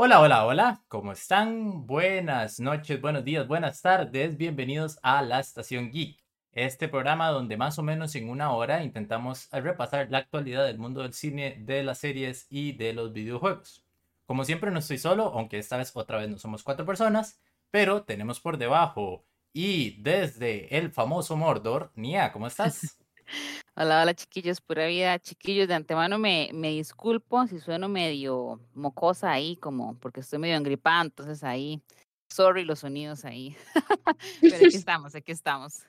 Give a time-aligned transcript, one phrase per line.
[0.00, 1.84] Hola, hola, hola, ¿cómo están?
[1.84, 7.80] Buenas noches, buenos días, buenas tardes, bienvenidos a La Estación Geek, este programa donde más
[7.80, 11.98] o menos en una hora intentamos repasar la actualidad del mundo del cine, de las
[11.98, 13.84] series y de los videojuegos.
[14.24, 17.40] Como siempre no estoy solo, aunque esta vez otra vez no somos cuatro personas,
[17.72, 22.98] pero tenemos por debajo y desde el famoso Mordor, Nia, ¿cómo estás?
[23.80, 25.20] Hola, hola chiquillos, pura vida.
[25.20, 30.56] Chiquillos, de antemano me, me disculpo si sueno medio mocosa ahí, como porque estoy medio
[30.56, 31.80] engripada, entonces ahí,
[32.28, 33.56] sorry los sonidos ahí.
[34.40, 35.84] Pero aquí estamos, aquí estamos.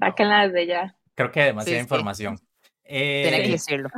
[0.00, 0.96] Sáquenla desde ya.
[1.14, 1.82] Creo que demasiada Sí, sí.
[1.82, 2.36] información.
[3.22, 3.88] Tenía que Eh, decirlo.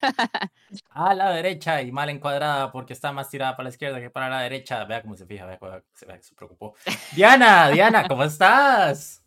[0.90, 4.28] a la derecha y mal encuadrada porque está más tirada para la izquierda que para
[4.28, 4.84] la derecha.
[4.86, 6.74] Vea cómo se fija, vea cómo se, vea que se preocupó.
[7.14, 9.22] Diana, Diana, ¿cómo estás?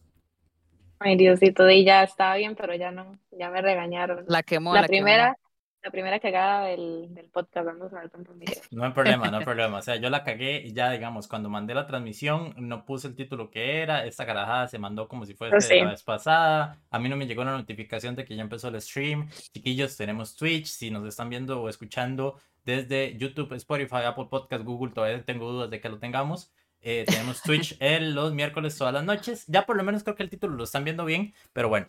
[1.03, 4.23] Ay, Diosito, y ya estaba bien, pero ya no, ya me regañaron.
[4.27, 5.05] La quemó, La la quemó.
[5.05, 5.35] primera,
[5.81, 8.61] la primera cagada del, del podcast, vamos a ver tantos videos.
[8.69, 9.79] No hay problema, no hay problema.
[9.79, 13.15] O sea, yo la cagué y ya, digamos, cuando mandé la transmisión no puse el
[13.15, 14.05] título que era.
[14.05, 15.79] Esta carajada se mandó como si fuese sí.
[15.81, 16.77] la vez pasada.
[16.91, 19.27] A mí no me llegó la notificación de que ya empezó el stream.
[19.53, 20.67] Chiquillos, tenemos Twitch.
[20.67, 25.71] Si nos están viendo o escuchando desde YouTube, Spotify, Apple Podcast, Google, todavía tengo dudas
[25.71, 26.53] de que lo tengamos.
[26.81, 29.45] Eh, tenemos Twitch el, los miércoles todas las noches.
[29.47, 31.87] Ya por lo menos creo que el título lo están viendo bien, pero bueno.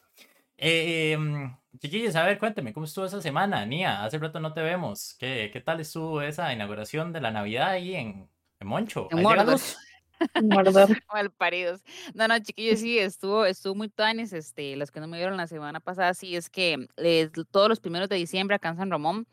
[0.59, 3.67] Eh, em, chiquillos, a ver, cuénteme, ¿cómo estuvo esa semana?
[3.67, 5.17] Nia, hace rato no te vemos.
[5.19, 8.29] ¿Qué, qué tal estuvo esa inauguración de la Navidad ahí en,
[8.61, 9.09] en Moncho?
[9.11, 9.23] En.
[11.13, 11.83] Malparidos.
[12.15, 15.47] No, no, chiquillos, sí, estuvo, estuvo muy tuanis, este, los que no me vieron la
[15.47, 19.27] semana pasada, sí, es que eh, todos los primeros de diciembre acá en San Ramón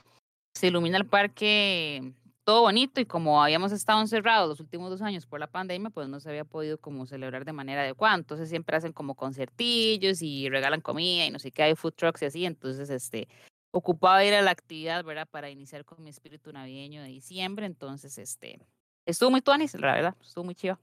[0.54, 2.14] se ilumina el parque
[2.50, 6.08] todo bonito y como habíamos estado encerrados los últimos dos años por la pandemia, pues
[6.08, 10.50] no se había podido como celebrar de manera adecuada, entonces siempre hacen como concertillos y
[10.50, 13.27] regalan comida y no sé qué, hay food trucks y así, entonces, este,
[13.70, 15.27] ocupaba ir a la actividad, ¿verdad?
[15.30, 18.59] Para iniciar con mi espíritu navideño de diciembre, entonces, este,
[19.05, 20.80] estuvo muy tuanis, la verdad, estuvo muy chido.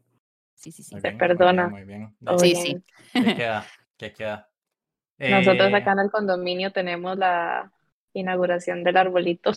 [0.54, 0.94] Sí, sí, sí.
[0.94, 1.66] Muy Se bien, muy perdona.
[1.66, 2.38] bien, Muy bien.
[2.38, 2.62] Sí, bien.
[2.62, 3.20] sí.
[3.24, 3.66] ¿Qué queda?
[3.96, 4.48] ¿Qué queda?
[5.18, 7.72] Nosotros Eh, acá en el condominio tenemos la
[8.12, 9.50] inauguración del arbolito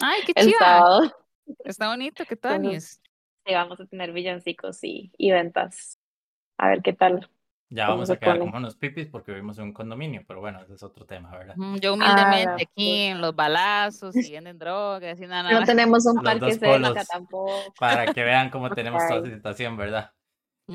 [0.00, 1.23] Ay, qué el sábado.
[1.64, 3.00] Está bonito, ¿qué Entonces, tanis?
[3.46, 5.98] sí, vamos a tener villancicos y, y ventas.
[6.58, 7.30] A ver qué tal.
[7.70, 8.40] ya ¿Cómo vamos a quedar pone?
[8.40, 11.60] como unos pipis porque vivimos en un condominio, pero bueno, ese es otro tema, ¿verdad?
[11.80, 16.06] Yo Ah, humildemente la aquí en los balazos y venden drogas y nada, No tenemos
[16.06, 17.74] un parque cerca tampoco.
[17.78, 20.12] Para que vean cómo tenemos toda esa situación, ¿verdad?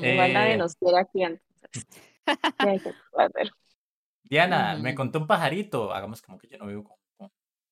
[0.00, 1.86] Igual nadie Eh, nos quiere aquí, entonces.
[4.24, 4.94] Diana, me Ujú.
[4.94, 6.98] contó un pajarito, hagamos como que yo no vivo con,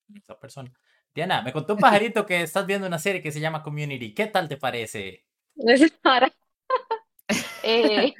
[0.07, 0.73] con esa persona.
[1.19, 4.15] Diana, me contó un pajarito que estás viendo una serie que se llama Community.
[4.15, 5.25] ¿Qué tal te parece?
[7.65, 8.15] Eh,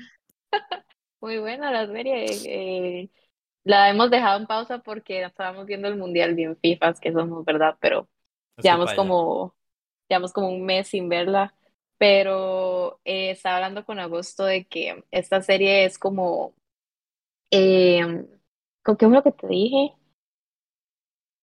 [1.21, 2.25] muy buena la serie.
[2.45, 3.09] eh,
[3.63, 7.77] la hemos dejado en pausa porque estábamos viendo el mundial bien FIFAs, que somos, ¿verdad?
[7.81, 8.09] Pero
[8.57, 9.55] Es llevamos como,
[10.09, 11.55] llevamos como un mes sin verla.
[11.99, 16.53] Pero eh, estaba hablando con Agosto de que esta serie es como,
[17.53, 18.27] eh,
[18.83, 19.98] ¿con qué fue lo que te dije?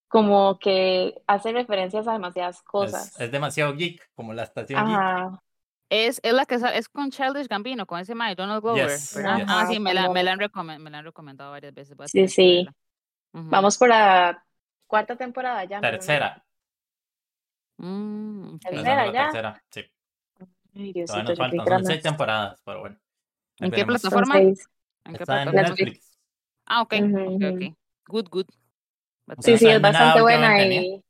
[0.07, 3.17] Como que hace referencias a demasiadas cosas.
[3.19, 4.99] es demasiado geek, como la estación geek.
[5.89, 9.37] Es, es la que es con Childish Gambino, con ese Mike, Donald Glover, Yes, ¿verdad?
[9.37, 9.45] yes.
[9.49, 10.39] Ah, sí, me la, me la han
[10.81, 11.95] me la han recomendado varias veces.
[12.05, 12.67] Sí, sí.
[13.33, 14.43] Vamos por la
[14.87, 15.81] cuarta temporada ya.
[15.81, 16.43] Tercera.
[17.77, 19.25] Mm, Tercera la ya.
[19.25, 19.63] tercera.
[19.69, 19.81] Sí.
[20.75, 21.67] Ay, Todavía Diosito, nos yo faltan.
[21.67, 22.97] Son seis temporadas, pero bueno.
[23.59, 24.37] ¿En qué plataforma?
[24.37, 25.69] ¿En qué Está en plataforma?
[25.69, 26.17] Netflix.
[26.65, 27.77] Ah, ok, Ujú, ok, ok.
[28.07, 28.45] Good, good.
[29.39, 31.03] Sí, sí, es bastante buena y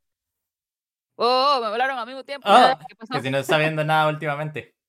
[1.18, 2.50] Oh, me hablaron al mismo tiempo.
[2.50, 3.14] Ah, ¿Qué pasó?
[3.14, 4.76] Que si no está viendo nada últimamente.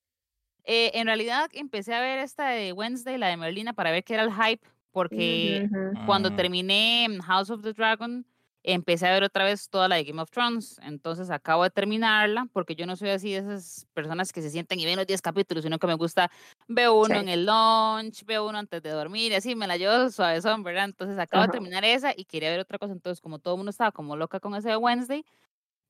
[0.65, 4.15] Eh, en realidad empecé a ver esta de Wednesday, la de Merlina, para ver qué
[4.15, 5.65] era el hype, porque
[6.03, 8.27] cuando Mm, terminé House of the Dragon,
[8.75, 10.79] empecé a ver otra vez toda la de Game of Thrones.
[10.83, 14.81] Entonces acabo de terminarla, porque yo no soy así de esas personas que se sienten
[14.81, 16.31] y ven los 10 capítulos, sino que me gusta,
[16.69, 17.21] veo uno Sí.
[17.21, 20.85] en el lunch, veo uno antes de dormir, y así me la llevo suavezón, ¿verdad?
[20.87, 21.53] Entonces acabo Ajá.
[21.53, 22.93] de terminar esa y quería ver otra cosa.
[22.93, 25.25] Entonces, como todo el mundo estaba como loca con ese de Wednesday,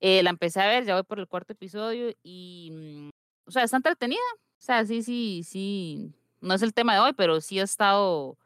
[0.01, 3.11] eh, la empecé a ver, ya voy por el cuarto episodio y, mm,
[3.47, 4.21] o sea, está entretenida.
[4.59, 6.13] O sea, sí, sí, sí.
[6.41, 8.39] No es el tema de hoy, pero sí ha estado,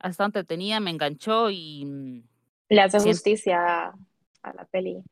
[0.00, 2.22] ha estado entretenida, me enganchó y mm,
[2.70, 3.88] Le hace justicia
[4.42, 5.02] a, la peli.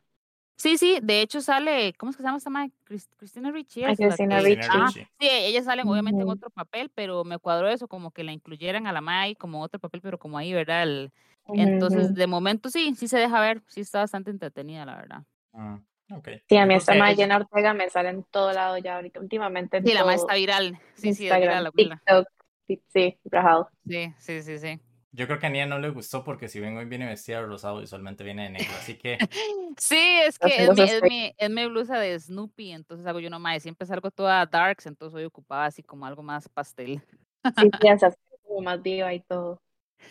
[0.56, 0.98] sí, sí.
[1.02, 2.72] De hecho sale, ¿cómo es que se llama esta madre?
[2.86, 3.84] Cris- Cristina Ricci.
[3.84, 4.98] A es la Christina que- Christina Ricci.
[5.00, 5.10] Ricci.
[5.20, 6.36] sí, ella sale obviamente en Ujú.
[6.36, 9.78] otro papel, pero me cuadró eso, como que la incluyeran a la Mai como otro
[9.78, 10.84] papel, pero como ahí, ¿verdad?
[10.84, 11.12] El-
[11.46, 12.14] Ujú, entonces, ujú.
[12.14, 15.22] de momento sí, sí se deja ver, sí está bastante entretenida, la verdad.
[15.52, 15.76] Mm,
[16.14, 16.28] ok.
[16.48, 19.78] Sí, a mí esta ella- Jenna Ortega me sale en todo lado ya ahorita, últimamente
[19.78, 20.36] en Sí, la Mai está todo.
[20.36, 20.78] viral.
[20.94, 21.96] Sí, sí, es viral Instagram, la.
[21.96, 22.28] TikTok,
[22.66, 23.18] sí, sí.
[23.86, 24.80] Sí, sí, sí, sí.
[25.10, 27.46] Yo creo que a Nia no le gustó porque si bien hoy viene vestida de
[27.46, 29.18] rosado, visualmente viene de negro, así que...
[29.78, 33.30] Sí, es que es mi, es, mi, es mi blusa de Snoopy, entonces hago yo
[33.30, 37.00] nomás, siempre salgo toda darks, entonces hoy ocupada así como algo más pastel.
[37.56, 39.62] Sí, piensas como más viva y todo.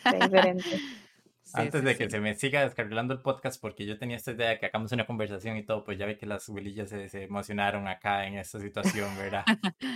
[0.06, 0.64] Diferente.
[1.48, 2.10] Sí, Antes sí, de que sí.
[2.10, 5.06] se me siga descarrilando el podcast, porque yo tenía esta idea de que hagamos una
[5.06, 8.60] conversación y todo, pues ya ve que las abuelillas se, se emocionaron acá en esta
[8.60, 9.46] situación, ¿verdad?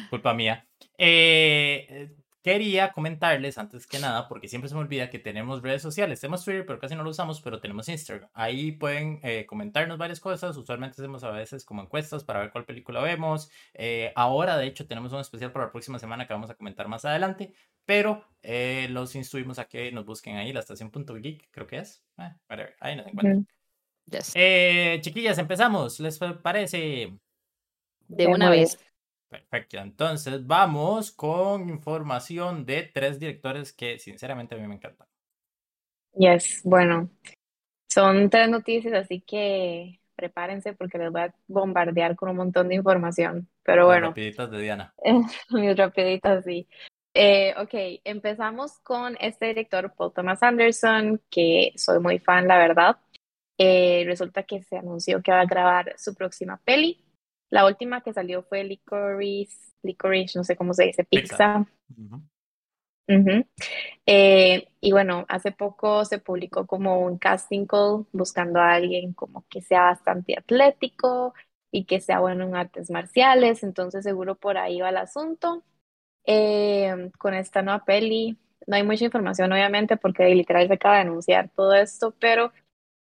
[0.09, 0.65] Culpa mía.
[0.97, 2.09] Eh,
[2.41, 6.19] quería comentarles antes que nada, porque siempre se me olvida que tenemos redes sociales.
[6.19, 8.29] Tenemos Twitter, pero casi no lo usamos, pero tenemos Instagram.
[8.33, 10.57] Ahí pueden eh, comentarnos varias cosas.
[10.57, 13.51] Usualmente hacemos a veces como encuestas para ver cuál película vemos.
[13.73, 16.87] Eh, ahora, de hecho, tenemos un especial para la próxima semana que vamos a comentar
[16.87, 17.53] más adelante.
[17.85, 22.03] Pero eh, los instruimos a que nos busquen ahí, la estación.geek, creo que es.
[22.17, 23.47] Eh, whatever, ahí nos encuentran.
[24.07, 24.33] Yes.
[25.01, 25.99] chiquillas, empezamos.
[25.99, 27.13] ¿Les parece?
[28.07, 28.77] De una vez.
[29.31, 35.07] Perfecto, entonces vamos con información de tres directores que sinceramente a mí me encantan.
[36.13, 37.09] Yes, bueno,
[37.89, 42.75] son tres noticias, así que prepárense porque les voy a bombardear con un montón de
[42.75, 43.47] información.
[43.63, 44.07] Pero bueno.
[44.07, 44.93] rapiditas de Diana.
[45.49, 46.67] Mis rapiditas, sí.
[47.13, 52.97] Eh, ok, empezamos con este director, Paul Thomas Anderson, que soy muy fan, la verdad.
[53.57, 57.05] Eh, resulta que se anunció que va a grabar su próxima peli,
[57.51, 61.67] la última que salió fue Licorice, Licorice, no sé cómo se dice, Pizza.
[63.07, 63.45] Uh -huh.
[64.05, 69.45] eh, y bueno, hace poco se publicó como un casting call buscando a alguien como
[69.49, 71.33] que sea bastante atlético
[71.71, 75.63] y que sea bueno en artes marciales, entonces seguro por ahí va el asunto.
[76.25, 78.37] Eh, con esta nueva peli,
[78.67, 82.53] no hay mucha información obviamente porque literal se acaba de anunciar todo esto, pero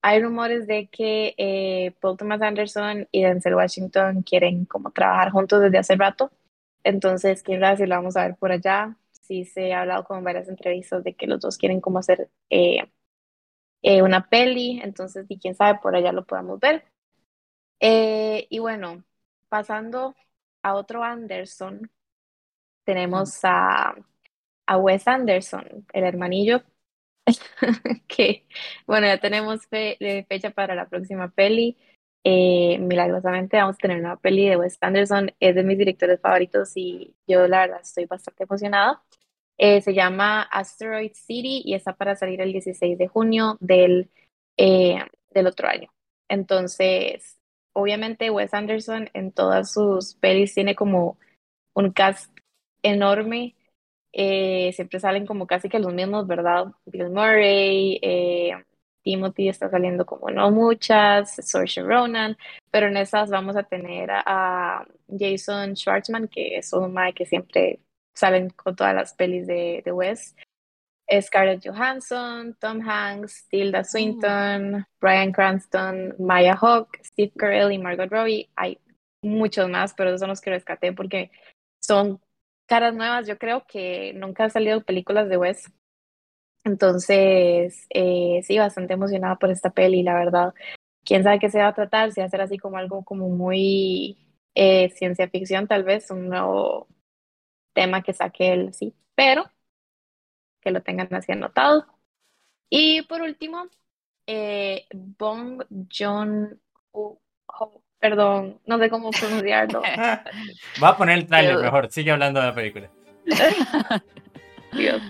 [0.03, 5.61] hay rumores de que eh, Paul Thomas Anderson y Denzel Washington quieren como trabajar juntos
[5.61, 6.31] desde hace rato.
[6.85, 8.97] Entonces, quién sabe si lo vamos a ver por allá.
[9.13, 12.91] Sí se ha hablado con varias entrevistas de que los dos quieren como hacer eh,
[13.83, 14.81] eh, una peli.
[14.83, 16.85] Entonces, y quién sabe, por allá lo podamos ver.
[17.81, 19.05] Y bueno,
[19.49, 20.15] pasando
[20.63, 21.91] a otro Anderson,
[22.85, 23.95] tenemos a,
[24.67, 26.63] a Wes Anderson, el hermanillo
[28.09, 28.47] que,
[28.87, 31.77] bueno, ya tenemos fe, eh, fecha para la próxima peli.
[32.23, 36.73] Eh, milagrosamente vamos a tener una peli de Wes Anderson, es de mis directores favoritos
[36.77, 39.03] y yo la verdad estoy bastante emocionada.
[39.57, 44.11] Eh, se llama Asteroid City y está para salir el 16 de junio del,
[44.57, 44.99] eh,
[45.31, 45.91] del otro año.
[46.29, 47.39] Entonces,
[47.75, 51.19] obviamente Wes Anderson en todas sus pelis tiene como
[51.75, 52.31] un cast
[52.83, 53.55] enorme
[54.13, 56.67] eh, siempre salen como casi que los mismos, ¿verdad?
[56.87, 58.53] Bill Murray, eh,
[59.03, 62.37] Timothy está saliendo como no muchas, Saoirse Ronan,
[62.71, 67.27] pero en esas vamos a tener a, a Jason Schwartzman, que es un Mike que
[67.27, 67.81] siempre
[68.15, 70.35] salen con todas las pelis de, de Wes.
[71.21, 74.85] Scarlett Johansson, Tom Hanks, Tilda Swinton, mm.
[75.01, 78.49] Brian Cranston, Maya Hawke, Steve Carell y Margot Robbie.
[78.55, 78.79] Hay
[79.23, 81.33] muchos más, pero esos son los que rescaté porque
[81.83, 82.21] son
[82.71, 83.27] caras nuevas.
[83.29, 85.71] Yo creo que nunca han salido películas de Wes.
[86.65, 90.55] Entonces, eh, sí, bastante emocionada por esta peli, la verdad.
[91.05, 93.29] Quién sabe qué se va a tratar, si va a ser así como algo como
[93.31, 94.19] muy
[94.55, 96.89] eh, ciencia ficción, tal vez, un nuevo
[97.75, 99.47] tema que saque él, sí, pero
[100.61, 101.87] que lo tengan así anotado.
[102.71, 103.67] Y por último,
[104.27, 106.61] eh, Bong John
[108.01, 109.83] Perdón, no sé cómo pronunciarlo.
[110.83, 112.91] Va a poner el trailer mejor, sigue hablando de la película.
[114.73, 115.03] Dios.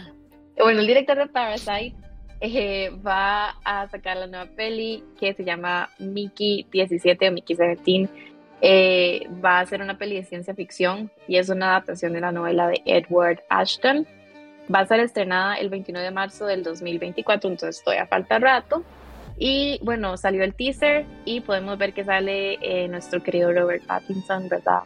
[0.59, 1.95] Bueno, el director de Parasite
[2.41, 8.09] eh, va a sacar la nueva peli que se llama Mickey 17 o Mickey 17.
[8.63, 12.33] Eh, va a ser una peli de ciencia ficción y es una adaptación de la
[12.33, 14.07] novela de Edward Ashton.
[14.73, 18.85] Va a ser estrenada el 29 de marzo del 2024, entonces todavía falta rato.
[19.43, 24.51] Y bueno, salió el teaser y podemos ver que sale eh, nuestro querido Robert Pattinson,
[24.51, 24.83] ¿verdad?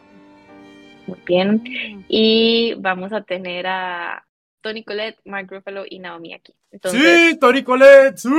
[1.08, 2.04] Muy bien.
[2.08, 4.25] Y vamos a tener a
[4.61, 6.54] Tony Collette, Mark Ruffalo y Naomi aquí.
[6.70, 8.16] Entonces, ¡Sí, Tony Collette!
[8.16, 8.30] ¡Sí!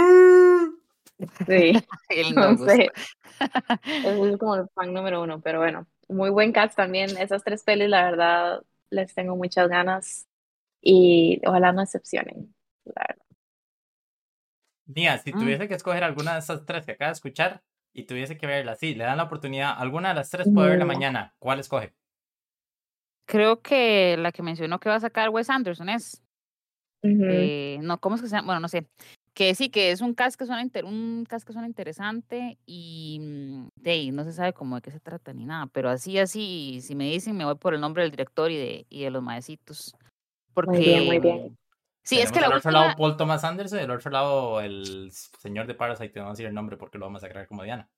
[1.46, 1.74] Sí,
[2.10, 2.90] entonces,
[4.06, 7.18] es como el fan número uno, pero bueno, muy buen cast también.
[7.18, 10.30] Esas tres pelis, la verdad, les tengo muchas ganas
[10.82, 12.56] y ojalá no excepcionen,
[12.86, 13.25] la verdad.
[14.86, 15.40] Mía, si mm.
[15.40, 17.64] tuviese que escoger alguna de esas tres que acaba de escuchar
[17.94, 20.86] y tuviese que verla, sí, le dan la oportunidad, alguna de las tres puede verla
[20.86, 21.94] mañana, ¿cuál escoge?
[23.26, 26.22] Creo que la que mencionó que va a sacar Wes Anderson es.
[27.02, 27.28] Uh -huh.
[27.30, 28.48] eh, no, ¿cómo es que se llama?
[28.48, 28.88] Bueno, no sé.
[29.34, 33.68] Que sí, que es un cast que suena, inter un cast que suena interesante y
[33.76, 36.96] de no se sabe cómo de qué se trata ni nada, pero así, así, si
[36.96, 39.96] me dicen, me voy por el nombre del director y de, y de los maecitos.
[40.54, 41.58] Porque muy bien, muy bien
[42.06, 42.86] Sí, es que la al otro última...
[42.86, 46.38] lado Paul Thomas Anderson y al otro lado el señor de Parasite, no vamos a
[46.38, 47.90] decir el nombre porque lo vamos a crear como Diana.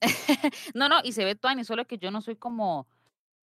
[0.74, 2.88] No, no, y se ve Tony, solo que yo no soy como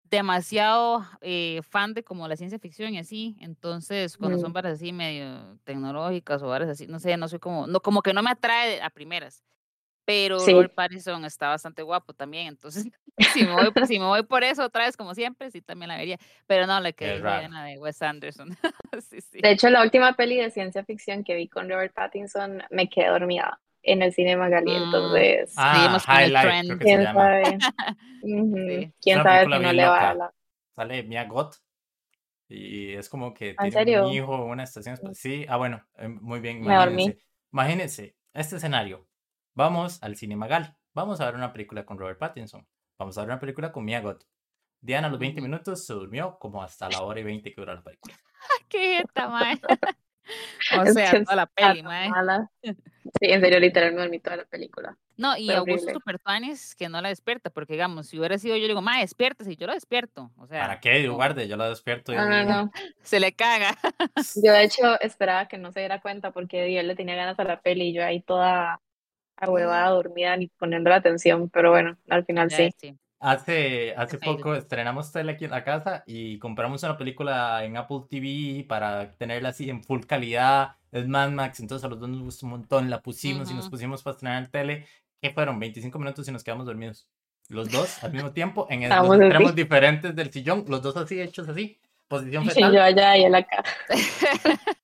[0.05, 4.55] demasiado eh, fan de como la ciencia ficción y así, entonces cuando son Mm.
[4.55, 8.15] varas así medio tecnológicas o varas así, no sé, no soy como, no, como que
[8.15, 9.45] no me atrae a primeras,
[10.09, 10.53] pero Sí.
[10.55, 12.87] Robert Pattinson está bastante guapo también, entonces
[13.43, 15.99] si me voy, si me voy por eso otra vez como siempre, sí también la
[15.99, 17.19] vería, pero no, la que.
[17.19, 18.49] Diana de Wes Anderson,
[19.11, 19.41] sí, sí.
[19.43, 23.09] De hecho, la última peli de ciencia ficción que vi con Robert Pattinson me quedé
[23.09, 24.83] dormida en el cine Magali, Mm.
[24.85, 27.59] entonces Ah, Seguimos con el Highlight, se quién sabe.
[29.03, 30.15] Quién sabe si no le va a loca.
[30.15, 30.35] la.
[30.75, 31.57] Sale Mia Goth
[32.49, 34.07] y es como que ¿En tiene serio?
[34.09, 37.03] un hijo en una estación Sí, ah, bueno, eh, muy bien, Me dormí.
[37.05, 37.27] imagínense.
[37.53, 39.07] Imagínense este escenario.
[39.59, 40.77] Vamos al cine Magal.
[40.95, 42.65] Vamos a ver una película con Robert Pattinson.
[42.97, 44.23] Vamos a ver una película con Mia Goth.
[44.81, 45.49] Diana a los 20 Ujú.
[45.49, 48.15] minutos se durmió como hasta la hora y 20 que dura la película.
[48.69, 49.61] Qué jeta, mae.
[50.79, 52.09] O sea, toda la está peli, mae.
[53.19, 54.97] Sí, en serio, literal me dormí toda la película.
[55.17, 55.93] No, y Fue Augusto horrible.
[55.95, 59.01] Super Tuanis que no la despierta, porque digamos, si hubiera sido yo, le digo, ma,
[59.01, 60.31] despiértese, y yo la despierto.
[60.37, 61.03] O sea, ¿Para qué?
[61.05, 62.71] no, Guarde, yo la despierto y No, no, no.
[63.03, 63.77] se le caga.
[64.37, 67.45] Yo de hecho esperaba que no se diera cuenta porque yo le tenía ganas a
[67.45, 68.81] la peli y yo ahí toda
[69.41, 72.71] ahuevada, dormida, ni poniendo la atención, pero bueno, al final sí.
[72.77, 72.97] sí.
[73.21, 78.03] Hace, hace poco estrenamos tele aquí en la casa y compramos una película en Apple
[78.09, 80.77] TV para tenerla así en full calidad.
[80.93, 82.91] Es Mad Max, entonces a los dos nos gustó un montón.
[82.91, 84.87] La pusimos y nos pusimos para estrenar en tele.
[85.21, 85.59] ¿Qué fueron?
[85.59, 87.09] 25 minutos y nos quedamos dormidos.
[87.49, 89.21] Los dos al mismo tiempo en los así.
[89.23, 90.65] extremos diferentes del sillón.
[90.69, 91.81] Los dos así hechos así.
[92.07, 92.73] Posición Y fetal.
[92.73, 93.65] yo allá y él acá.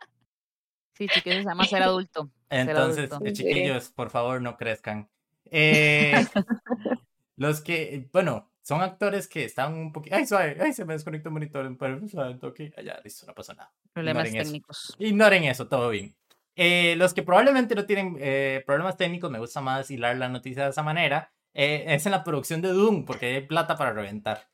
[0.97, 2.31] Sí, chiquillos, se llama ser adulto.
[2.55, 3.45] Entonces, eh, Sí.
[3.45, 5.09] chiquillos, por favor, no crezcan.
[5.51, 6.15] Eh,
[7.37, 10.17] los que, bueno, son actores que están un poquito.
[10.17, 11.77] Ay, suave, ay, se me desconectó el monitor.
[11.77, 12.73] Pero suave, un toque.
[12.77, 13.73] Ah, ya, listo, no pasa nada.
[13.93, 14.51] Problemas ignoren eso.
[14.51, 14.97] técnicos.
[14.99, 16.15] Ignoren eso, todo bien.
[16.57, 20.65] Eh, los que probablemente no tienen eh, problemas técnicos, me gusta más hilar la noticia
[20.65, 24.47] de esa manera, eh, es en la producción de Doom, porque hay plata para reventar.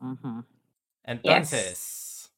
[0.00, 0.44] Ujú.
[1.02, 2.32] Entonces,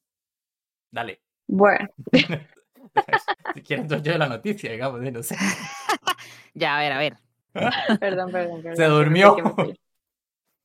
[0.89, 1.21] dale.
[1.47, 1.89] Bueno,
[3.53, 5.35] si quieres, yo de la noticia, digamos, no sé.
[6.53, 7.17] Ya, a ver, a ver.
[7.99, 8.75] perdón, perdón, perdón.
[8.77, 9.35] Se durmió.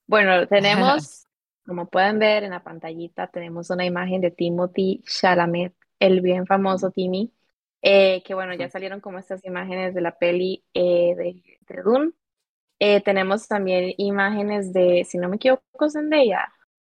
[0.06, 1.26] Bueno, tenemos,
[1.66, 6.90] como pueden ver en la pantallita, tenemos una imagen de Timothy Chalamet, el bien famoso
[6.90, 7.30] Timmy,
[7.82, 12.12] eh, que bueno, ya salieron como estas imágenes de la peli eh, de, de Dune.
[12.78, 16.50] Eh, tenemos también imágenes de, si no me equivoco, Zendaya,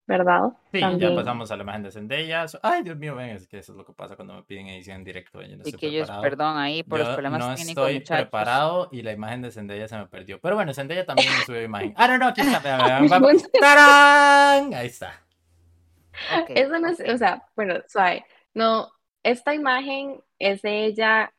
[0.09, 0.49] ¿verdad?
[0.73, 1.15] Sí, ya También.
[1.15, 2.45] pasamos a la imagen de Zendaya.
[2.63, 4.97] Ay, Dios mío, ven, es que eso es lo que pasa cuando me piden edición
[4.97, 5.39] en directo.
[5.41, 6.21] Yo no estoy Chiquillos, preparado.
[6.23, 8.23] perdón ahí por los Yo problemas no técnicos, estoy muchachos.
[8.25, 10.41] preparado y la imagen de Zendaya se me perdió.
[10.41, 11.93] Pero bueno, Zendaya también me subió imagen.
[11.95, 12.61] Ah, no, no, aquí está.
[13.59, 14.73] ¡Tarán!
[14.73, 15.13] Ahí está.
[16.41, 16.49] Ok.
[16.49, 18.25] Eso no es, o sea, bueno, suave.
[18.53, 18.91] No,
[19.23, 21.31] esta imagen es de ella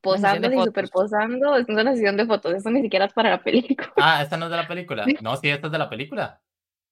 [0.00, 1.56] posando y superposando.
[1.56, 2.52] Es una sesión de fotos.
[2.54, 3.92] Eso ni siquiera es para la película.
[3.96, 5.06] Ah, esta no es de la película.
[5.22, 6.40] No, sí, esta es de la película.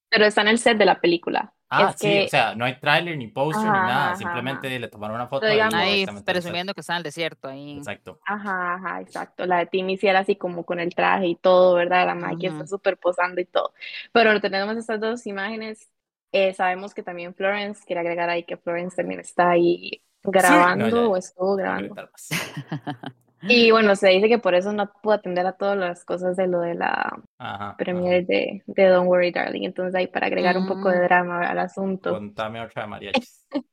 [0.09, 1.53] Pero está en el set de la película.
[1.69, 4.05] Ah, Es sí, que- o sea, no hay tráiler ni póster ni nada.
[4.11, 7.49] ajá, Simplemente le tomaron una foto digamos- Ahí presumiendo que está en el desierto.
[7.49, 7.77] Ahí.
[7.77, 8.21] Exacto.
[8.25, 9.45] Ajá, ajá, exacto.
[9.45, 12.05] La de Timmy sí era así como con el traje y todo, ¿verdad?
[12.05, 13.73] La Maggie está súper posando y todo.
[14.13, 15.89] Pero tenemos estas dos imágenes.
[16.31, 21.01] Eh, sabemos que también Florence, quiere agregar ahí que Florence también está ahí grabando No,
[21.03, 21.95] ya, o estuvo grabando.
[23.47, 26.47] Y bueno, se dice que por eso no pudo atender a todas las cosas de
[26.47, 27.75] lo de la Ajá.
[27.77, 29.63] premiere de, de Don't Worry Darling.
[29.63, 31.03] Entonces ahí para agregar un poco de Mm.
[31.03, 32.11] drama al asunto.
[32.11, 33.45] Contame otra de mariachis.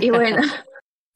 [0.00, 0.36] Y bueno,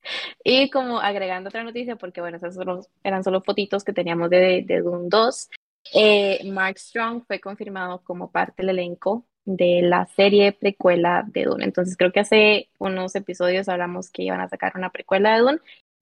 [0.45, 4.63] y como agregando otra noticia, porque bueno, esas solo- eran solo fotitos que teníamos de,
[4.67, 5.49] de Dune 2,
[5.95, 11.65] eh, Mark Strong fue confirmado como parte del elenco de la serie precuela de Dune.
[11.65, 15.59] Entonces creo que hace unos episodios hablamos que iban a sacar una precuela de Dune.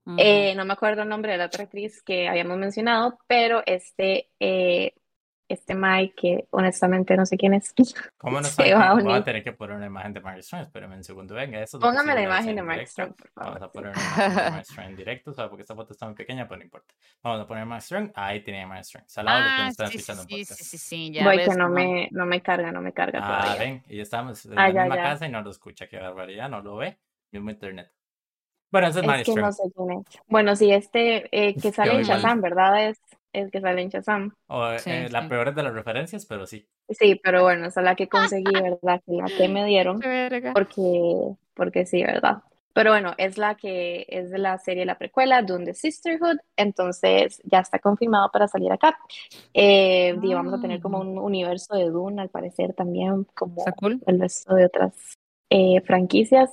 [0.07, 0.17] Ujú.
[0.21, 4.31] Eh, no me acuerdo el nombre de la otra actriz que habíamos mencionado, pero este,
[4.41, 4.95] eh,
[5.49, 7.73] este Mike, que honestamente no sé quién es.
[8.19, 8.75] ¿Cómo no Se sabe?
[8.75, 10.63] va a Voy a tener que poner una imagen de Mark Strong.
[10.63, 11.35] Espérame un segundo.
[11.35, 12.87] Venga, eso es lo que Póngame sí la a imagen de Mark.
[12.89, 13.63] Strong, por Vamos favor.
[13.63, 13.73] a sí.
[13.73, 15.49] poner una imagen de Mark en directo, ¿sabes?
[15.51, 16.95] Porque esta foto está muy pequeña, pero no importa.
[17.23, 18.11] Vamos a poner Mark Strong.
[18.15, 19.05] Ahí tenía Mark Strong.
[19.07, 20.61] Salado que Ah, nos están sí, sí, escuchando sí, podcast.
[20.61, 21.75] sí, sí, sí, ya Voy ves, que no no.
[21.75, 23.65] me, no me carga, no me carga Ah, todavía.
[23.65, 25.03] ven, y estamos en Ah, la ya, misma ya.
[25.03, 25.87] casa y no lo escucha.
[25.89, 26.99] Qué barbaridad, no lo ve.
[27.31, 27.93] Mismo internet.
[28.71, 30.05] Bueno, ese es Es que no sé quién es.
[30.27, 32.03] Bueno, sí, este eh, que sale en.
[32.03, 32.89] Shazam, ¿verdad?
[32.89, 32.99] Es
[33.33, 34.35] el que sale en Shazam.
[34.49, 35.29] O, Sí, eh, la sí.
[35.29, 36.67] peor es de las referencias, pero sí.
[36.89, 39.01] Sí, pero bueno, esa es la que conseguí, ¿verdad?
[39.07, 40.01] Que la que me dieron,
[40.55, 41.13] porque,
[41.55, 42.39] porque sí, ¿verdad?
[42.73, 47.41] Pero bueno, es la que es de la serie La Precuela, Dune the Sisterhood, entonces
[47.45, 48.99] ya está confirmado para salir acá.
[49.55, 51.01] Eh, y vamos a tener como Ah.
[51.01, 54.03] un universo de Dune, al parecer también, como Está cool.
[54.07, 54.93] el resto de otras
[55.49, 56.51] eh, franquicias.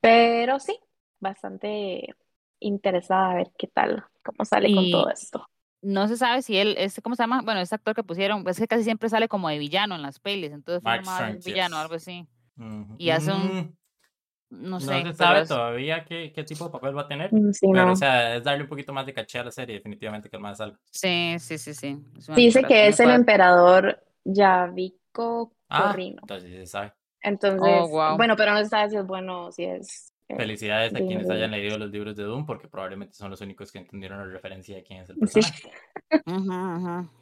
[0.00, 0.76] Pero sí,
[1.20, 2.14] bastante
[2.60, 5.48] interesada a ver qué tal, cómo sale con todo Y esto.
[5.82, 7.42] no se sabe si él, este, ¿cómo se llama?
[7.44, 10.20] Bueno, este actor que pusieron, es que casi siempre sale como de villano en las
[10.20, 12.26] pelis, entonces fue un villano, algo así.
[12.58, 12.98] Ujú.
[12.98, 13.76] Y hace un, Mm,
[14.50, 17.08] no No sé, se pero sabe es, todavía qué, qué tipo de papel va a
[17.08, 17.96] tener, Mm, Sí, pero o no.
[17.96, 20.58] sea, es darle un poquito más de caché a la serie, definitivamente que el más
[20.58, 20.78] salga.
[20.90, 21.98] sí, sí, sí, sí,
[22.34, 26.22] Dice que es el emperador Yaviko Ah, Corrino.
[26.22, 26.92] entonces sí se sabe.
[27.58, 28.18] Oh, Entonces, wow.
[28.18, 31.50] bueno, pero no se sabe si es bueno o si es Felicidades a quienes hayan
[31.52, 34.82] leído los libros de Doom, porque probablemente son los únicos que entendieron la referencia de
[34.82, 35.70] quién es el Sí, personaje.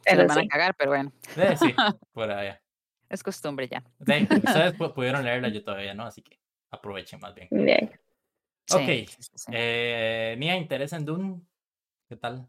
[0.04, 1.74] Se los van a cagar, pero bueno, Eh, sí,
[2.12, 2.60] por allá.
[3.08, 3.82] es costumbre ya.
[4.06, 7.48] Sí, ustedes pu- pudieron leerla, yo todavía no, así que aprovechen más bien.
[7.50, 7.90] Bien.
[8.70, 9.52] Ok, sí, sí, sí.
[9.52, 11.44] eh, Nia, ¿interés en Doom?
[12.08, 12.48] ¿Qué tal?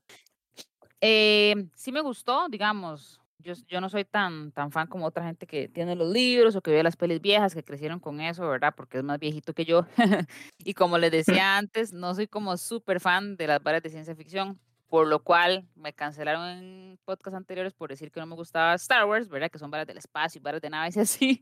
[1.01, 3.21] Eh, sí me gustó, digamos.
[3.45, 6.61] Yo, yo no soy tan, tan fan como otra gente que tiene los libros o
[6.61, 8.73] que ve las pelis viejas, que crecieron con eso, ¿verdad?
[8.75, 9.85] Porque es más viejito que yo.
[10.65, 11.11] Y como les
[11.45, 14.59] decía antes, no soy como súper fan de las varas de ciencia ficción,
[14.89, 19.05] por lo cual me cancelaron en podcasts anteriores por decir que no me gustaba Star
[19.05, 19.51] Wars, ¿verdad?
[19.51, 21.41] Que son varas del espacio y varas de naves y así.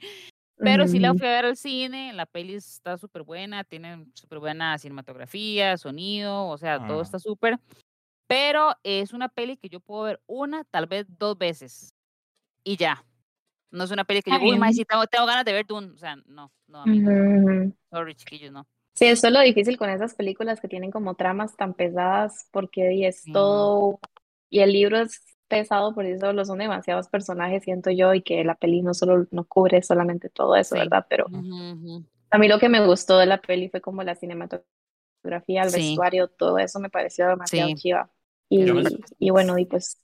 [0.57, 4.39] Pero sí la fui a ver al cine, la peli está súper buena, tiene súper
[4.39, 7.59] buena cinematografía, sonido, o sea, todo Ah, está súper.
[8.27, 11.93] Pero es una peli que yo puedo ver una, tal vez dos veces
[12.63, 13.05] y ya.
[13.71, 15.93] No es una peli que yo, uy, sí tengo, tengo ganas de ver Dune.
[15.93, 17.11] O sea, no, no, amigos.
[17.11, 17.75] Ujú, ujú.
[17.91, 18.67] Sorry, chiquillos, no.
[18.95, 23.07] Sí, eso es lo difícil con esas películas que tienen como tramas tan pesadas, porque
[23.07, 23.99] es todo,
[24.51, 28.43] y el libro es pesado, por eso solo son demasiados personajes, siento yo, y que
[28.43, 30.81] la peli no solo no cubre solamente todo eso, sí.
[30.81, 31.07] ¿verdad?
[31.09, 32.05] Pero Ujú, ujú.
[32.29, 34.67] a mí lo que me gustó de la peli fue como la cinematografía,
[35.23, 38.11] el Sí, vestuario, todo eso me pareció demasiado sí, chiva.
[38.57, 38.83] yo me...
[38.83, 39.99] Y, y bueno, y pues,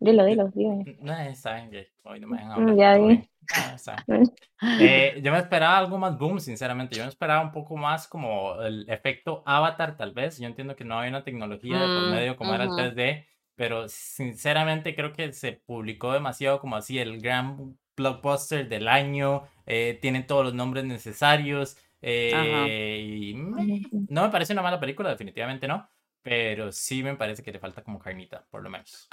[0.00, 0.88] dilo, dilo, dime.
[1.00, 3.26] No, está bien, que hoy no me dejan Mm, hablar, Ya está bien.
[4.78, 6.96] Eh, yo me esperaba algo más boom, sinceramente.
[6.96, 10.38] Yo me esperaba un poco más como el efecto Avatar, tal vez.
[10.38, 12.74] Yo entiendo que no hay una tecnología de por Mm, medio como era el ujú.
[12.74, 19.44] 3D, pero sinceramente creo que se publicó demasiado como así el gran blockbuster del año.
[19.66, 21.78] eh, tienen todos los nombres necesarios.
[22.08, 24.06] Eh, y Ujú.
[24.08, 25.88] no me parece una mala película, definitivamente no.
[26.22, 29.08] Pero sí me parece que le falta como carnita, por lo menos.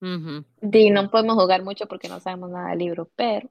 [0.00, 0.44] Ujú.
[0.62, 3.50] Di, no podemos jugar mucho porque no sabemos nada del libro, pero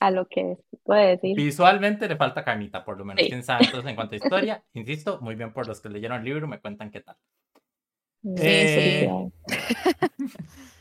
[0.00, 3.22] a lo que puede decir, Visualmente le falta carnita, por lo menos.
[3.22, 3.28] sí.
[3.28, 3.64] Quién sabe.
[3.64, 6.60] Entonces, en cuanto a historia, insisto, muy bien por los que leyeron el libro, me
[6.60, 7.16] cuentan qué tal.
[8.22, 8.42] Sí, sí.
[8.42, 9.32] Eh, felicidades.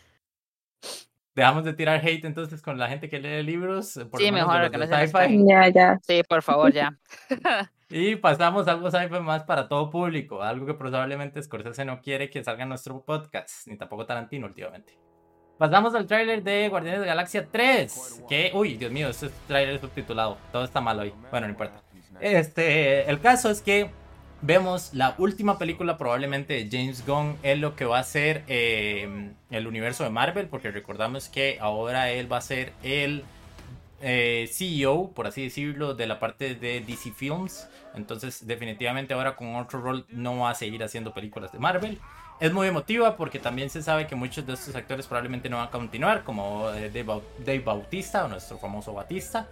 [1.36, 4.70] dejamos de tirar hate entonces con la gente que lee libros, eh, por Sí, mejor
[4.70, 5.46] que no sci-fi.
[5.48, 6.00] Ya, ya.
[6.02, 6.98] Sí, por favor, ya.
[7.94, 12.30] Y pasamos a algo sci-fi más para todo público, algo que probablemente Scorsese no quiere
[12.30, 14.98] que salga en nuestro podcast, ni tampoco Tarantino últimamente.
[15.58, 19.76] Pasamos al tráiler de Guardianes de la Galaxia 3, que, uy, Dios mío, este tráiler
[19.76, 21.84] es subtitulado, todo está mal hoy, bueno, no importa.
[22.22, 23.92] Este, el caso es que
[24.42, 29.32] vemos la última película probablemente de James Gunn en lo que va a ser eh,
[29.50, 33.24] el universo de Marvel, porque recordamos que ahora él va a ser el
[34.02, 37.68] eh, CEO, por así decirlo, de la parte de DC Films.
[37.96, 42.00] Entonces, definitivamente ahora con otro rol no va a seguir haciendo películas de Marvel.
[42.40, 45.68] Es muy emotiva porque también se sabe que muchos de estos actores probablemente no van
[45.68, 49.48] a continuar, como eh, Dave Bautista o nuestro famoso Batista.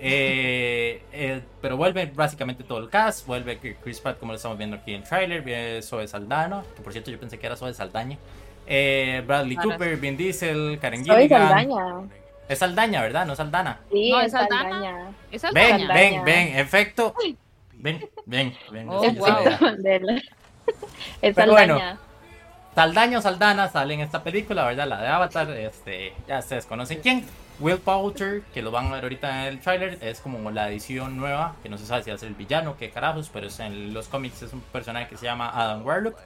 [0.00, 3.26] Eh, eh, pero vuelve básicamente todo el cast.
[3.26, 5.42] Vuelve que Chris Pratt, como lo estamos viendo aquí en el trailer.
[5.42, 8.16] Viene Zoe Saldana, que por cierto yo pensé que era Zoe Saldaña.
[8.66, 11.48] Eh, Bradley Cooper, Vin Diesel, Karen Soy Gilligan.
[11.48, 12.08] Saldaña.
[12.48, 13.26] Es Saldaña, ¿verdad?
[13.26, 13.80] No Saldana.
[13.90, 14.32] Sí, No, es es.
[14.32, 15.10] Saldaña.
[15.30, 15.94] Es Ven, Aldaña.
[15.94, 17.14] ven, ven, efecto.
[17.74, 18.88] Ven, ven, ven.
[18.88, 19.28] Oh, es wow.
[21.22, 21.74] Es Pero bueno.
[21.78, 21.98] Saldaña.
[22.74, 24.86] Saldaña o Saldana sale en esta película, ¿verdad?
[24.86, 27.24] La de Avatar, este, ya ustedes conocen quién.
[27.60, 31.16] Will Poulter, que lo van a ver ahorita en el trailer, es como la edición
[31.16, 33.58] nueva, que no se sabe si va a ser el villano, qué carajos, pero es
[33.58, 36.16] en los cómics es un personaje que se llama Adam Warlock.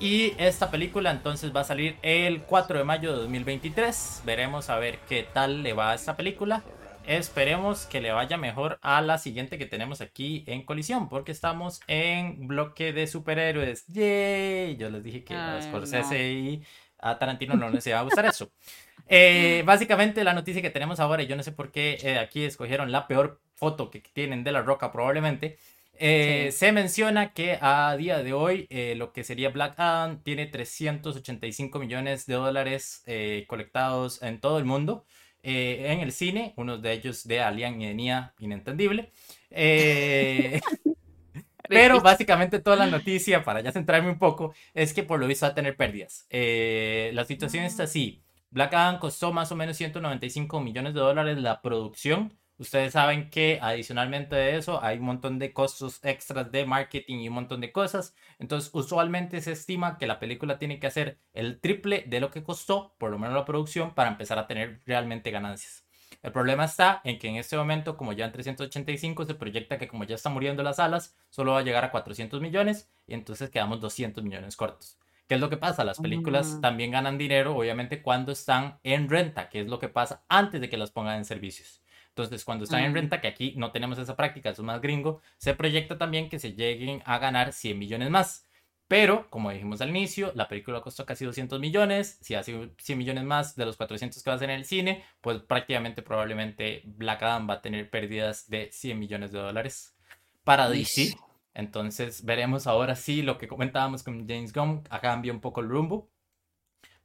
[0.00, 4.22] Y esta película entonces va a salir el 4 de mayo de 2023.
[4.24, 6.62] Veremos a ver qué tal le va a esta película.
[7.04, 11.80] Esperemos que le vaya mejor a la siguiente que tenemos aquí en colisión, porque estamos
[11.88, 13.86] en bloque de superhéroes.
[13.86, 14.76] ¡Yay!
[14.76, 16.20] Yo les dije que a Ay, Scorsese no.
[16.22, 16.62] y
[16.98, 18.50] a Tarantino no les iba a gustar eso.
[19.08, 22.44] Eh, básicamente la noticia que tenemos ahora, y yo no sé por qué eh, aquí
[22.44, 25.58] escogieron la peor foto que tienen de la roca probablemente.
[25.94, 26.58] eh, Sí.
[26.58, 31.78] Se menciona que a día de hoy eh, lo que sería Black Adam tiene 385
[31.78, 35.04] millones de dólares eh, colectados en todo el mundo
[35.42, 39.12] en el cine, unos de ellos de Alien y de Nia, inentendible.
[41.68, 45.46] Pero básicamente toda la noticia, para ya centrarme un poco, es que por lo visto
[45.46, 46.26] va a tener pérdidas.
[46.30, 48.22] La situación está así.
[48.50, 53.60] Black Adam costó más o menos 195 millones de dólares la producción, Ustedes saben que
[53.62, 57.70] adicionalmente de eso hay un montón de costos extras de marketing y un montón de
[57.70, 58.16] cosas.
[58.40, 62.42] Entonces, usualmente se estima que la película tiene que hacer el triple de lo que
[62.42, 65.84] costó, por lo menos la producción, para empezar a tener realmente ganancias.
[66.20, 69.86] El problema está en que en este momento, como ya en 385, se proyecta que
[69.86, 73.50] como ya está muriendo las alas, solo va a llegar a 400 millones y entonces
[73.50, 74.98] quedamos 200 millones cortos.
[75.28, 75.84] ¿Qué es lo que pasa?
[75.84, 80.24] Las películas también ganan dinero, obviamente, cuando están en renta, que es lo que pasa
[80.28, 81.82] antes de que las pongan en servicios.
[82.08, 82.94] Entonces, cuando están en Mm.
[82.94, 86.38] renta, que aquí no tenemos esa práctica, eso es más gringo, se proyecta también que
[86.38, 88.46] se lleguen a ganar 100 millones más.
[88.88, 92.18] Pero, como dijimos al inicio, la película costó casi 200 millones.
[92.22, 95.04] Si hace 100 millones más de los 400 que va a hacer en el cine,
[95.20, 99.94] pues prácticamente, probablemente Black Adam va a tener pérdidas de 100 millones de dólares
[100.42, 101.18] para DC.
[101.58, 105.68] Entonces, veremos ahora sí lo que comentábamos con James Gunn, a cambia un poco el
[105.68, 106.08] rumbo.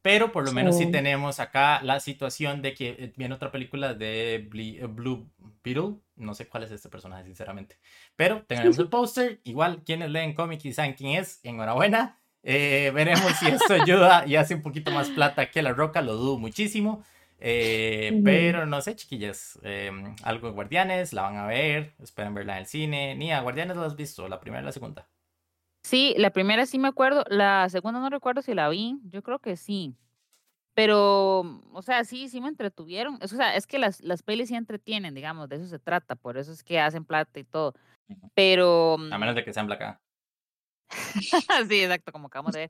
[0.04, 4.48] Pero por lo menos sí tenemos acá la situación de que viene otra película de
[4.52, 5.30] Ble- eh, Blue
[5.64, 5.96] Beetle.
[6.18, 7.80] No sé cuál es este personaje, sinceramente.
[8.16, 9.40] Pero tenemos el póster.
[9.44, 12.20] Igual, quienes leen cómics y saben quién es, enhorabuena.
[12.44, 16.16] Eh, veremos si esto ayuda y hace un poquito más plata que La Roca, lo
[16.16, 17.04] dudo muchísimo.
[17.46, 18.22] Eh.
[18.24, 19.60] Pero no sé, chiquillas.
[19.64, 19.92] eh,
[20.24, 21.94] algo de Guardianes, la van a ver.
[22.02, 23.16] Esperen verla en el cine.
[23.16, 25.10] Ni a Guardianes lo has visto, la primera y la segunda.
[25.84, 29.40] Sí, la primera sí me acuerdo, la segunda no recuerdo si la vi, yo creo
[29.40, 29.94] que sí.
[30.74, 33.20] Pero, mm, o sea, sí, sí me entretuvieron.
[33.22, 36.16] Es- O sea, es que las, las pelis sí entretienen, digamos, de eso se trata,
[36.16, 37.74] por eso es que hacen plata y todo.
[38.34, 39.98] Pero, A menos de que sean Adam.
[41.70, 42.70] sí, exacto, como acabamos de ver.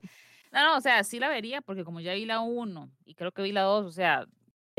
[0.52, 3.32] No, no, o sea, sí la vería, porque como ya vi la 1 y creo
[3.32, 4.26] que vi la 2, o sea,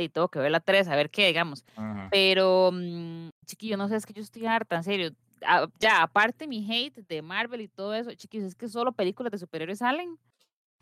[0.04, 1.66] y tengo que ver la 3, a ver qué, digamos.
[2.12, 5.12] Pero, mm, chiquillo, no sé, es que yo estoy harta, en serio.
[5.46, 9.32] Ah, ya, aparte mi hate de Marvel y todo eso, chiquillos, es que solo películas
[9.32, 10.18] de superhéroes salen.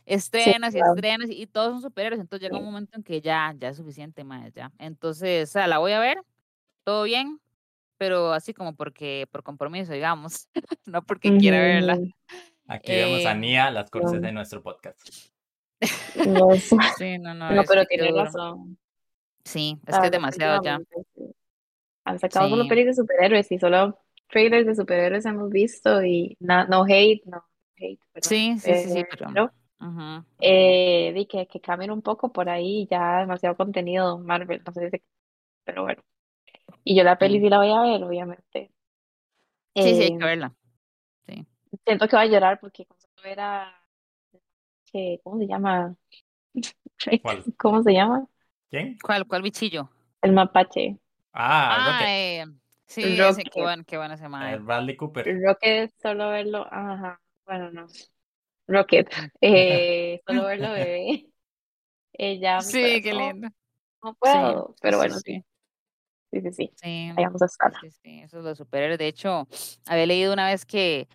[0.05, 0.95] Estrenas y claro.
[0.95, 2.71] estrenas y, y todos son superhéroes, entonces llega un Sí.
[2.71, 4.71] momento en que ya, ya es suficiente más, ya.
[4.77, 6.17] Entonces, o sea, la voy a ver,
[6.83, 7.39] todo bien,
[7.97, 10.49] pero así como porque, por compromiso, digamos,
[10.85, 11.97] no porque quiera verla.
[12.67, 14.19] Aquí vemos a Em, Nia, las cortes no.
[14.19, 14.99] de nuestro podcast.
[16.25, 16.47] No.
[16.97, 18.77] Sí, no, no, No, pero tiene razón.
[19.45, 20.83] Sí, es que es demasiado ya.
[21.15, 21.35] sí.
[22.05, 22.67] Han sacado solo Sí.
[22.67, 27.45] pelis de superhéroes y solo trailers de superhéroes hemos visto y na- no hate, no
[27.77, 28.35] hate, perdón.
[28.35, 29.27] Sí, sí, sí, sí, pero.
[29.27, 29.53] pero,
[30.39, 34.89] eh, di que, que cambien un poco por ahí, ya demasiado contenido Marvel, no sé
[34.91, 35.03] si,
[35.65, 36.03] pero bueno.
[36.83, 38.73] Y yo la peli Sí, la voy a ver, obviamente.
[39.79, 40.53] sí, sí, hay que Eh, verla.
[41.27, 41.47] Sí.
[41.85, 43.73] siento que va a llorar porque con solo ver a,
[44.91, 45.95] que- ¿cómo se llama?
[47.57, 48.27] ¿Cómo se llama?
[48.73, 48.97] ¿Quién?
[49.03, 49.87] ¿Cuál, cuál bichillo?
[50.23, 50.97] El mapache.
[51.31, 52.07] Ah, Ah, Rocket.
[52.09, 52.45] eh,
[52.87, 53.61] sí, ese, qué Rocket.
[53.61, 54.57] bueno, qué bueno ese El mae.
[54.57, 55.41] Bradley Cooper.
[55.43, 57.85] Rocket, solo verlo, ajá, bueno, no.
[58.67, 59.07] Rocket,
[59.41, 61.27] eh, solo verlo bebé.
[62.13, 63.49] Eh, ya mi Sí, qué lindo.
[64.03, 65.45] no puedo, sí, pero sí, bueno, sí, sí.
[66.31, 67.73] sí, sí, sí, Sí, ahí vamos a estar.
[67.79, 68.97] sí, sí, eso es los superhéroes.
[68.97, 69.47] De hecho,
[69.85, 71.07] había leído una vez que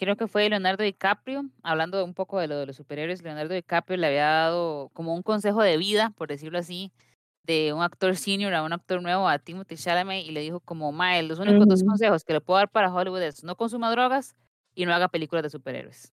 [0.00, 3.98] creo que fue Leonardo DiCaprio, hablando un poco de lo de los superhéroes, Leonardo DiCaprio
[3.98, 6.92] le había dado como un consejo de vida, por decirlo así,
[7.44, 10.92] de un actor senior a un actor nuevo, a Timothy Chalamet, y le dijo como,
[10.92, 13.90] Mae, los únicos dos Ujú, consejos que le puedo dar para Hollywood es no consuma
[13.92, 14.34] drogas
[14.74, 16.12] y no haga películas de superhéroes.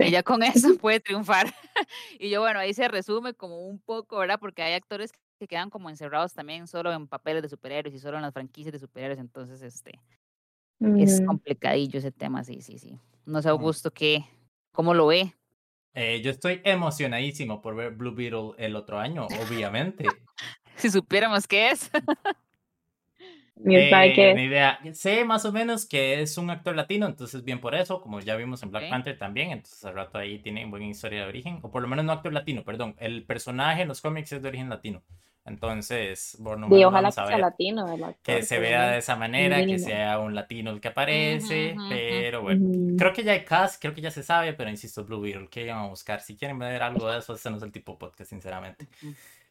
[0.00, 1.46] Y Sí, ya con eso puede triunfar.
[2.20, 4.38] Y yo, bueno, ahí se resume como un poco, ¿verdad?
[4.40, 8.16] Porque hay actores que quedan como encerrados también solo en papeles de superhéroes y solo
[8.18, 9.18] en las franquicias de superhéroes.
[9.20, 10.00] Entonces, este,
[10.96, 13.00] es complicadillo ese tema, sí, sí, sí.
[13.26, 13.48] No sé.
[13.48, 14.24] Augusto, ¿qué?
[14.72, 15.34] ¿Cómo lo ve?
[15.94, 20.04] Eh, yo estoy emocionadísimo por ver Blue Beetle el otro año, obviamente.
[20.76, 21.90] Si supiéramos qué es.
[23.66, 24.80] Eh, ni idea.
[24.92, 28.34] Sé más o menos que es un actor latino, entonces bien por eso, como ya
[28.34, 28.90] vimos en Black.
[28.90, 32.04] Panther también, entonces al rato ahí tiene buena historia de origen, o por lo menos
[32.04, 32.96] no actor latino, perdón.
[32.98, 35.04] El personaje en los cómics es de origen latino.
[35.46, 39.64] Entonces, Y menos ojalá vamos que sea latino actor, que se vea de esa manera,
[39.64, 41.88] que sea un latino el que aparece, ujú, ujú.
[41.90, 42.66] pero bueno.
[42.66, 42.96] Ujú.
[42.96, 45.64] Creo que ya hay cast, creo que ya se sabe, pero insisto, Blue Beetle, ¿qué
[45.64, 46.22] iban a buscar?
[46.22, 48.86] Si quieren ver algo de eso, este no es el tipo de podcast, sinceramente.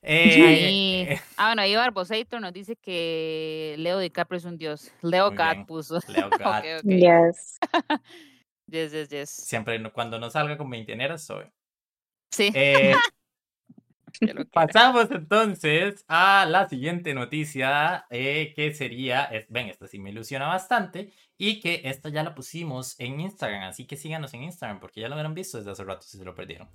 [0.01, 4.91] Eh, eh, Ah, bueno, ahí Barbosator nos dice que Leo DiCaprio es un dios.
[5.01, 5.65] Leo bien.
[5.65, 5.99] puso.
[6.07, 6.79] Leo Ok, God.
[6.79, 6.83] ok.
[6.85, 7.59] Yes.
[8.65, 9.29] Yes, yes, yes.
[9.29, 11.45] Siempre cuando no salga con veinteaneras soy.
[12.31, 12.95] Sí, Eh, que.
[14.51, 20.47] pasamos entonces a la siguiente noticia, eh, que sería, es- ven, esta sí me ilusiona
[20.47, 25.01] bastante, y que esta ya la pusimos en Instagram, así que síganos en Instagram, porque
[25.01, 26.69] ya lo habrán visto desde hace rato si se lo perdieron.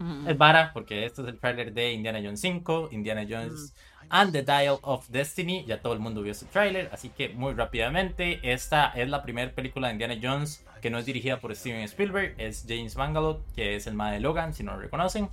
[0.00, 0.28] Ujú.
[0.28, 2.88] Es vara, porque este es el trailer de Indiana Jones 5.
[2.90, 3.74] Indiana Jones
[4.08, 5.64] and the Dial of Destiny.
[5.66, 9.52] Ya todo el mundo vio ese tráiler, así que muy rápidamente, esta es la primera
[9.52, 13.74] película de Indiana Jones que no es dirigida por Steven Spielberg, es James Mangold, que
[13.76, 15.30] es el madre de Logan, si no lo reconocen.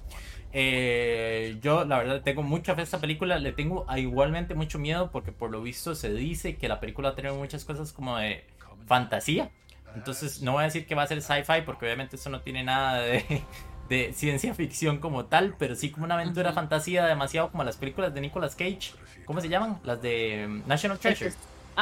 [0.53, 5.11] Eh, yo la verdad tengo mucha fe a esta película, le tengo igualmente mucho miedo
[5.11, 8.43] porque por lo visto se dice que la película tiene muchas cosas como de
[8.87, 9.49] fantasía.
[9.95, 12.63] Entonces no voy a decir que va a ser sci-fi porque obviamente eso no tiene
[12.63, 13.43] nada de,
[13.89, 18.13] de ciencia ficción como tal, pero sí como una aventura fantasía demasiado como las películas
[18.13, 18.93] de Nicolas Cage.
[19.25, 19.79] ¿Cómo se llaman?
[19.83, 21.33] Las de mm, National Treasure.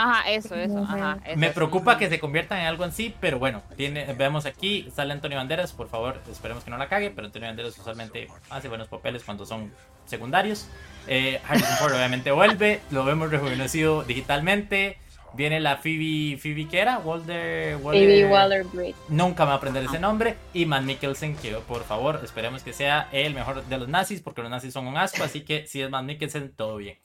[0.02, 1.18] Ajá, eso, eso, ajá.
[1.36, 2.00] Me eso, preocupa ujú.
[2.00, 5.90] que se conviertan en algo así, pero bueno, tiene, vemos aquí, sale Antonio Banderas, por
[5.90, 9.72] favor, esperemos que no la cague, pero Antonio Banderas usualmente hace buenos papeles cuando son
[10.06, 10.68] secundarios.
[11.08, 14.98] Eh, Harrison Ford obviamente vuelve, lo vemos rejuvenecido digitalmente.
[15.34, 18.96] Viene la Phoebe, Phoebe que era, Walder, Phoebe Waller-Bridge.
[19.10, 20.36] Nunca me va a aprender ese nombre.
[20.54, 24.42] Y Matt Mikkelsen, que por favor, esperemos que sea el mejor de los nazis, porque
[24.42, 26.98] los nazis son un asco, así que si es Matt Mikkelsen, todo bien.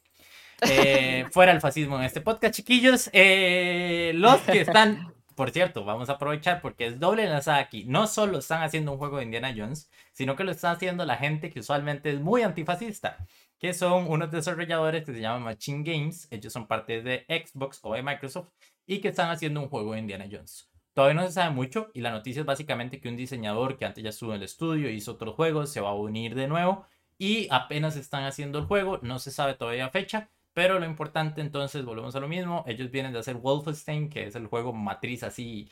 [0.63, 3.11] Eh, fuera el fascismo en este podcast, chiquillos.
[3.13, 7.85] Eh, los que están, por cierto, vamos a aprovechar porque es doble enlazada aquí.
[7.85, 11.17] No solo están haciendo un juego de Indiana Jones, sino que lo están haciendo la
[11.17, 13.19] gente que usualmente es muy antifascista,
[13.59, 16.29] que son unos desarrolladores que se llaman Machine Games.
[16.31, 18.49] Ellos son parte de Xbox o de Microsoft
[18.87, 20.71] y que están haciendo un juego de Indiana Jones.
[20.95, 24.05] Todavía no se sabe mucho y la noticia es básicamente que un diseñador que antes
[24.05, 26.87] ya estuvo en el estudio, hizo otros juegos, se va a unir de nuevo
[27.19, 31.85] y apenas están haciendo el juego, no se sabe todavía fecha, pero lo importante entonces,
[31.85, 35.71] volvemos a lo mismo, ellos vienen de hacer Wolfenstein, que es el juego matriz así,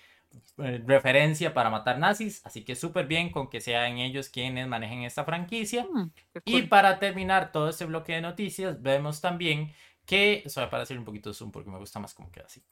[0.59, 5.03] eh, referencia para matar nazis, así que súper bien con que sean ellos quienes manejen
[5.03, 5.89] esta franquicia.
[5.93, 6.69] Mm, qué Y cool.
[6.69, 9.73] para terminar todo este bloque de noticias, vemos también
[10.07, 12.63] que, o sea, para hacer un poquito zoom porque me gusta más como queda así,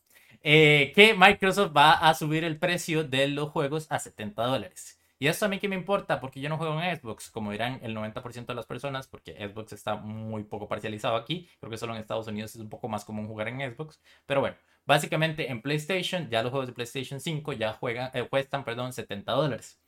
[0.43, 5.00] eh, que Microsoft va a subir el precio de los juegos a 70 dólares.
[5.23, 7.79] Y esto a mí que me importa porque yo no juego en Xbox, como dirán
[7.83, 11.47] el 90% de las personas, porque Xbox está muy poco parcializado aquí.
[11.61, 14.01] Creo que solo en Estados Unidos es un poco más común jugar en Xbox.
[14.25, 14.57] Pero bueno,
[14.87, 19.31] básicamente en PlayStation, ya los juegos de PlayStation 5 ya juegan, eh, cuestan perdón, 70
[19.33, 19.79] dólares.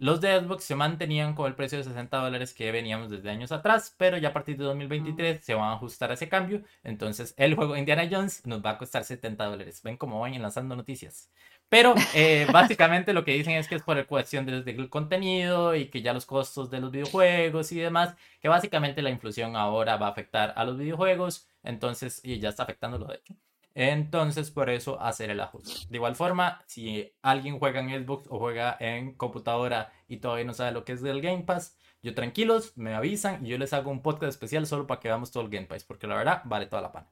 [0.00, 3.50] Los de Xbox se mantenían con el precio de 60 dólares que veníamos desde años
[3.52, 6.62] atrás, pero ya a partir de 2023 se van a ajustar a ese cambio.
[6.84, 9.82] Entonces el juego Indiana Jones nos va a costar 70 dólares.
[9.82, 11.30] Ven cómo van enlazando noticias.
[11.68, 15.88] Pero eh, básicamente lo que dicen es que es por cuestión del, del contenido y
[15.88, 20.06] que ya los costos de los videojuegos y demás, que básicamente la inflación ahora va
[20.08, 23.34] a afectar a los videojuegos, entonces, y ya está afectándolo de hecho.
[23.74, 25.86] Entonces, por eso hacer el ajuste.
[25.88, 30.54] De igual forma, si alguien juega en Xbox o juega en computadora y todavía no
[30.54, 33.90] sabe lo que es del Game Pass, yo tranquilos, me avisan y yo les hago
[33.90, 36.66] un podcast especial solo para que veamos todo el Game Pass, porque la verdad vale
[36.66, 37.08] toda la pena.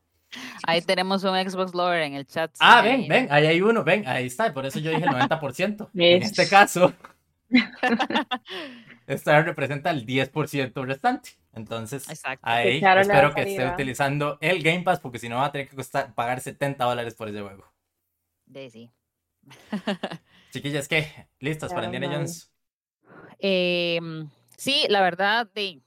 [0.66, 2.50] Ahí tenemos un Xbox Lover en el chat.
[2.60, 5.10] Ah, sí, ven, ven, ahí hay uno, ven, ahí está, por eso yo dije el
[5.10, 5.90] 90%.
[5.94, 6.92] en Es- este caso,
[9.06, 11.30] esta representa el 10% restante.
[11.54, 12.40] Entonces, Exacto.
[12.46, 15.76] ahí espero que esté utilizando el Game Pass porque si no va a tener que
[15.76, 17.64] costar, pagar 70 dólares por ese juego.
[18.44, 18.90] De sí.
[20.52, 21.28] Chiquillas, ¿qué?
[21.40, 22.08] ¿Listas para Indiana.
[22.14, 22.52] Jones?
[23.38, 25.80] Em, sí, la verdad, de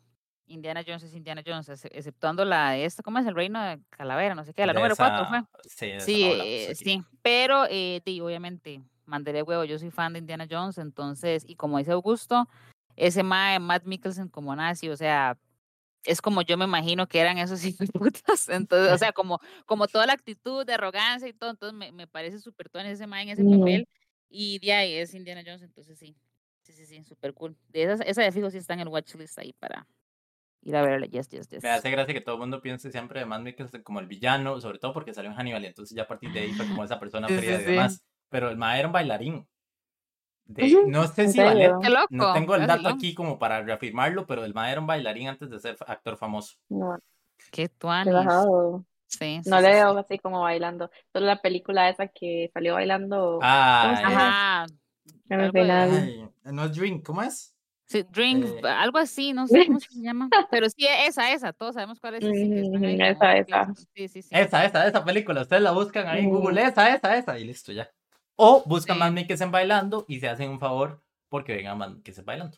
[0.49, 3.25] Indiana Jones es Indiana Jones, ex- exceptuando la de esta, ¿cómo es?
[3.25, 5.41] El reino de Calavera, no sé qué, la De número 4 esa- fue.
[5.63, 10.13] Sí, Sí, no hablamos eh, sí, pero eh, di, obviamente, mandaré huevo, yo soy fan
[10.13, 12.47] de Indiana Jones, entonces, y como dice Augusto,
[12.95, 15.37] ese mae, Matt Mikkelsen como nazi, o sea,
[16.03, 17.61] es como yo me imagino que eran esos
[17.93, 21.91] putas, entonces, o sea, como, como toda la actitud de arrogancia y todo, entonces me,
[21.91, 23.87] me parece súper tuanis ese mae en ese papel,
[24.29, 26.15] y de ahí es Indiana Jones, entonces sí,
[26.61, 27.57] sí, sí, sí, súper cool.
[27.67, 29.85] De esas, esa de fijo sí está en el watchlist ahí para
[30.61, 31.63] ir a verla, yes, yes, yes.
[31.63, 34.59] Me hace gracia que todo el mundo piense siempre de Matt Mikkelsen como el villano,
[34.61, 36.83] sobre todo porque salió en Hannibal, y entonces ya a partir de ahí fue como
[36.83, 37.71] esa persona Sí, fría sí, y sí.
[37.71, 38.03] demás.
[38.29, 39.47] Pero el mae era un bailarín.
[40.45, 42.07] De- no sé si loco.
[42.09, 45.49] no tengo el dato aquí como para reafirmarlo, pero el mae era un bailarín antes
[45.49, 46.55] de ser actor famoso.
[46.69, 46.97] No,
[47.51, 48.13] Qué tuanis.
[49.07, 49.73] Sí, sí, No sí, le sí.
[49.75, 50.89] veo así como bailando.
[51.11, 54.01] Solo la película esa que salió bailando Ah?
[54.03, 54.65] Ajá.
[55.29, 55.89] en el final.
[55.91, 57.55] ay, no es Drink, ¿cómo es?
[57.89, 58.61] Sí, Drink, Eh.
[58.67, 60.29] algo así, no sé cómo se llama.
[60.51, 62.23] Pero sí, esa, esa, todos sabemos cuál es.
[62.23, 63.45] ahí como esa, esa.
[63.45, 63.73] clase.
[63.95, 64.29] Sí, sí, sí.
[64.31, 65.41] Esa, esa, esa película.
[65.41, 66.37] Ustedes la buscan ahí en Ujú.
[66.39, 67.89] Google, esa, esa, esa, y listo ya.
[68.35, 68.99] O buscan Sí.
[68.99, 72.57] más Mikkelsen bailando y se hacen un favor porque vengan más Mikkelsen bailando.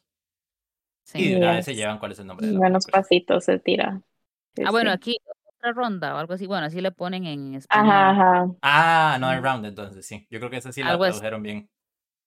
[1.05, 1.19] sí.
[1.23, 3.01] Y de una vez se llevan cuál es el nombre de la Buenos película.
[3.01, 4.01] pasitos se tira.
[4.55, 5.17] Sí, Ah, bueno, aquí
[5.57, 6.45] otra ronda o algo así.
[6.45, 7.89] Bueno, así le ponen en español.
[7.89, 8.51] Ajá, ajá.
[8.61, 9.45] Ah, Another Ujú.
[9.47, 10.27] Round, entonces sí.
[10.29, 11.69] Yo creo que esa sí la Algo tradujeron bien.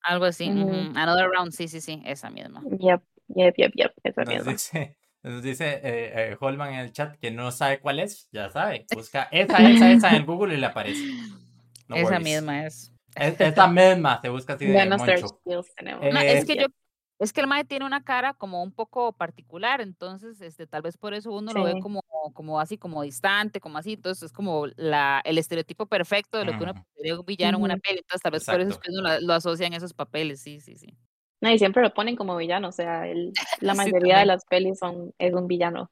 [0.04, 0.48] Algo así.
[0.48, 0.92] Ujú.
[0.96, 2.62] Another round, sí, sí, sí, esa misma.
[2.78, 3.02] Yep,
[3.34, 3.92] yep, yep, yep.
[4.02, 4.52] Esa Nos misma.
[4.52, 8.28] dice, nos dice eh, eh, Holman en el chat que no sabe cuál es.
[8.32, 8.86] Ya sabe.
[8.94, 11.02] Busca esa, esa, esa en Google y le aparece.
[11.88, 12.24] No esa worries.
[12.24, 12.92] misma es.
[13.16, 15.28] Es- esa misma se busca así de moncho.
[15.28, 16.12] skills tenemos.
[16.12, 16.66] No, Eh, es que yo,
[17.18, 20.96] es que el mae tiene una cara como un poco particular, entonces, este, tal vez
[20.98, 21.78] por eso uno lo ve Sí.
[21.78, 22.00] como
[22.34, 23.92] como así, como distante, como así.
[23.94, 27.58] Entonces es como la, el estereotipo perfecto de lo que uno Ujú, sería un villano
[27.58, 27.98] en una peli.
[27.98, 28.80] Entonces tal vez por eso es Exacto.
[28.80, 30.40] que uno lo, lo asocia en esos papeles.
[30.42, 30.96] Sí, sí, sí.
[31.40, 34.26] No, y siempre lo ponen como villano, o sea, el, la Sí, mayoría de también.
[34.26, 35.90] las pelis son, es un villano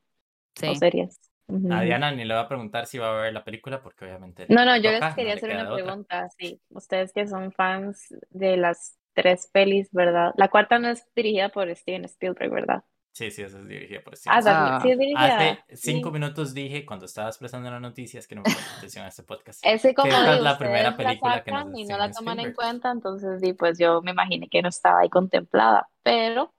[0.64, 0.76] o Sí.
[0.76, 1.20] series.
[1.48, 1.82] Ujú, A.
[1.82, 4.64] Diana ni le va a preguntar si va a ver la película porque obviamente No,
[4.64, 5.98] no, yo les toca, no quería le hacer una de otra.
[6.04, 6.61] pregunta, sí.
[6.70, 10.33] Ustedes que son fans de las tres pelis, ¿verdad?
[10.37, 12.85] La cuarta no es dirigida por Steven Spielberg, ¿verdad?
[13.12, 14.42] Sí, sí, esa es dirigida por Steven Ah, Spielberg.
[14.42, 16.12] también, sí Ah, es dirigida, Hace cinco sí.
[16.12, 19.61] minutos dije, cuando estabas presentando las noticias, que no me ponía atención a este podcast,
[19.62, 21.85] Ese que como es la primera ustedes la película que no es sacan de y
[21.85, 25.09] no la toman en cuenta, entonces sí, pues yo me imaginé que no estaba ahí
[25.11, 26.55] contemplada, pero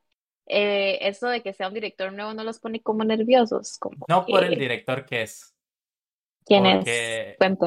[0.48, 4.26] eh, eso de que sea un director nuevo no los pone como nerviosos, como No
[4.26, 5.56] por el director que es,
[6.46, 6.86] ¿quién es?
[6.86, 7.38] porque...
[7.40, 7.58] Un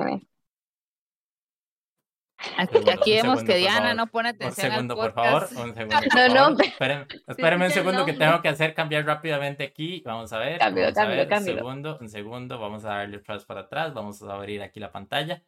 [2.56, 3.96] aquí, aquí un vemos segundo, que por Diana favor.
[3.96, 5.42] no pone Un atención al segundo, por favor.
[5.42, 6.56] Un segundo, por No, no, favor.
[6.56, 10.02] me- Espérenme, un segundo que tengo que hacer cambiar rápidamente aquí.
[10.04, 11.26] Vamos a ver, Cámbialo, vamos a cámbialo, ver.
[11.26, 11.58] Un cámbialo.
[11.58, 12.58] segundo, un segundo.
[12.58, 13.94] Vamos a darle atrás para atrás.
[13.94, 15.42] Vamos a abrir aquí la pantalla.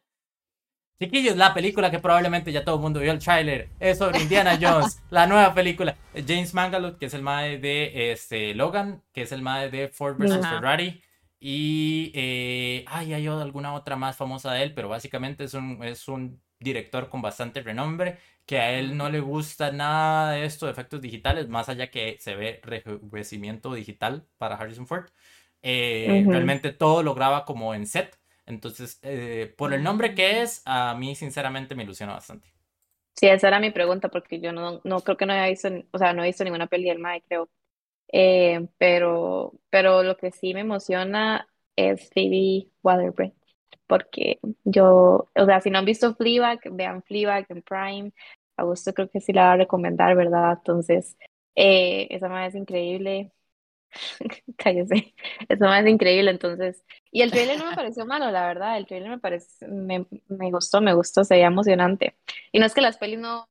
[1.01, 4.57] Chiquillos, la película que probablemente ya todo el mundo vio el tráiler es sobre Indiana
[4.61, 5.95] Jones, la nueva película.
[6.27, 10.17] James Mangold, que es el mae de este, Logan, que es el mae de Ford
[10.17, 10.45] vs.
[10.45, 11.01] Ferrari.
[11.39, 16.09] Y eh, ay, hay alguna otra más famosa de él, pero básicamente es un, es
[16.09, 20.71] un director con bastante renombre, que a él no le gusta nada de esto de
[20.71, 25.05] efectos digitales, más allá que se ve rejuvenecimiento digital para Harrison Ford.
[25.61, 26.25] Eh.
[26.27, 28.17] Realmente todo lo graba como en set.
[28.45, 32.47] Entonces, eh, por el nombre que es, a mí sinceramente me ilusiona bastante.
[33.15, 35.97] Sí, esa era mi pregunta, porque yo no, no creo que no haya visto, o
[35.97, 37.49] sea, no he visto ninguna peli del Mae, creo.
[38.11, 43.35] Eh, pero, pero lo que sí me emociona es Phoebe Waller-Bridge,
[43.89, 48.13] porque yo, o sea, si no han visto Fleabag, vean Fleabag en Prime.
[48.57, 50.53] Augusto creo que sí la va a recomendar, ¿verdad?
[50.59, 51.17] Entonces,
[51.55, 53.33] eh, esa mae es increíble.
[54.57, 55.15] Cállese,
[55.49, 56.83] esa mae es increíble, entonces.
[57.11, 58.77] Y el trailer no me pareció malo, la verdad.
[58.77, 62.15] El trailer me parece, me, me gustó, me gustó, se veía emocionante.
[62.51, 63.49] Y no es que las pelis no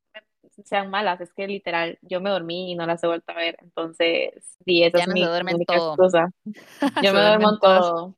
[0.65, 3.57] sean malas, es que literal yo me dormí y no las he vuelto a ver.
[3.63, 4.33] Entonces,
[4.65, 5.97] sí, esa Ya es no se mi en única todo.
[5.97, 6.31] excusa.
[7.01, 7.91] Yo Se me duermo todas.
[7.91, 8.17] todo.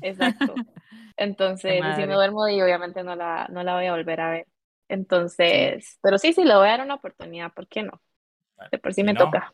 [0.00, 0.54] Exacto.
[1.16, 4.46] Entonces, si me duermo y obviamente no la, no la voy a volver a ver.
[4.46, 4.52] Sí.
[4.94, 8.00] Entonces, pero sí, sí, le voy a dar una oportunidad, ¿por qué no?
[8.56, 9.52] Bueno, De por sí si me no, toca.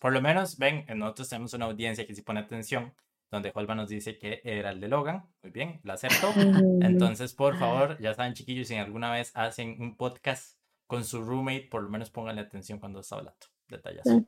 [0.00, 2.94] Por lo menos, ven, nosotros tenemos una audiencia que sí pone atención,
[3.30, 5.24] donde Holva nos dice que era el de Logan.
[5.42, 6.30] Muy bien, la aceptó.
[6.30, 6.80] Ujú.
[6.82, 11.68] Entonces, por favor, ya saben, chiquillos, si alguna vez hacen un podcast con su roommate,
[11.70, 13.51] por lo menos pónganle atención cuando está hablando.
[13.72, 14.20] Detallazo.
[14.20, 14.26] Mm.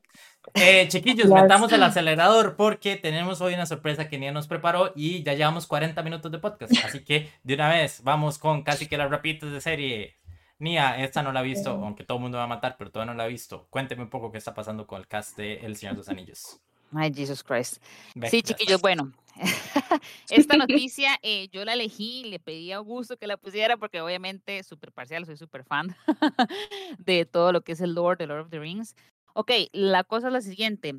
[0.55, 5.23] Eh, chiquillos, metamos el acelerador porque tenemos hoy una sorpresa que Nia nos preparó y
[5.23, 6.73] ya llevamos 40 minutos de podcast.
[6.85, 10.17] Así que de una vez vamos con casi que las rapiditas de serie.
[10.59, 13.13] Nia, esta no la he visto, aunque todo el mundo va a matar, pero todavía
[13.13, 13.67] no la he visto.
[13.71, 16.61] Cuénteme un poco qué está pasando con el cast de El Señor de los Anillos.
[16.93, 17.83] Ay, Jesus Christ.
[18.15, 19.13] Ve, Sí, chiquillos, bueno,
[20.31, 24.63] esta noticia eh, yo la elegí, le pedí a Augusto que la pusiera porque obviamente
[24.63, 25.97] súper parcial, soy súper fan
[26.99, 28.95] de todo lo que es el Lord, de Lord of the Rings.
[29.35, 30.95] Ok, la cosa es la siguiente,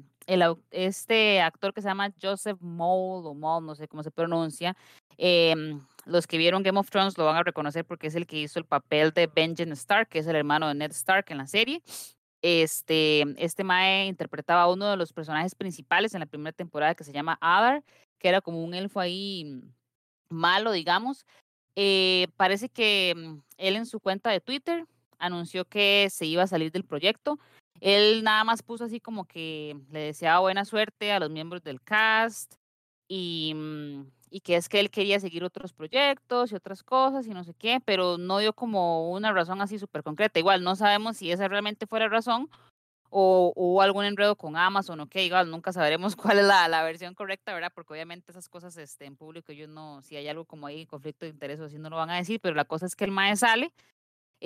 [0.71, 4.76] este actor que se llama Joseph Mould o Mould, no sé cómo se pronuncia,
[5.17, 8.39] em, los que vieron Game of Thrones lo van a reconocer porque es el que
[8.39, 11.48] hizo el papel de Benjen Stark, que es el hermano de Ned Stark en la
[11.48, 11.82] serie.
[12.41, 17.04] Este, este Mae interpretaba a uno de los personajes principales en la primera temporada que
[17.04, 17.84] se llama Adar,
[18.19, 21.26] que era como un elfo ahí mm, malo, digamos.
[21.76, 24.86] Eh, parece que mm, él en su cuenta de Twitter
[25.17, 27.39] anunció que se iba a salir del proyecto.
[27.81, 31.81] Él nada más puso así como que le deseaba buena suerte a los miembros del
[31.81, 32.55] cast
[33.07, 37.31] y, mm, y que es que él quería seguir otros proyectos y otras cosas y
[37.31, 40.39] no sé qué, pero no dio como una razón así súper concreta.
[40.39, 42.49] Igual no sabemos si esa realmente fue la razón
[43.09, 46.83] o hubo algún enredo con Amazon o qué, igual nunca sabremos cuál es la, la
[46.83, 47.71] versión correcta, ¿verdad?
[47.73, 51.25] Porque obviamente esas cosas este, en público, yo no, si hay algo como ahí, conflicto
[51.25, 53.11] de interés o así, no lo van a decir, pero la cosa es que el
[53.11, 53.71] MAE sale,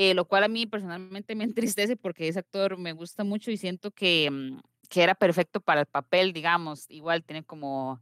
[0.02, 3.58] eh, lo cual a mí personalmente me entristece porque ese actor me gusta mucho y
[3.58, 8.00] siento que, mm, que era perfecto para el papel, digamos, igual tiene como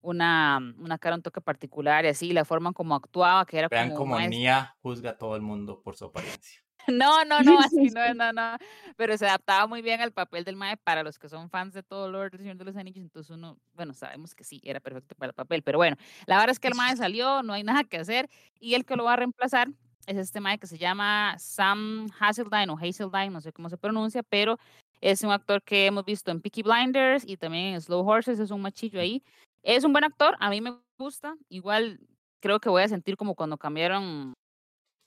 [0.00, 3.88] una, una cara un toque particular y así, la forma como actuaba, que era Vean
[3.88, 6.62] como cómo más- Nia juzga a todo el mundo por su apariencia.
[6.88, 8.56] No, no, no, así no, no, no.
[8.96, 11.82] Pero se adaptaba muy bien al papel del Mae para los que son fans de
[11.82, 13.04] todo Lord del Señor de los Anillos.
[13.04, 15.62] Entonces uno, bueno, sabemos que sí, era perfecto para el papel.
[15.62, 18.28] Pero bueno, la verdad es que el Mae salió, no hay nada que hacer.
[18.58, 19.68] Y el que lo va a reemplazar
[20.10, 24.22] es este Mae que se llama Sam Hazeldine o Hazeldine, no sé cómo se pronuncia,
[24.24, 24.58] pero
[25.00, 28.50] es un actor que hemos visto en Peaky Blinders y también en Slow Horses, es
[28.50, 29.22] un machillo ahí.
[29.62, 31.36] Es un buen actor, a mí me gusta.
[31.48, 32.00] Igual
[32.40, 34.34] creo que voy a sentir como cuando cambiaron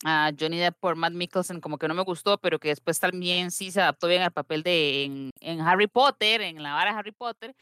[0.06, 3.52] a Johnny Depp por Matt Mikkelsen como que no me gustó, pero que después también
[3.52, 7.00] sí se adaptó bien al papel de en, en Harry Potter, en la vara de
[7.00, 7.56] Harry Potter,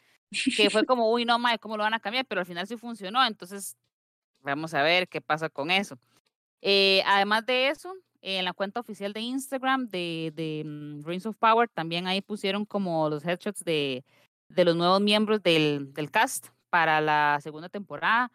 [0.56, 2.24] que fue como, uy, no, mae, ¿cómo lo van a cambiar?
[2.26, 3.76] Pero al final sí funcionó, entonces
[4.40, 5.98] vamos a ver qué pasa con eso.
[6.62, 7.92] Eh, además de eso,
[8.22, 13.08] en la cuenta oficial de Instagram de, mm, Rings of Power, también ahí pusieron como
[13.10, 14.04] los headshots de,
[14.48, 18.30] los nuevos miembros del, cast para la segunda temporada.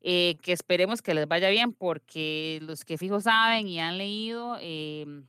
[0.00, 4.56] Eh, que esperemos que les vaya bien, porque los que fijo saben y han leído,
[4.60, 5.26] em,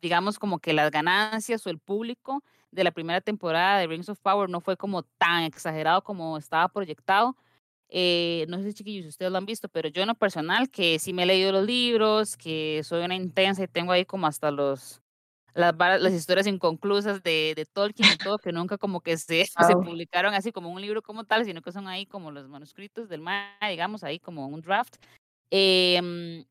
[0.00, 4.20] digamos como que las ganancias o el público de la primera temporada de Rings of
[4.20, 7.36] Power no fue como tan exagerado como estaba proyectado.
[7.94, 10.98] Eh, no sé, chiquillos, si ustedes lo han visto, pero yo en lo personal, que
[10.98, 14.50] sí me he leído los libros, que soy una intensa y tengo ahí como hasta
[14.50, 15.02] los
[15.54, 19.74] las, las historias inconclusas de, de Tolkien y todo, que nunca como que se, se
[19.74, 23.20] publicaron así como un libro como tal, sino que son ahí como los manuscritos del
[23.20, 24.96] mar, digamos, ahí como un draft.
[25.50, 26.44] Eh,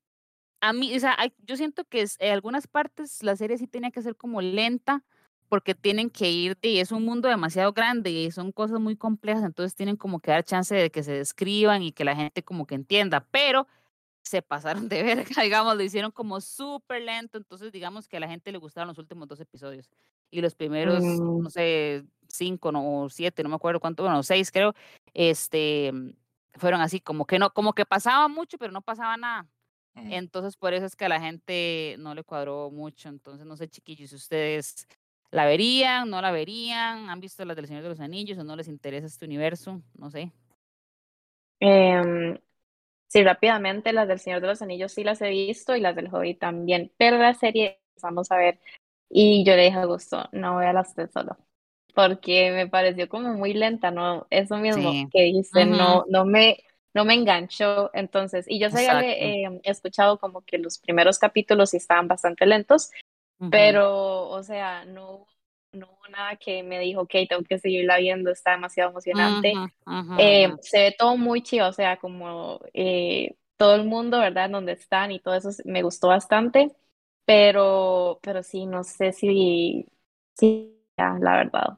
[0.61, 4.03] a mí, o sea, yo siento que en algunas partes la serie sí tenía que
[4.03, 5.03] ser como lenta,
[5.51, 9.43] porque tienen que ir, y es un mundo demasiado grande y son cosas muy complejas,
[9.43, 12.65] entonces tienen como que dar chance de que se describan y que la gente como
[12.65, 13.67] que entienda, pero
[14.23, 15.03] se pasaron de
[15.35, 18.87] verga, digamos, lo hicieron como súper lento, entonces digamos que a la gente le gustaron
[18.87, 19.89] los últimos dos episodios
[20.31, 24.23] y los primeros, Mm, no sé, cinco no, o siete, no me acuerdo cuánto, bueno,
[24.23, 24.73] seis creo,
[25.13, 25.91] este,
[26.53, 29.49] fueron así, como que no, como que pasaba mucho, pero no pasaba nada.
[29.95, 30.13] Mm.
[30.13, 33.09] Entonces, por eso es que a la gente no le cuadró mucho.
[33.09, 34.87] Entonces, no sé, chiquillos, si ustedes
[35.32, 38.55] la verían, no la verían, han visto las del Señor de los Anillos o no
[38.55, 40.32] les interesa este universo, no sé.
[41.59, 42.38] em,
[43.07, 46.13] sí, rápidamente, las del Señor de los Anillos sí las he visto y las del
[46.13, 48.59] Hobbit también, pero la serie vamos a ver
[49.09, 51.38] y yo le dije a Gusto, no voy a las tres solo,
[51.95, 54.27] porque me pareció como muy lenta, ¿no?
[54.32, 55.11] Eso mismo Sí.
[55.11, 56.59] que Ujú, no, no me,
[56.93, 61.71] no me enganchó, entonces, y yo sé, eh, he escuchado como que los primeros capítulos
[61.71, 62.91] sí estaban bastante lentos,
[63.49, 65.27] Pero, o sea, no,
[65.73, 69.53] no hubo nada que me dijo, ok, tengo que seguirla viendo, está demasiado emocionante.
[69.53, 70.59] ujú, ujú, Eh, ujú.
[70.61, 74.49] se ve todo muy chido, o sea, como eh, todo el mundo, ¿verdad?
[74.49, 76.75] Donde están y todo eso me gustó bastante,
[77.25, 79.87] pero, pero sí, no sé si,
[80.37, 81.77] si, ya, la verdad,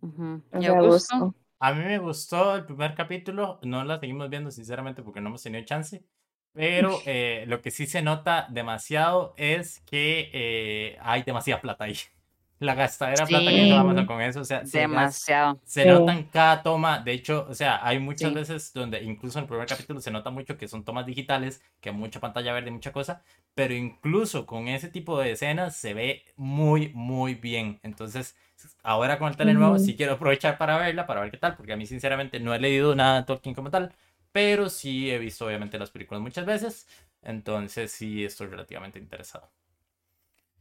[0.00, 0.42] ujú.
[0.52, 1.14] no ¿Y sé, Augusto?
[1.14, 1.34] gusto.
[1.58, 5.42] A mí me gustó el primer capítulo, no la seguimos viendo sinceramente porque no hemos
[5.42, 6.04] tenido chance,
[6.52, 11.96] pero eh, lo que sí se nota demasiado es que eh, hay demasiada plata ahí.
[12.60, 15.58] La gastadera plata que hizo Amazon con eso, o sea, se, Demasiado.
[15.64, 15.88] se sí.
[15.88, 16.98] nota en cada toma.
[16.98, 18.34] De hecho, o sea, hay muchas Sí.
[18.34, 21.90] veces donde incluso en el primer capítulo se nota mucho que son tomas digitales, que
[21.90, 23.22] mucha pantalla verde mucha cosa,
[23.54, 27.80] pero incluso con ese tipo de escenas se ve muy, muy bien.
[27.82, 28.36] Entonces,
[28.82, 31.72] ahora con el tele nuevo, sí quiero aprovechar para verla, para ver qué tal, porque
[31.72, 33.94] a mí sinceramente no he leído nada de Tolkien como tal,
[34.32, 36.86] pero sí he visto obviamente las películas muchas veces,
[37.22, 39.50] entonces sí estoy relativamente interesado.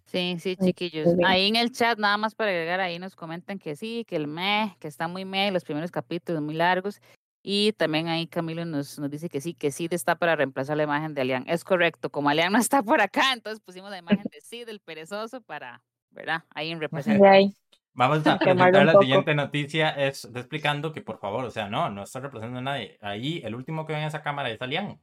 [0.06, 1.08] Sí, sí, chiquillos.
[1.24, 4.28] Ahí en el chat, nada más para agregar, ahí nos comentan que sí, que el
[4.28, 7.00] meh, que está muy meh, los primeros capítulos muy largos.
[7.44, 10.84] Y también ahí Camilo nos, nos dice que sí, que Sid está para reemplazar la
[10.84, 11.46] imagen de Alian.
[11.48, 14.80] Es correcto, como Alian no está por acá, entonces pusimos la imagen de Sid, el
[14.80, 16.44] perezoso, para, ¿verdad?
[16.50, 17.54] Ahí en representación.
[18.00, 22.04] Vamos a presentar la siguiente noticia, es explicando que por favor, o sea, no, no
[22.04, 22.98] está representando a nadie.
[23.02, 24.98] Ahí el último que ve en esa cámara es Alian.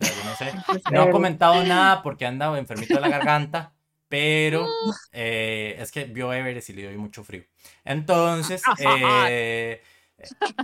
[0.00, 0.52] O sea, yo no sé.
[0.66, 3.74] Pues No ha comentado nada porque ha andado enfermito de la garganta,
[4.08, 4.68] pero
[5.12, 7.42] eh, es que vio Everest y le dio mucho frío.
[7.84, 9.82] Entonces, eh,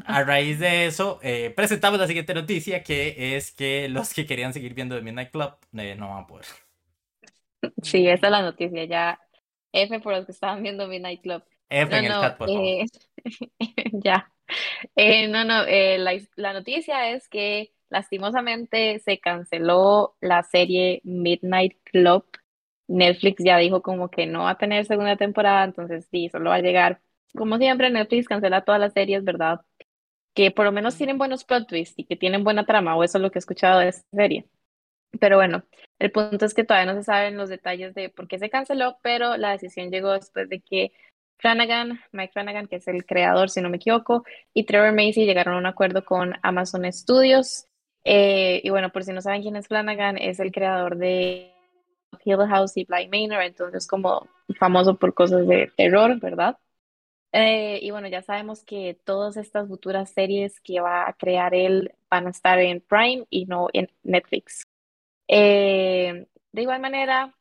[0.04, 4.52] a raíz de eso, eh, presentamos la siguiente noticia, que es que los que querían
[4.52, 6.46] seguir viendo The Midnight Club eh, no van a poder.
[7.82, 9.20] Sí, esa es la noticia, ya.
[9.72, 11.42] F por los que estaban viendo Midnight Club.
[11.70, 12.62] F No, en el no, chat, por favor.
[12.62, 12.86] eh,
[13.92, 14.30] ya.
[14.96, 21.78] Eh, no, no, eh, la, la noticia es que lastimosamente se canceló la serie Midnight
[21.84, 22.26] Club.
[22.88, 26.56] Netflix ya dijo como que no va a tener segunda temporada, entonces sí, solo va
[26.56, 27.00] a llegar.
[27.36, 29.62] Como siempre, Netflix cancela todas las series, ¿verdad?
[30.34, 33.18] Que por lo menos tienen buenos plot twists y que tienen buena trama, o eso
[33.18, 34.48] es lo que he escuchado de esta serie.
[35.20, 35.64] Pero bueno,
[35.98, 38.98] el punto es que todavía no se saben los detalles de por qué se canceló,
[39.02, 40.92] pero la decisión llegó después de que
[41.38, 45.54] Flanagan, Mike Flanagan, que es el creador, si no me equivoco, y Trevor Macy llegaron
[45.54, 47.66] a un acuerdo con Amazon Studios.
[48.04, 51.52] Eh, y bueno, por si no saben quién es Flanagan, es el creador de
[52.24, 54.28] Hill House y Bly Manor, entonces como
[54.58, 56.58] famoso por cosas de terror, ¿verdad?
[57.32, 61.92] Eh, y bueno, ya sabemos que todas estas futuras series que va a crear él
[62.08, 64.62] van a estar en Prime y no en Netflix.
[65.26, 67.34] Eh, de igual manera,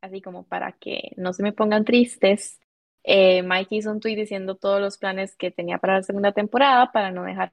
[0.00, 2.60] así como para que no se me pongan tristes,
[3.04, 6.92] eh, Mike hizo un tweet diciendo todos los planes que tenía para la segunda temporada
[6.92, 7.52] para no dejar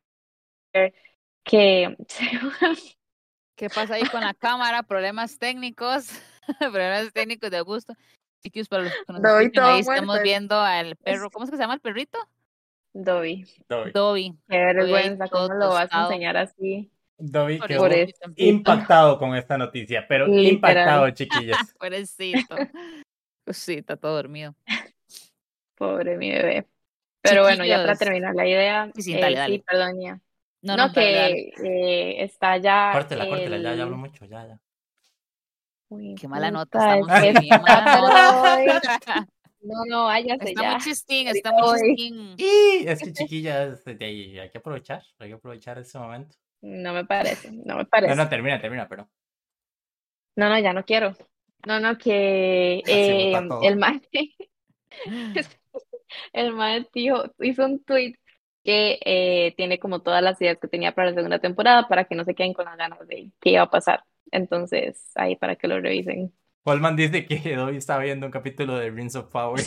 [1.44, 1.98] que
[3.56, 4.84] ¿Qué pasa ahí con la cámara?
[4.84, 6.10] Problemas técnicos,
[6.60, 7.94] problemas técnicos de gusto.
[8.44, 10.24] Chiquillos, para los que nos Doy escuchan, ahí estamos muerto.
[10.24, 11.32] viendo al perro.
[11.32, 12.20] ¿Cómo es que se llama el perrito?
[12.94, 14.38] Dobby, Dobby, Dobby.
[14.48, 16.92] qué vergüenza, ¿cómo lo vas a enseñar así?
[17.18, 18.32] Dobby Por quedó eso.
[18.36, 20.54] impactado con esta noticia, pero Literal.
[20.54, 21.58] impactado, chiquillos.
[21.80, 22.56] Pobrecito.
[23.44, 24.56] Pues sí, está todo dormido.
[25.78, 26.68] Pobre mi bebé.
[27.22, 29.64] Pero bueno, ya para terminar la idea, Sí, sí, eh, dale, sí, dale.
[29.68, 30.14] perdón, ya.
[30.62, 31.52] No, No, no, dale, dale.
[31.60, 34.60] que eh, está ya Córtela, córtela, ya, el- ya hablo mucho, ya, ya.
[35.90, 38.98] Uy, Qué mala nota, estamos es que mala nota.
[39.62, 40.72] No, no, váyase Está ya.
[40.74, 42.36] muy chistín, está muy chistín.
[42.38, 46.36] Y es que chiquillas, de ahí hay que aprovechar, hay que aprovechar ese momento.
[46.62, 48.16] No me parece, no me No, parece.
[48.16, 49.10] no, termina, termina, pero.
[50.36, 51.16] No, no, ya no quiero.
[51.66, 53.32] No, no, que eh,
[53.64, 54.02] el man,
[56.34, 58.16] el man dijo, hizo un tweet
[58.64, 62.16] que eh, tiene como todas las ideas que tenía para la segunda temporada para que
[62.16, 64.04] no se queden con las ganas de qué iba a pasar.
[64.32, 66.34] Entonces, ahí para que lo revisen.
[66.64, 69.62] Polman dice que Dobby estaba viendo un capítulo de Rings of Power.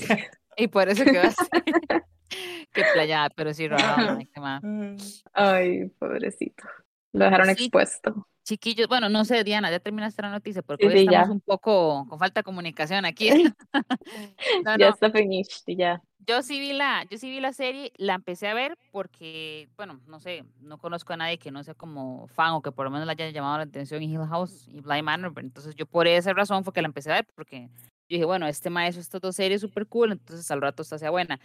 [0.56, 1.42] Y por eso quedó así.
[2.72, 3.68] Qué playa, pero sí,
[5.32, 6.64] ay, pobrecito.
[7.12, 7.64] Lo dejaron Sí.
[7.64, 8.28] expuesto.
[8.50, 11.32] Chiquillos, bueno, no sé, Diana, ya terminaste la noticia porque Sí, hoy sí, estamos ya.
[11.32, 13.28] un poco con falta de comunicación aquí.
[14.64, 16.02] No, Ya no, está finished, ya.
[16.26, 20.00] yo sí vi la, yo sí vi la serie, la empecé a ver porque, bueno,
[20.08, 22.90] no sé, no conozco a nadie que no sea como fan o que por lo
[22.90, 26.08] menos le haya llamado la atención Hill House y Blind Manor, pero entonces yo por
[26.08, 29.20] esa razón fue que la empecé a ver porque yo dije, bueno, este maestro, estas
[29.20, 31.38] dos series súper cool, entonces al rato esta sea buena.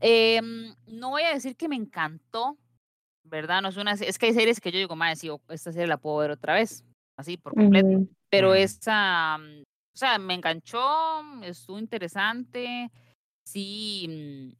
[0.00, 2.58] Em, no voy a decir que me encantó,
[3.24, 3.62] ¿verdad?
[3.62, 5.96] No es una, es que hay series que yo digo, madre, sí, esta serie la
[5.96, 6.84] puedo ver otra vez,
[7.18, 8.08] así por completo Ujú.
[8.30, 8.56] pero Mm.
[8.56, 12.90] esta, mm, o sea, me enganchó, estuvo interesante,
[13.46, 14.56] sí, mm,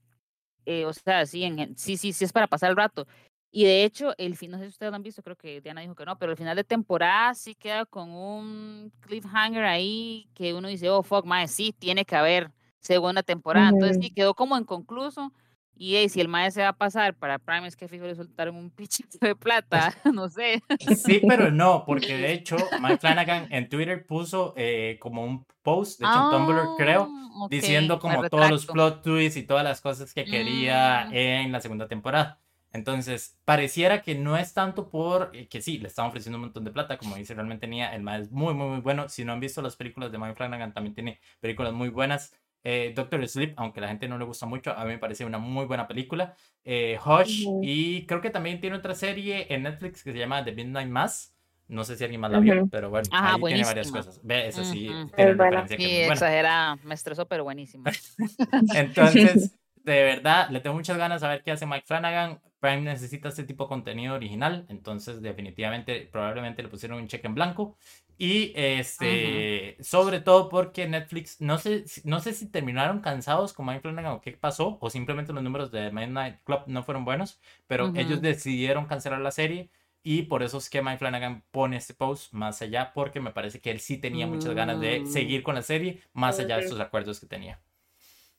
[0.66, 3.06] eh, o sea, sí, en sí, sí, sí es para pasar el rato.
[3.50, 5.80] Y de hecho, el fin, no sé si ustedes lo han visto, creo que Diana
[5.82, 10.54] dijo que no, pero el final de temporada sí queda con un cliffhanger ahí que
[10.54, 12.50] uno dice, oh, fuck, mae, sí, tiene que haber
[12.80, 13.68] segunda temporada.
[13.68, 15.32] Entonces sí, quedó como inconcluso.
[15.76, 18.14] Y eh, si el mae se va a pasar para Prime, es que fijo le
[18.14, 20.62] soltaron un pichito de plata, no sé.
[20.96, 26.00] Sí, pero no, porque de hecho Mike Flanagan en Twitter puso eh, como un post,
[26.00, 29.64] de hecho en Tumblr creo, Ah, ok, diciendo como todos los plot twists y todas
[29.64, 31.14] las cosas que quería Mm.
[31.14, 32.40] en la segunda temporada.
[32.72, 36.64] Entonces, pareciera que no es tanto por eh, que sí, le están ofreciendo un montón
[36.64, 39.08] de plata, como dice realmente Nia, el más es muy, muy, muy bueno.
[39.08, 42.34] Si no han visto las películas de Mike Flanagan, también tiene películas muy buenas.
[42.64, 45.24] Eh, Doctor Sleep, aunque a la gente no le gusta mucho, a mí me parece
[45.24, 46.34] una muy buena película.
[46.64, 47.60] Eh, Hush, Ujú.
[47.62, 51.34] y creo que también tiene otra serie en Netflix que se llama The Midnight Mass.
[51.68, 52.68] No sé si alguien más la vio, Ujú.
[52.70, 53.98] pero bueno, Ajá, ahí tiene varias buenísima.
[53.98, 54.20] cosas.
[54.24, 55.62] Ve, eso sí, tiene buena.
[55.62, 56.12] referencia que Sí, buena.
[56.12, 57.90] exagerada, me estresó, pero buenísima.
[58.74, 62.40] Entonces, de verdad, le tengo muchas ganas de ver qué hace Mike Flanagan.
[62.64, 67.34] Prime necesita este tipo de contenido original, entonces definitivamente, probablemente le pusieron un cheque en
[67.34, 67.76] blanco.
[68.16, 73.66] Y este, sobre todo porque Netflix, no sé, si- no sé si terminaron cansados con
[73.66, 77.40] Mike Flanagan o qué pasó, o simplemente los números de Midnight Club no fueron buenos,
[77.66, 79.70] pero ellos decidieron cancelar la serie.
[80.06, 83.60] Y por eso es que Mike Flanagan pone este post más allá, porque me parece
[83.60, 85.06] que él sí tenía muchas ganas de Mm.
[85.06, 87.58] seguir con la serie, más allá de estos acuerdos que tenía.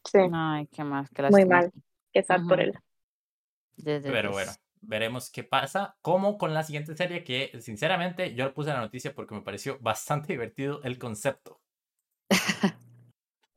[0.06, 1.72] Sí, Ay, qué más, qué muy mal.
[2.14, 2.62] Que sad por Ujú.
[2.62, 2.74] él.
[3.84, 4.52] Pero bueno,
[4.82, 5.96] veremos qué pasa.
[6.02, 9.78] Como con la siguiente serie que, sinceramente, yo le puse la noticia porque me pareció
[9.80, 11.60] bastante divertido el concepto.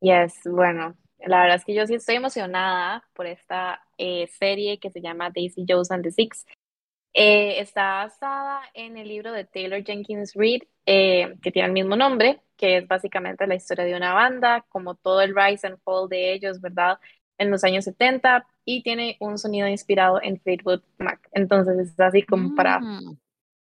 [0.00, 4.90] Yes, bueno, la verdad es que yo sí estoy emocionada por esta eh, serie que
[4.90, 6.46] se llama Daisy Jones and the Six.
[7.14, 11.96] Eh, está basada en el libro de Taylor Jenkins Reid, eh, que tiene el mismo
[11.96, 16.08] nombre, que es básicamente la historia de una banda, como todo el rise and fall
[16.08, 16.98] de ellos, ¿verdad?
[17.36, 21.26] En los años 70, y tiene un sonido inspirado en Fleetwood Mac.
[21.32, 23.16] Entonces es así como para Mm,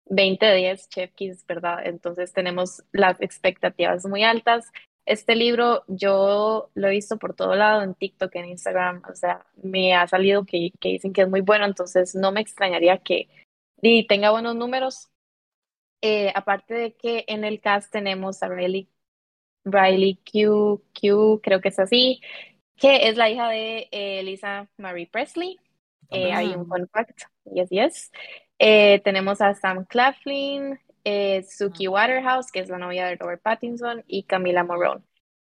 [0.07, 1.11] 20 de 10 Chef
[1.47, 1.85] ¿verdad?
[1.85, 4.69] Entonces tenemos las expectativas muy altas.
[5.05, 9.45] Este libro yo lo he visto por todo lado, en TikTok, en Instagram, o sea,
[9.63, 13.29] me ha salido que, que dicen que es muy bueno, entonces no me extrañaría que
[13.81, 15.09] y tenga buenos números.
[16.01, 18.89] Eh, aparte de que en el cast tenemos a Riley,
[19.63, 22.19] Riley Q, Q, creo que es así,
[22.79, 25.59] que es la hija de eh, Lisa Marie Presley.
[26.09, 26.65] Eh, hay un Ah.
[26.67, 27.23] fun fact,
[27.53, 28.11] yes, yes.
[28.59, 34.03] Eh, tenemos a Sam Claflin, eh, Suki Waterhouse, que es la novia de Robert Pattinson,
[34.07, 35.03] y Camila Morrone.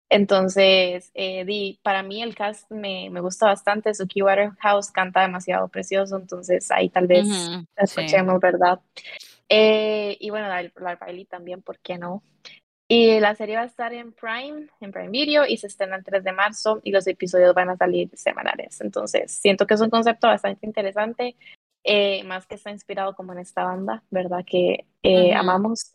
[0.09, 3.93] Entonces, di, para mí el cast me, me gusta bastante.
[3.93, 7.27] Suki Waterhouse canta demasiado precioso, entonces ahí tal vez
[7.77, 8.01] la sí.
[8.01, 8.79] escuchemos, ¿verdad?
[9.49, 12.23] Y bueno, la, la Riley también, ¿por qué no?
[12.91, 16.03] Y la serie va a estar en Prime, en Prime Video, y se estrena el
[16.03, 18.81] 3 de marzo, y los episodios van a salir semanales.
[18.81, 21.35] Entonces, siento que es un concepto bastante interesante,
[21.83, 24.43] eh, más que está inspirado como en esta banda, ¿verdad?
[24.43, 25.37] Que eh, Ujú.
[25.37, 25.93] amamos.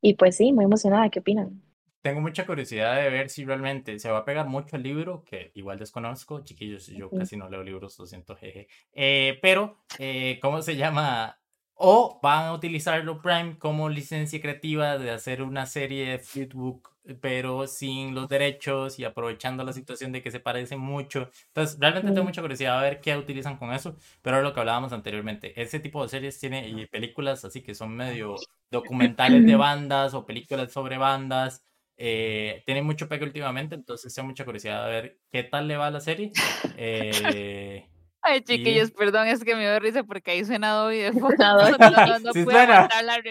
[0.00, 1.60] Y pues sí, muy emocionada, ¿qué opinan?
[2.02, 5.50] Tengo mucha curiosidad de ver si realmente se va a pegar mucho el libro, que
[5.54, 8.68] igual desconozco, chiquillos, yo casi no leo libros, lo siento, jeje.
[8.92, 11.36] Eh, pero, eh, ¿cómo se llama?
[11.80, 17.68] O van a utilizarlo Prime como licencia creativa de hacer una serie de Fleetbook, pero
[17.68, 21.30] sin los derechos y aprovechando la situación de que se parecen mucho.
[21.46, 24.92] Entonces, realmente tengo mucha curiosidad a ver qué utilizan con eso, pero lo que hablábamos
[24.92, 25.60] anteriormente.
[25.60, 28.34] Ese tipo de series tiene y películas así que son medio
[28.72, 31.62] documentales de bandas o películas sobre bandas.
[31.96, 35.86] Eh, tiene mucho pegue últimamente, entonces tengo mucha curiosidad de ver qué tal le va
[35.86, 36.32] a la serie.
[36.80, 37.88] Eh,
[38.28, 41.36] Ay, chiquillos, perdón, es que me dio risa porque ahí suena Dobby de fondo.
[41.38, 43.22] No, no, no, pude aguantar la,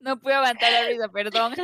[0.00, 1.54] no pude aguantar la risa, perdón.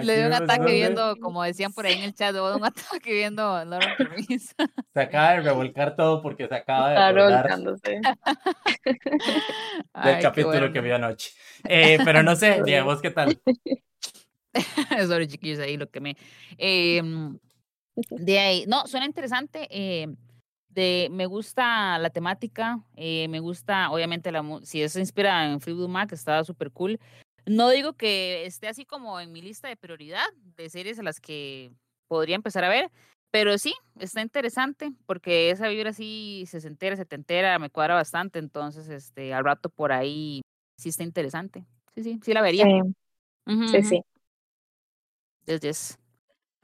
[0.00, 3.62] Le dio un ataque viendo, como decían por ahí en el chat, un ataque viendo
[3.64, 3.90] Lauren.
[4.38, 7.48] Se acaba de revolcar todo porque se acaba de acordar
[10.04, 11.32] del capítulo que vio anoche.
[11.64, 13.38] Eh, pero no sé, digamos, ¿qué tal?
[15.06, 16.16] Sorry, chiquillos, ahí lo que me...
[16.56, 17.02] Eh,
[18.10, 19.68] de ahí, no, suena interesante.
[19.70, 20.08] Eh,
[20.74, 26.12] me gusta la temática, eh, me gusta, obviamente, la, si es inspirada en Fleetwood Mac,
[26.12, 26.98] está súper cool.
[27.46, 31.20] No digo que esté así como en mi lista de prioridad de series a las
[31.20, 31.72] que
[32.08, 32.90] podría empezar a ver,
[33.30, 39.34] pero sí, está interesante porque esa vibra así sesentera, setentera me cuadra bastante, entonces este
[39.34, 40.42] al rato por ahí
[40.78, 41.66] sí está interesante.
[41.94, 42.66] Sí, sí, sí la vería.
[43.46, 44.00] Sí, sí.
[45.46, 45.98] Yes, yes.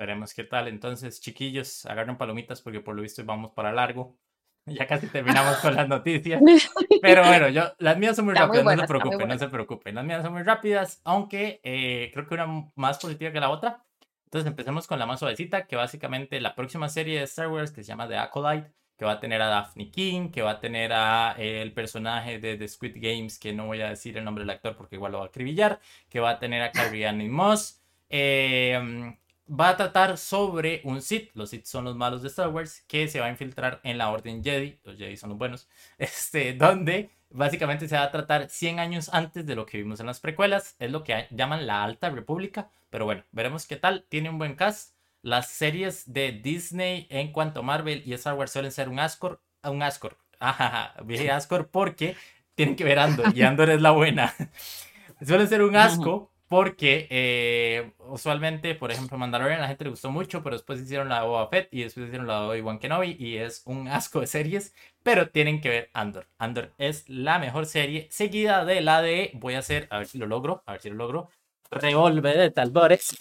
[0.00, 0.66] Veremos qué tal.
[0.66, 4.16] Entonces, chiquillos, agarren palomitas porque por lo visto vamos para largo.
[4.66, 6.40] Ya casi terminamos con las noticias.
[7.02, 9.94] Pero bueno, yo, las mías son muy rápidas, no se preocupen, no se preocupen.
[9.94, 13.84] Las mías son muy rápidas, aunque eh, creo que una más positiva que la otra.
[14.26, 17.82] Entonces empecemos con la más suavecita, que básicamente la próxima serie de Star Wars que
[17.82, 20.92] se llama The Acolyte, que va a tener a Daphne King, que va a tener
[20.92, 24.42] a eh, el personaje de The Squid Games, que no voy a decir el nombre
[24.42, 27.28] del actor porque igual lo va a acribillar, que va a tener a Carrie Ann
[27.30, 27.82] Moss.
[28.10, 29.16] Eh,
[29.50, 33.08] va a tratar sobre un Sith, los Sith son los malos de Star Wars, que
[33.08, 37.10] se va a infiltrar en la Orden Jedi, los Jedi son los buenos, este, donde
[37.30, 40.76] básicamente se va a tratar 100 años antes de lo que vimos en las precuelas,
[40.78, 44.54] es lo que llaman la Alta República, pero bueno, veremos qué tal, tiene un buen
[44.54, 44.94] cast.
[45.22, 49.42] Las series de Disney en cuanto a Marvel y Star Wars suelen ser un Ascor,
[49.62, 50.94] un Ascor, ajá,
[51.32, 52.16] Ascor porque
[52.54, 54.34] tienen que ver Andor y Andor es la buena.
[55.26, 60.10] suelen ser un asco porque eh, usualmente, por ejemplo, Mandalorian a la gente le gustó
[60.10, 63.14] mucho, pero después hicieron la de Boba Fett y después hicieron la de Obi-Wan Kenobi
[63.20, 64.74] y es un asco de series,
[65.04, 66.26] pero tienen que ver Andor.
[66.38, 70.18] Andor es la mejor serie, seguida de la de, voy a hacer, a ver si
[70.18, 71.30] lo logro, a ver si lo logro,
[71.70, 73.16] Revolver de Talbores.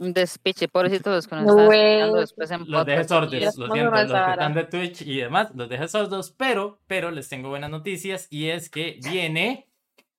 [0.00, 3.90] Un despiche, pobrecitos los que nos están escuchando después en Los dejé sordos, lo siento,
[3.92, 7.70] los que están de Twitch y demás, los dejé sordos, pero, pero les tengo buenas
[7.70, 9.68] noticias y es que viene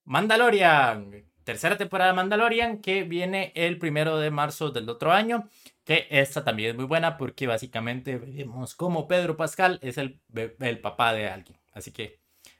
[0.05, 5.49] Mandalorian tercera temporada de Mandalorian que viene el primero de marzo del otro año.
[5.83, 10.19] Que esta también es muy buena porque básicamente vemos como Pedro Pascal es el,
[10.59, 11.59] el papá de alguien.
[11.73, 12.19] Así que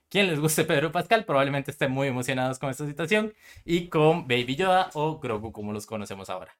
[0.09, 3.33] quien les guste Pedro Pascal probablemente estén muy emocionados con esta situación
[3.65, 6.55] y con Baby Yoda o Grogu como los conocemos ahora.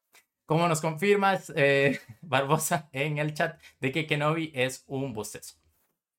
[0.46, 5.56] Como nos confirmas, eh, Barbosa, en el chat de que Kenobi es un bostezo.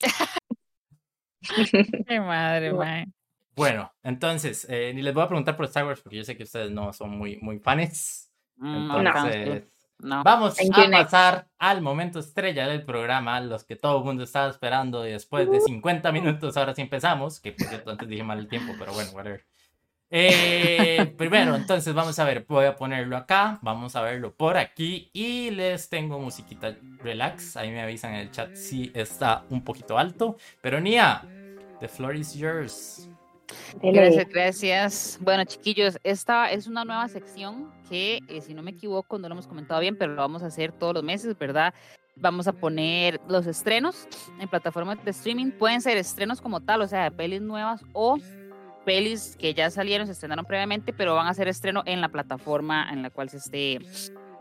[2.07, 3.07] Qué madre, madre.
[3.57, 6.43] Bueno, entonces, eh, ni les voy a preguntar por Star Wars porque yo sé que
[6.43, 8.31] ustedes no son muy, muy fans.
[8.57, 9.65] Mm, entonces,
[9.99, 15.07] vamos a pasar al momento estrella del programa, los que todo el mundo estaba esperando
[15.07, 18.49] y después de 50 minutos, ahora sí empezamos, que por cierto antes dije mal el
[18.49, 19.45] tiempo, pero bueno, whatever.
[20.11, 25.11] Eh, primero, entonces vamos a ver, voy a ponerlo acá, vamos a verlo por aquí
[25.13, 29.99] y les tengo musiquita relax, ahí me avisan en el chat si está un poquito
[29.99, 31.23] alto, pero Nia,
[31.81, 33.09] the floor is yours.
[33.83, 35.19] Gracias, gracias.
[35.21, 39.35] Bueno, chiquillos, esta es una nueva sección que, eh, si no me equivoco, no lo
[39.35, 41.75] hemos comentado bien, pero lo vamos a hacer todos los meses, ¿verdad?
[42.17, 44.09] Vamos a poner los estrenos
[44.41, 45.51] en plataformas de streaming.
[45.51, 48.19] Pueden ser estrenos como tal, o sea, pelis nuevas o
[48.85, 52.89] pelis que ya salieron, se estrenaron previamente, pero van a ser estreno en la plataforma
[52.93, 53.79] en la cual se esté,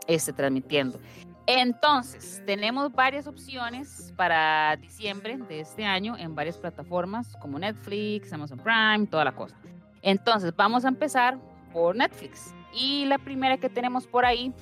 [0.06, 1.00] esté transmitiendo.
[1.46, 8.58] Entonces, tenemos varias opciones para diciembre de este año en varias plataformas como Netflix, Amazon
[8.58, 9.56] Prime, toda la cosa.
[10.00, 11.38] Entonces, vamos a empezar
[11.72, 12.54] por Netflix.
[12.72, 14.54] Y la primera que tenemos por ahí,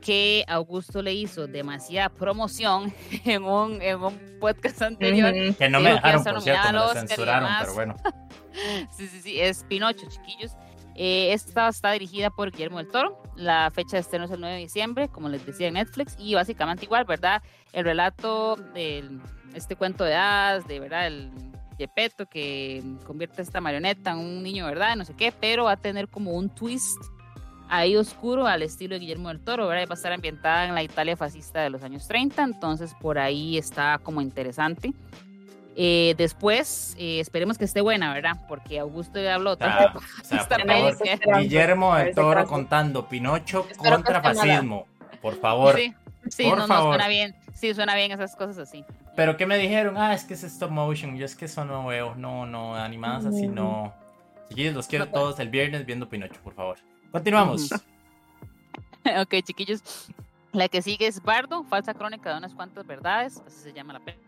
[0.00, 2.92] que Augusto le hizo demasiada promoción
[3.24, 5.32] en un, en un podcast anterior.
[5.56, 7.96] Que no me dejaron, por cierto, me censuraron, pero bueno.
[8.90, 10.52] sí, sí, sí, es Pinocho, chiquillos.
[10.96, 13.20] Eh, esta está dirigida por Guillermo del Toro.
[13.36, 16.34] La fecha de estreno es el 9 de diciembre, como les decía en Netflix, y
[16.34, 17.42] básicamente igual, ¿verdad?
[17.72, 19.18] El relato de
[19.54, 21.30] este cuento de hadas, de verdad, el
[21.76, 24.96] Gepetto que convierte esta marioneta en un niño, ¿verdad?
[24.96, 27.02] No sé qué, pero va a tener como un twist
[27.68, 29.88] ahí oscuro al estilo de Guillermo del Toro, ¿verdad?
[29.88, 33.58] Va a estar ambientada en la Italia fascista de los años 30, entonces por ahí
[33.58, 34.92] está como interesante.
[35.76, 38.36] Eh, después, eh, esperemos que esté buena, ¿verdad?
[38.48, 39.56] Porque Augusto ya habló.
[39.56, 40.96] Sea, o sea, por favor,
[41.40, 44.86] Guillermo del Toro contando Pinocho contra fascismo.
[45.20, 45.76] Por favor.
[45.76, 45.94] Sí,
[46.28, 46.84] sí por no, favor.
[46.84, 47.34] no suena bien.
[47.54, 48.84] Sí, suena bien esas cosas así.
[49.16, 49.96] Pero ¿qué me dijeron?
[49.96, 51.16] Ah, es que es stop motion.
[51.16, 52.14] Yo es que eso no veo.
[52.14, 53.94] No, no, animadas así no.
[54.48, 55.24] Chiquillos, los quiero No puedo.
[55.24, 56.78] todos el viernes viendo Pinocho, por favor.
[57.10, 57.72] Continuamos.
[59.04, 59.82] ok, chiquillos.
[60.52, 64.00] La que sigue es Bardo, falsa crónica de unas cuantas verdades, así se llama la
[64.00, 64.18] peli.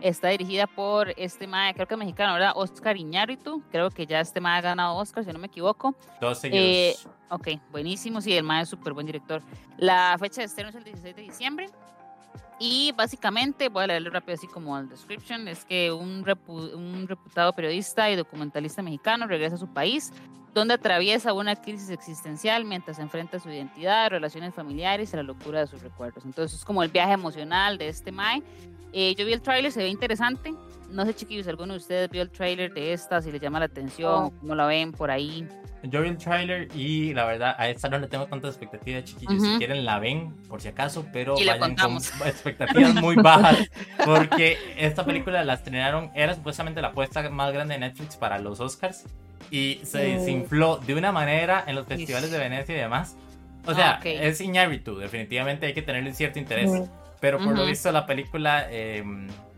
[0.00, 2.52] Está dirigida por este mae, creo que mexicano, ¿verdad?
[2.54, 3.62] Oscar Iñárritu.
[3.70, 5.94] Creo que ya este mae ha ganado Oscar, si no me equivoco.
[6.20, 7.08] Dos Eh, seguidos.
[7.30, 8.20] ok, buenísimo.
[8.20, 9.42] Sí, el mae es súper buen director.
[9.78, 11.66] La fecha de estreno es el 16 de diciembre.
[12.58, 17.06] Y básicamente, voy a leerlo rápido así como el description, es que un, repu- un
[17.06, 20.10] reputado periodista y documentalista mexicano regresa a su país,
[20.54, 25.22] donde atraviesa una crisis existencial mientras se enfrenta a su identidad, relaciones familiares y la
[25.22, 26.24] locura de sus recuerdos.
[26.24, 28.42] Entonces es como el viaje emocional de este Mae.
[28.98, 30.54] Eh, yo vi el tráiler, se ve interesante.
[30.90, 33.58] No sé, chiquillos, si alguno de ustedes vio el tráiler de esta, si les llama
[33.58, 34.32] la atención, Oh.
[34.40, 35.46] cómo la ven por ahí.
[35.82, 39.42] Yo vi el trailer y la verdad a esta no le tengo tanta expectativa, chiquillos.
[39.42, 39.58] Si Ujú.
[39.58, 43.68] quieren la ven, por si acaso, pero Y vayan con expectativas muy bajas.
[44.04, 48.60] Porque esta película la estrenaron, era supuestamente la apuesta más grande de Netflix para los
[48.60, 49.04] Oscars.
[49.50, 50.18] Y se Mm.
[50.18, 53.14] desinfló de una manera en los festivales de Venecia y demás.
[53.66, 54.06] O Ah, sea, ok.
[54.06, 56.70] es Iñárritu, definitivamente hay que tenerle cierto interés.
[56.70, 56.84] Mm.
[57.20, 57.66] Pero por lo Ujú.
[57.70, 59.02] visto la película, eh,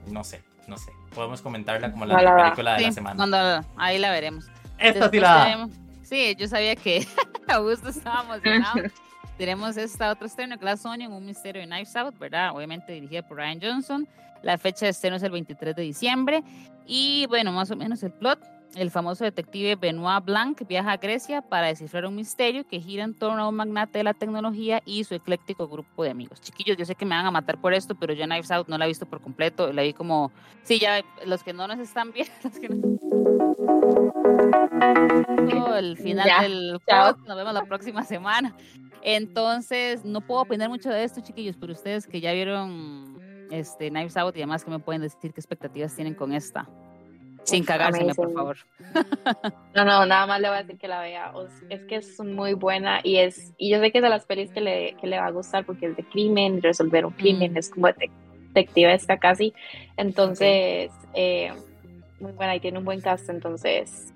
[0.06, 0.92] no sé, no sé.
[1.14, 3.16] Podemos comentarla como la la película de la Sí, semana.
[3.16, 4.46] cuando ahí la veremos.
[4.78, 5.68] Esta sí la
[6.02, 7.06] Sí, yo sabía que
[7.48, 8.82] Augusto estaba emocionado.
[9.38, 12.50] tenemos esta otra estreno, Glass Onion, un misterio de Knives Out, ¿verdad?
[12.54, 14.08] Obviamente dirigida por Ryan Johnson.
[14.42, 16.42] La fecha de estreno es el 23 de diciembre.
[16.86, 18.38] Y bueno, más o menos el plot.
[18.74, 23.14] El famoso detective Benoit Blanc viaja a Grecia para descifrar un misterio que gira en
[23.14, 26.40] torno a un magnate de la tecnología y su ecléctico grupo de amigos.
[26.40, 28.78] Chiquillos, yo sé que me van a matar por esto, pero yo Knives Out no
[28.78, 29.72] la he visto por completo.
[29.72, 30.30] La vi como.
[30.62, 32.98] Sí, ya los que no nos están viendo, los que no
[35.78, 37.18] el final Ya, del podcast.
[37.26, 38.54] Nos vemos la próxima semana.
[39.02, 43.18] Entonces, no puedo opinar mucho de esto, chiquillos, pero ustedes que ya vieron
[43.50, 46.68] este Knives Out y demás, que me pueden decir qué expectativas tienen con esta?
[47.48, 48.56] Sin Uf, cagárseme, por favor.
[49.74, 51.32] No, no, nada más le voy a decir que la vea.
[51.68, 54.50] Es que es muy buena y es y yo sé que es de las pelis
[54.50, 57.56] que le, que le va a gustar porque es de crimen, resolver un crimen, Mm.
[57.58, 58.10] es como detec-
[58.48, 59.52] detectivesca casi.
[59.96, 61.52] Entonces, eh,
[62.20, 63.28] muy buena y tiene un buen cast.
[63.30, 64.12] Entonces,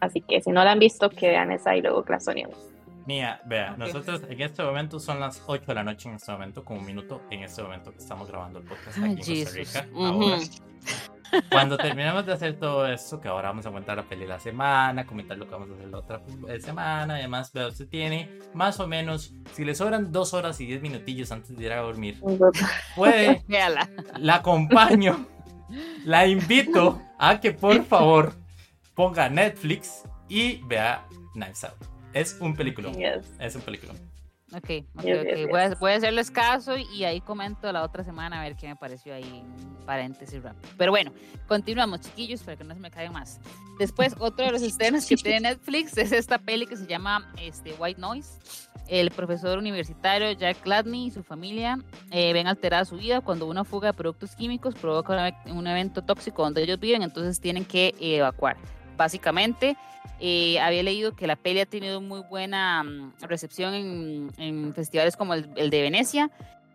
[0.00, 2.50] así que si no la han visto, que vean esa y luego Onion.
[3.06, 3.78] Mía, vea, Ok.
[3.78, 6.86] nosotros en este momento son las 8 de la noche en este momento, como un
[6.86, 9.82] minuto en este momento que estamos grabando el podcast aquí Ay, en Costa.
[9.82, 9.86] Rica.
[9.94, 10.38] Ahora.
[11.50, 14.38] Cuando terminemos de hacer todo esto, que ahora vamos a comentar la peli de la
[14.38, 16.22] semana, comentar lo que vamos a hacer la otra
[16.60, 20.82] semana, además, vea, usted tiene más o menos, si le sobran dos horas y 10
[20.82, 22.20] minutillos antes de ir a dormir,
[22.94, 23.44] puede,
[24.18, 25.26] la acompaño,
[26.04, 28.32] la invito a que por favor
[28.94, 31.96] ponga Netflix y vea Knives Out.
[32.12, 32.90] Es un película.
[32.92, 33.30] Yes.
[33.38, 33.92] Es un película.
[34.54, 35.24] Ok, ok, Yes, ok.
[35.36, 38.54] yes, Voy, a, voy a hacerles caso y ahí comento la otra semana a ver
[38.56, 39.42] qué me pareció ahí,
[39.84, 40.72] paréntesis rápido.
[40.78, 41.12] Pero bueno,
[41.48, 43.40] continuamos, chiquillos, para que no se me caigan más.
[43.80, 47.74] Después, otro de los estrenos que tiene Netflix es esta peli que se llama este,
[47.74, 48.38] White Noise.
[48.86, 51.80] El profesor universitario Jack Gladney y su familia
[52.12, 56.02] eh, ven alterada su vida cuando una fuga de productos químicos provoca un un evento
[56.02, 58.56] tóxico donde ellos viven, entonces tienen que eh, evacuar.
[58.96, 59.76] Básicamente,
[60.20, 65.16] eh, había leído que la peli ha tenido muy buena mm, recepción en, en festivales
[65.16, 66.30] como el, el de Venecia.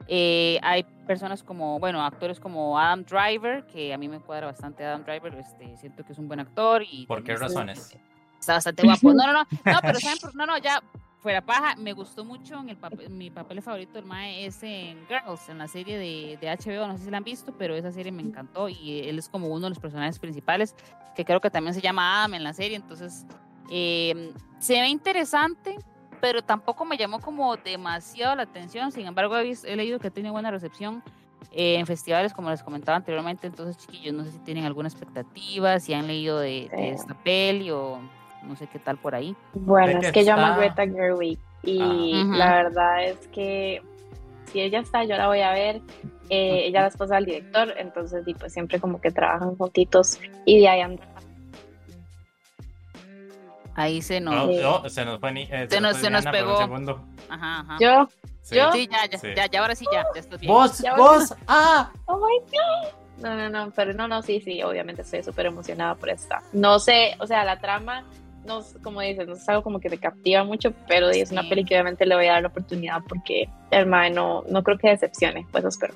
[0.08, 4.84] Eh, hay personas como, bueno, actores como Adam Driver, que a mí me cuadra bastante
[4.84, 6.84] Adam Driver, este, siento que es un buen actor.
[6.90, 7.96] y ¿Por qué razones?
[8.40, 9.14] Está bastante guapo.
[9.14, 10.82] No, no, no, no, pero ¿saben por- no, no, ya
[11.22, 15.06] fuera paja, me gustó mucho en el papel, mi papel favorito del Mae es en
[15.08, 17.92] Girls, en la serie de, de HBO, no sé si la han visto, pero esa
[17.92, 20.76] serie me encantó y él es como uno de los personajes principales,
[21.16, 23.26] que creo que también se llama Adam en la serie, entonces
[23.70, 25.78] eh, se ve interesante,
[26.20, 30.10] pero tampoco me llamó como demasiado la atención, sin embargo he, vis- he leído que
[30.10, 31.04] tiene buena recepción
[31.52, 35.80] eh, en festivales, como les comentaba anteriormente, entonces chiquillos, no sé si tienen alguna expectativa,
[35.80, 38.00] si han leído de, de esta peli o
[38.44, 39.36] no sé qué tal por ahí.
[39.54, 42.24] Bueno, es que yo amo a está- Greta Gerwig y Ah.
[42.38, 43.82] La verdad es que
[44.52, 45.82] si ella está, yo la voy a ver.
[46.30, 50.18] Eh, ella es la esposa del director, entonces y pues siempre como que trabajan juntitos
[50.46, 51.04] y de ahí anda.
[53.76, 54.34] Ahí se nos...
[54.36, 54.60] No, Sí.
[54.62, 56.58] no, se nos fue, ni- eh, Se nos- se nos pegó.
[56.58, 57.02] segundo.
[57.30, 57.78] Ajá, ajá.
[57.80, 58.08] Yo,
[58.42, 58.56] Sí.
[58.56, 58.72] ¿Yo?
[58.72, 59.28] Sí, ya, ya, Sí.
[59.36, 60.52] ya, ya, ahora sí, ya, ya estás bien.
[60.52, 64.64] Vos, Ya vos, ah, oh my god, No, no, no, pero no, no, sí, sí,
[64.64, 66.42] obviamente estoy súper emocionada por esta.
[66.54, 68.04] No sé, o sea, la trama,
[68.46, 71.64] no, como dices, no es algo como que me captiva mucho, pero es una peli
[71.64, 75.46] que obviamente le voy a dar la oportunidad porque el mae no, creo que decepcione,
[75.52, 75.94] pues espero.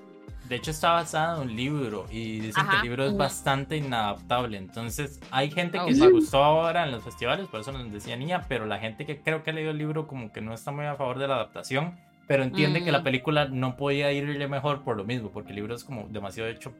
[0.47, 4.57] De hecho está basada en un libro y dicen que el libro es bastante inadaptable.
[4.57, 8.45] Entonces hay gente que se gustó ahora en los festivales, por eso nos decía niña,
[8.47, 10.85] pero la gente que creo que ha leído el libro como que no está muy
[10.85, 13.03] a favor de la adaptación, pero entiende que la mm.
[13.03, 16.73] película no podía irle mejor por lo mismo, porque el libro es como demasiado hecho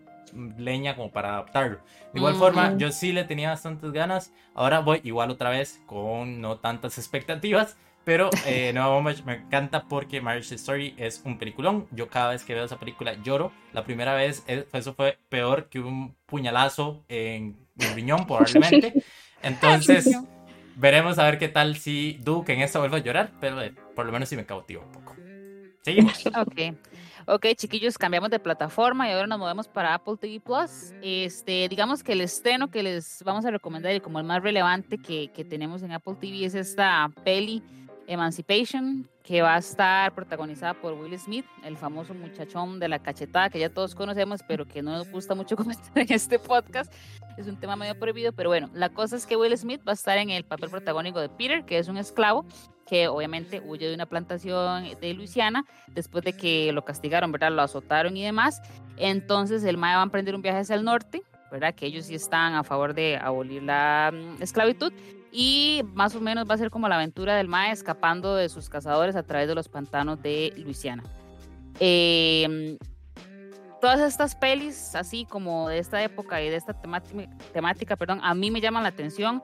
[0.57, 1.79] leña como para adaptarlo.
[2.13, 4.33] De igual forma, yo sí le tenía bastantes ganas.
[4.53, 7.77] Ahora voy igual otra vez con no tantas expectativas.
[8.05, 11.88] Pero eh, no, me, encanta porque Marriage Story es un peliculón.
[11.91, 13.51] Yo cada vez que veo esa película lloro.
[13.73, 18.93] La primera vez eh, eso fue peor que un puñalazo en el riñón probablemente.
[19.41, 20.09] Entonces
[20.75, 23.31] veremos a ver qué tal si Duke en esta vuelve a llorar.
[23.41, 25.15] Pero eh, por lo menos sí me cautivo un poco.
[25.81, 26.25] Seguimos.
[26.27, 26.75] Ok.
[27.28, 30.93] Ok, chiquillos, cambiamos de plataforma y ahora nos movemos para Apple TV Plus.
[31.01, 34.99] Este, digamos que el estreno que les vamos a recomendar y como el más relevante
[34.99, 37.63] que, que tenemos en Apple TV es esta peli
[38.05, 43.49] Emancipation, que va a estar protagonizada por Will Smith, el famoso muchachón de la cachetada
[43.49, 46.93] que ya todos conocemos, pero que no nos gusta mucho comentar en este podcast.
[47.36, 49.95] Es un tema medio prohibido, pero bueno, la cosa es que Will Smith va a
[49.95, 52.45] estar en el papel protagónico de Peter, que es un esclavo
[52.86, 57.51] que obviamente huye de una plantación de Luisiana después de que lo castigaron, ¿verdad?
[57.51, 58.61] Lo azotaron y demás.
[58.95, 61.73] Entonces el Maya va a emprender un viaje hacia el norte, ¿verdad?
[61.73, 64.93] Que ellos sí están a favor de abolir la mm, esclavitud
[65.36, 68.69] y más o menos va a ser como la aventura del Mae escapando de sus
[68.69, 71.03] cazadores a través de los pantanos de Luisiana.
[71.77, 72.77] Em,
[73.81, 78.33] todas estas pelis, así como de esta época y de esta temática, temática, perdón, a
[78.33, 79.43] mí me llaman la atención.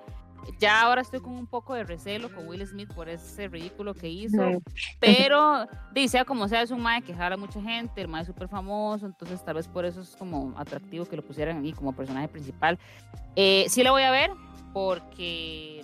[0.59, 4.07] Ya ahora estoy con un poco de recelo con Will Smith por ese ridículo que
[4.09, 4.61] hizo,
[4.99, 8.47] pero dice como sea, es un mae que jala mucha gente, el mae es súper
[8.47, 12.29] famoso, entonces tal vez por eso es como atractivo que lo pusieran ahí como personaje
[12.29, 12.79] principal.
[13.35, 14.31] Eh, sí la voy a ver,
[14.73, 15.83] porque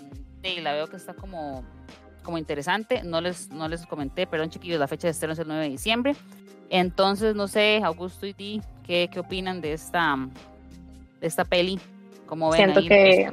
[0.61, 1.63] la veo que está como,
[2.23, 3.03] como interesante.
[3.03, 5.69] No les, no les comenté, perdón chiquillos, la fecha de estreno es el 9 de
[5.69, 6.15] diciembre.
[6.69, 10.15] Entonces, no sé, Augusto y ti, ¿qué, qué opinan de esta,
[11.19, 11.79] de esta peli?
[12.25, 13.31] Como ven Siento que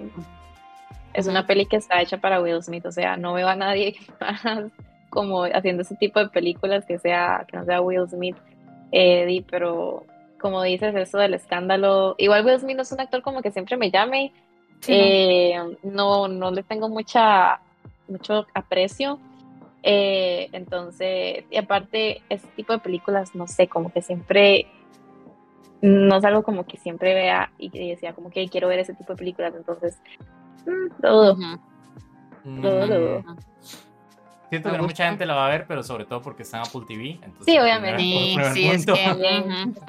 [1.14, 3.96] es una peli que está hecha para Will Smith, o sea, no veo a nadie
[5.10, 8.36] como haciendo ese tipo de películas que sea que no sea Will Smith,
[8.90, 10.04] Eddie, pero
[10.40, 13.76] como dices eso del escándalo, igual Will Smith no es un actor como que siempre
[13.76, 14.32] me llame,
[14.88, 17.60] eh, no, no le tengo mucha,
[18.08, 19.18] mucho aprecio.
[19.82, 24.66] Eh, entonces, y aparte, este tipo de películas, no sé, como que siempre,
[25.82, 28.94] no es algo como que siempre vea y que decía como que quiero ver ese
[28.94, 29.98] tipo de películas, entonces,
[30.66, 31.36] mm, todo.
[32.62, 33.24] todo,
[34.48, 36.62] Siento que no mucha gente la va a ver, pero sobre todo porque está en
[36.66, 37.20] Apple TV.
[37.44, 37.98] sí, obviamente.
[38.54, 38.92] Sí, es que,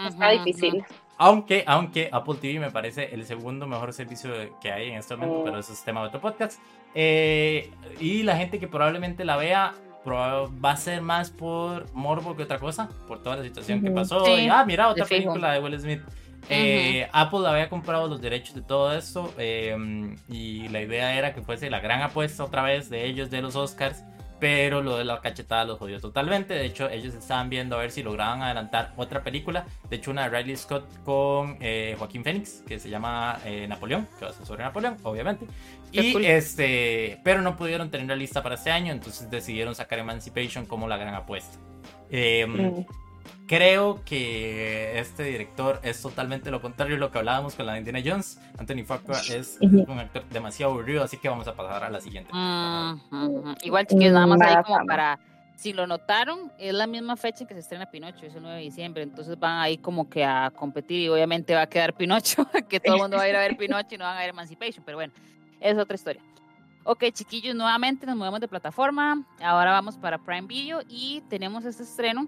[0.08, 0.84] está difícil.
[1.18, 5.44] Aunque, aunque Apple TV me parece el segundo mejor servicio que hay en este momento,
[5.46, 6.60] pero eso es tema de otro podcast.
[6.94, 9.74] Eh, y la gente que probablemente la vea
[10.08, 14.28] va a ser más por morbo que otra cosa, por toda la situación que pasó.
[14.28, 16.02] y, ah, mira, otra película de Will Smith.
[16.48, 21.42] Eh, Apple había comprado los derechos de todo esto eh, y la idea era que
[21.42, 24.04] fuese la gran apuesta otra vez de ellos de los Oscars
[24.40, 26.54] pero lo de la cachetada los jodió totalmente.
[26.54, 29.66] De hecho, ellos estaban viendo a ver si lograban adelantar otra película.
[29.90, 34.08] De hecho, una de Riley Scott con eh, Joaquín Phoenix, que se llama eh, Napoleón,
[34.20, 35.46] que va a ser sobre Napoleón, obviamente.
[35.92, 40.88] Y este, pero no pudieron tenerla lista para este año, entonces decidieron sacar Emancipation como
[40.88, 41.58] la gran apuesta.
[42.10, 42.46] Eh,
[43.48, 47.80] Creo que este director es totalmente lo contrario a lo que hablábamos con la de
[47.80, 48.40] Indiana Jones.
[48.58, 52.32] Anthony Fuqua es un actor demasiado aburrido, así que vamos a pasar a la siguiente.
[53.64, 55.20] Igual, chiquillos, nada más ahí como para.
[55.56, 58.58] Si lo notaron, es la misma fecha en que se estrena Pinocho, es el 9
[58.58, 59.04] de diciembre.
[59.04, 62.96] Entonces van ahí como que a competir y obviamente va a quedar Pinocho, que todo
[62.96, 64.84] el mundo va a ir a ver Pinocho y no van a ver Emancipation.
[64.84, 65.14] Pero bueno,
[65.62, 66.22] es otra historia.
[66.84, 69.24] Ok, chiquillos, nuevamente nos movemos de plataforma.
[69.42, 72.28] Ahora vamos para Prime Video y tenemos este estreno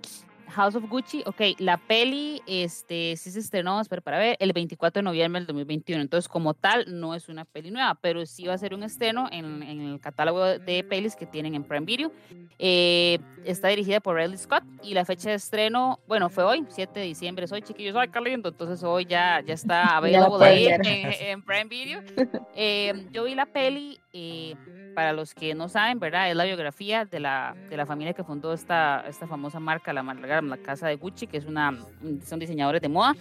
[0.49, 4.99] House of Gucci, ok, la peli este, sí se estrenó, espera para ver, el 24
[4.99, 6.01] de noviembre del 2021.
[6.01, 9.27] Entonces, como tal, no es una peli nueva, pero sí va a ser un estreno
[9.31, 12.11] en, el catálogo de pelis que tienen en Prime Video.
[12.59, 16.99] Eh, está dirigida por Riley Scott y la fecha de estreno, bueno, fue hoy, 7
[16.99, 17.47] de diciembre.
[17.47, 18.49] Soy chiquillos, ay, qué lindo.
[18.49, 22.01] Entonces, hoy ya, ya está available en, en, Prime Video.
[22.59, 23.99] Eh, yo vi la peli.
[24.19, 24.55] Eh,
[24.95, 26.27] para los que no saben, ¿verdad?
[26.27, 30.01] Es la biografía de la, de la familia que fundó esta, esta famosa marca, la,
[30.01, 31.77] la casa de Gucci, que es una,
[32.25, 33.15] son diseñadores de moda.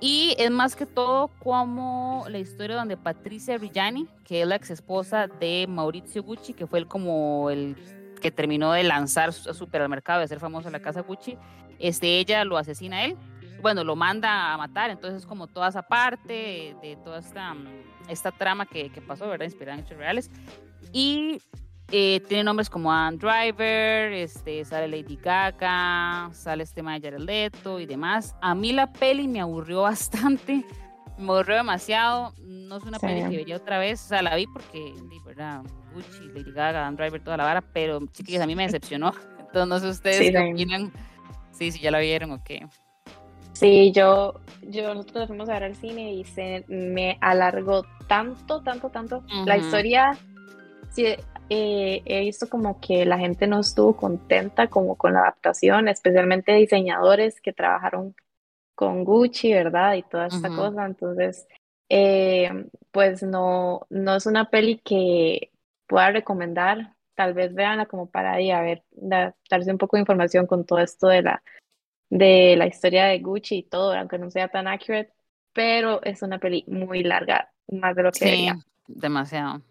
[0.00, 4.70] Y es más que todo como la historia donde Patricia Reggiani, que es la ex
[4.70, 7.76] esposa de Maurizio Gucci, que fue el, como el
[8.20, 11.38] que terminó de lanzar súper al mercado, de ser famosa la casa Gucci,
[11.78, 13.16] este, ella lo asesina a él
[13.64, 17.66] bueno, lo manda a matar, entonces como toda esa parte de, toda esta, mm,
[18.10, 19.46] esta trama que, que, pasó, ¿verdad?
[19.46, 20.30] Inspirada en hechos reales.
[20.92, 21.40] Y
[21.90, 27.86] eh, tiene nombres como Anne Driver, este, sale Lady Gaga, sale este Maya Leto y
[27.86, 28.36] demás.
[28.42, 30.62] A mí la peli me aburrió bastante,
[31.16, 32.34] me aburrió demasiado.
[32.42, 34.92] No es una peli que vería otra vez, o sea, la vi porque,
[35.24, 35.62] verdad,
[35.94, 39.14] Gucci, Lady Gaga, Anne Driver, toda la vara, pero chiquillos, a mí me decepcionó.
[39.38, 40.92] Entonces, no sé ustedes qué opinan.
[41.52, 42.68] Sí, sí, ya la vieron o qué.
[43.54, 48.90] Sí, yo, yo, nosotros fuimos a ver al cine y se me alargó tanto, tanto,
[48.90, 49.22] tanto.
[49.46, 50.18] La historia,
[50.90, 51.06] sí,
[51.48, 56.52] eh, he visto como que la gente no estuvo contenta como con la adaptación, especialmente
[56.52, 58.16] diseñadores que trabajaron
[58.74, 59.94] con Gucci, ¿verdad?
[59.94, 60.84] Y toda esta cosa.
[60.84, 61.46] Entonces,
[61.88, 62.50] eh,
[62.90, 65.52] pues no, no es una peli que
[65.86, 66.94] pueda recomendar.
[67.14, 68.82] Tal vez veanla como para ahí, a ver,
[69.48, 71.42] darse un poco de información con todo esto de la,
[72.14, 75.12] de la historia de Gucci y todo, aunque no sea tan accurate,
[75.52, 78.48] pero es una peli muy larga, más de lo que sí,
[78.86, 79.62] demasiado.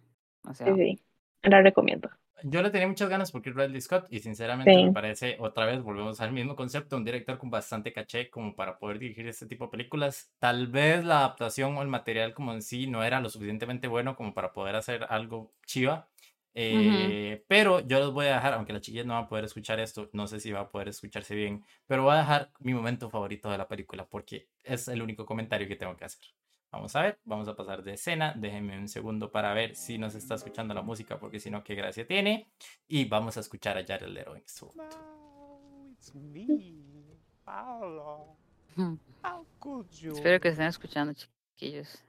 [0.44, 0.76] demasiado.
[0.76, 1.04] Sí, sí
[1.50, 2.10] la recomiendo.
[2.46, 5.82] Yo le tenía muchas ganas porque es Ridley Scott y sinceramente me parece, otra vez
[5.82, 9.66] volvemos al mismo concepto, un director con bastante caché como para poder dirigir este tipo
[9.66, 10.30] de películas.
[10.40, 14.18] Tal vez la adaptación o el material como en sí no era lo suficientemente bueno
[14.18, 16.10] como para poder hacer algo chiva.
[16.56, 19.80] Eh, pero yo los voy a dejar, aunque la chiquilla no va a poder escuchar
[19.80, 23.10] esto, no sé si va a poder escucharse bien, pero voy a dejar mi momento
[23.10, 26.22] favorito de la película porque es el único comentario que tengo que hacer.
[26.74, 28.34] Vamos a ver, vamos a pasar de escena.
[28.36, 31.76] Déjenme un segundo para ver si nos está escuchando la música, porque si no, qué
[31.76, 32.52] gracia tiene.
[32.88, 34.72] Y vamos a escuchar a Jared Leto en su
[40.16, 42.04] Espero que estén escuchando, chiquillos.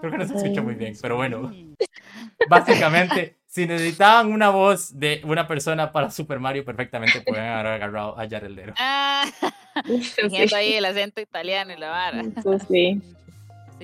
[0.00, 1.52] Creo que no se escucha muy bien, pero bueno.
[2.48, 8.18] Básicamente, si necesitaban una voz de una persona para Super Mario, perfectamente pueden haber agarrado
[8.18, 8.74] a Jared Leto.
[8.78, 9.24] Ah,
[10.54, 12.22] ahí el acento italiano y la vara.
[12.68, 13.00] sí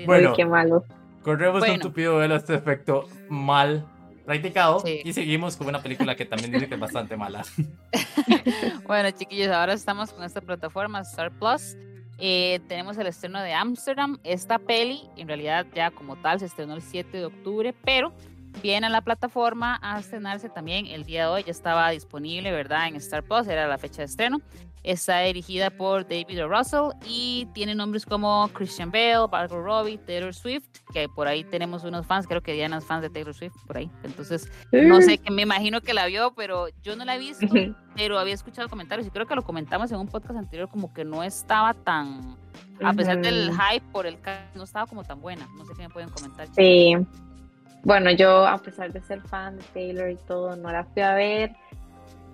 [0.06, 0.84] bueno, qué malo.
[1.22, 3.86] Corremos un tupido velo este efecto mal
[4.24, 7.44] practicado y seguimos con una película que también dice que es bastante mala.
[8.86, 11.76] bueno, chiquillos, ahora estamos con esta plataforma Star Plus.
[12.20, 14.18] Eh, tenemos el estreno de Amsterdam.
[14.24, 18.12] Esta peli, en realidad, ya como tal, se estrenó el 7 de octubre, pero
[18.62, 21.44] viene a la plataforma a estrenarse también el día de hoy.
[21.44, 22.88] Ya estaba disponible, ¿verdad?
[22.88, 24.40] En Star Plus, era la fecha de estreno.
[24.82, 26.48] Está dirigida por David o.
[26.48, 31.84] Russell y tiene nombres como Christian Bale, Margot Robbie, Taylor Swift, que por ahí tenemos
[31.84, 33.90] unos fans, creo que Diana es fan de Taylor Swift, por ahí.
[34.04, 37.46] Entonces, no sé, que me imagino que la vio, pero yo no la he visto,
[37.94, 41.04] pero había escuchado comentarios y creo que lo comentamos en un podcast anterior, como que
[41.04, 42.36] no estaba tan,
[42.82, 44.18] a pesar del hype por el
[44.54, 45.46] no estaba como tan buena.
[45.58, 46.48] No sé qué me pueden comentar.
[46.54, 46.94] Sí.
[47.82, 51.14] Bueno, yo a pesar de ser fan de Taylor y todo, no la fui a
[51.14, 51.56] ver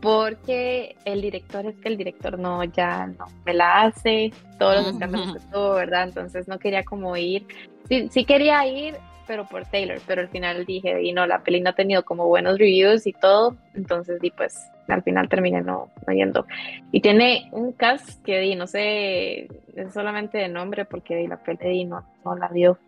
[0.06, 4.92] porque el director es que el director no, ya no me la hace, todos los
[4.92, 6.04] escándalos que todo, ¿verdad?
[6.04, 7.44] Entonces no quería como ir,
[7.88, 8.94] sí, sí quería ir,
[9.26, 12.28] pero por Taylor, pero al final dije, y no, la peli no ha tenido como
[12.28, 16.46] buenos reviews y todo, entonces di pues al final terminé no, no yendo.
[16.92, 21.38] Y tiene un cast que di, no sé, es solamente de nombre porque di la
[21.38, 22.78] peli no, no la vio,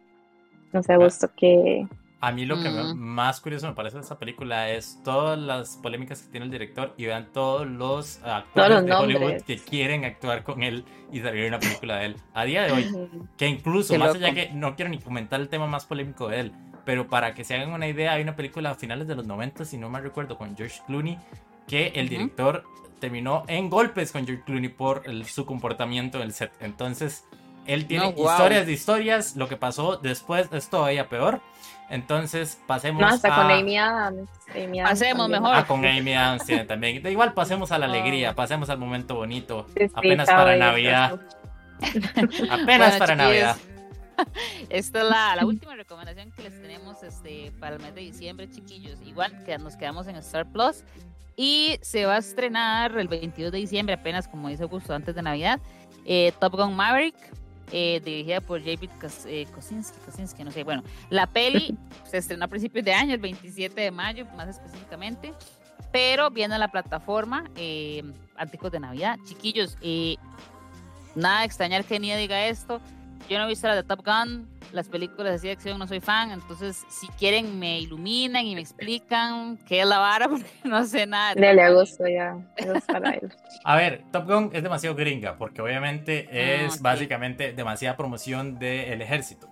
[0.72, 1.84] no sé, gusto que
[2.20, 6.22] a mí lo que más curioso me parece de esta película es todas las polémicas
[6.22, 10.62] que tiene el director y vean todos los actores de Hollywood que quieren actuar con
[10.62, 12.16] él y salir una película de él.
[12.34, 15.68] A día de hoy, que incluso, más allá que no quiero ni comentar el tema
[15.68, 16.52] más polémico de él,
[16.84, 19.64] pero para que se hagan una idea, hay una película a finales de los 90,
[19.64, 21.18] si no me recuerdo, con George Clooney,
[21.68, 22.64] que el director
[22.98, 26.50] terminó en golpes con George Clooney por su comportamiento en el set.
[26.60, 27.24] Entonces,
[27.66, 31.40] él tiene historias de historias, lo que pasó después es todavía peor.
[31.90, 33.42] Entonces, pasemos no, hasta a...
[33.42, 34.28] con Amy Adams.
[34.82, 35.54] pasemos mejor.
[35.54, 37.06] Ah, con Amy Adams también.
[37.06, 39.66] Igual pasemos a la alegría, pasemos al momento bonito.
[39.94, 41.20] apenas para Navidad.
[42.50, 43.56] apenas para Navidad.
[44.68, 48.50] Esta es la, la, última recomendación que les tenemos este, para el mes de diciembre,
[48.50, 48.98] chiquillos.
[49.06, 50.82] Igual que nos quedamos en Star Plus.
[51.36, 55.22] Y se va a estrenar el 22 de diciembre, apenas como dice Augusto, antes de
[55.22, 55.60] Navidad,
[56.04, 57.14] eh, Top Gun Maverick,
[57.72, 58.90] eh, dirigida por David
[59.26, 60.64] eh, Kosinski, no sé.
[60.64, 65.32] Bueno, la peli se estrenó a principios de año, el 27 de mayo, más específicamente,
[65.92, 68.02] pero viene a la plataforma eh,
[68.36, 69.18] Artículos de Navidad.
[69.24, 70.16] Chiquillos, eh,
[71.14, 72.80] nada de extrañar que Nia diga esto.
[73.28, 76.30] Yo no he visto la de Top Gun, las películas de acción no soy fan,
[76.30, 81.06] entonces si quieren me iluminan y me explican qué es la vara, porque no sé
[81.06, 81.34] nada.
[81.34, 82.36] Le gusto ya,
[83.64, 89.02] A ver, Top Gun es demasiado gringa, porque obviamente ah, es básicamente demasiada promoción del
[89.02, 89.48] ejército.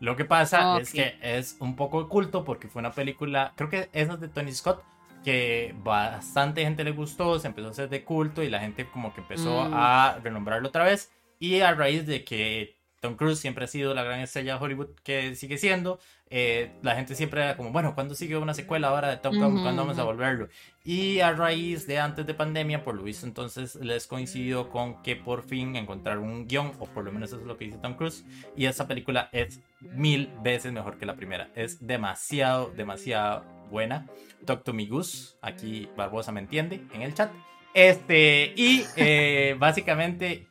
[0.00, 3.68] Lo que pasa ah, es que es un poco oculto porque fue una película, creo
[3.68, 4.82] que es de Tony Scott,
[5.24, 9.12] que bastante gente le gustó, se empezó a hacer de culto y la gente como
[9.12, 9.74] que empezó mm.
[9.74, 11.10] a renombrarlo otra vez
[11.40, 14.88] Y a raíz de que Tom Cruise siempre ha sido la gran estrella de Hollywood
[15.02, 16.00] que sigue siendo.
[16.30, 19.62] Eh, la gente siempre era como, bueno, ¿cuándo sigue una secuela ahora de Top Gun?
[19.62, 20.48] ¿Cuándo vamos a volverlo?
[20.84, 25.16] Y a raíz de antes de pandemia, por lo visto, entonces les coincidió con que
[25.16, 27.94] por fin encontraron un guion, o por lo menos eso es lo que dice Tom
[27.94, 28.24] Cruise.
[28.56, 31.50] Y esta película es mil veces mejor que la primera.
[31.54, 34.06] Es demasiado, demasiado buena.
[34.44, 37.30] Talk to me Goose, aquí Barbosa me entiende en el chat.
[37.74, 40.48] Este, y eh, básicamente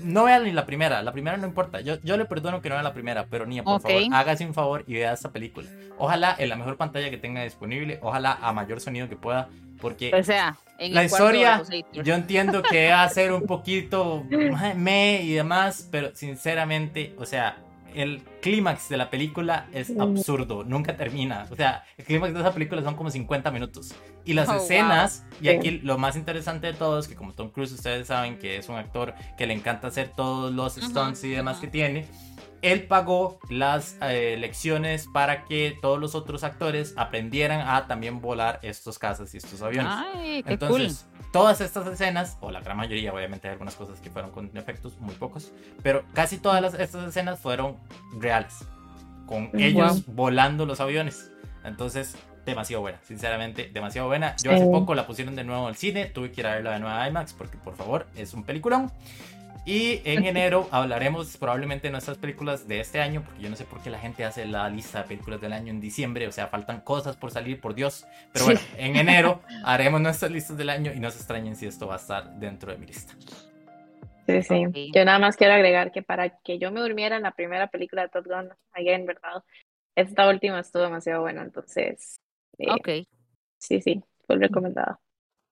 [0.00, 1.80] no vean ni la primera, la primera no importa.
[1.80, 4.54] Yo, yo le perdono que no vea la primera, pero ni por favor, hágase un
[4.54, 5.68] favor y vea esta película.
[5.98, 9.48] Ojalá en la mejor pantalla que tenga disponible, ojalá a mayor sonido que pueda,
[9.80, 11.62] porque o sea, la historia,
[11.92, 14.24] yo entiendo que va a ser un poquito
[14.74, 17.58] me y demás, pero sinceramente, o sea,
[17.96, 21.46] el clímax de la película es absurdo, nunca termina.
[21.50, 23.94] O sea, el clímax de esa película son como 50 minutos.
[24.24, 27.50] Y las oh, escenas, y aquí lo más interesante de todo es que como Tom
[27.50, 31.30] Cruise, ustedes saben que es un actor que le encanta hacer todos los stunts y
[31.30, 32.06] demás que tiene
[32.62, 38.58] él pagó las eh, lecciones para que todos los otros actores aprendieran a también volar
[38.62, 39.92] estos casas y estos aviones.
[39.94, 41.06] Ay, qué Entonces,
[41.36, 44.98] todas estas escenas, o la gran mayoría, obviamente hay algunas cosas que fueron con efectos,
[45.00, 47.76] muy pocos, pero casi todas las, estas escenas fueron
[48.18, 48.64] reales,
[49.26, 51.30] con ellos volando los aviones.
[51.62, 52.16] Entonces,
[52.46, 54.34] demasiado buena, sinceramente, demasiado buena.
[54.42, 56.80] Yo hace poco la pusieron de nuevo al cine, tuve que ir a verla de
[56.80, 58.90] nuevo a IMAX porque, por favor, es un peliculón.
[59.66, 63.64] Y en enero hablaremos probablemente de nuestras películas de este año, porque yo no sé
[63.64, 66.46] por qué la gente hace la lista de películas del año en diciembre, o sea,
[66.46, 68.06] faltan cosas por salir, por Dios.
[68.32, 71.88] Pero bueno, en enero haremos nuestras listas del año y no se extrañen si esto
[71.88, 73.14] va a estar dentro de mi lista.
[74.28, 74.92] Sí, sí.
[74.94, 78.02] Yo nada más quiero agregar que para que yo me durmiera en la primera película
[78.02, 79.42] de Top Gun, again, ¿verdad?
[79.96, 82.20] Esta última estuvo demasiado buena, entonces.
[82.58, 82.88] Eh, ok.
[83.58, 85.00] Sí, sí, fue recomendada.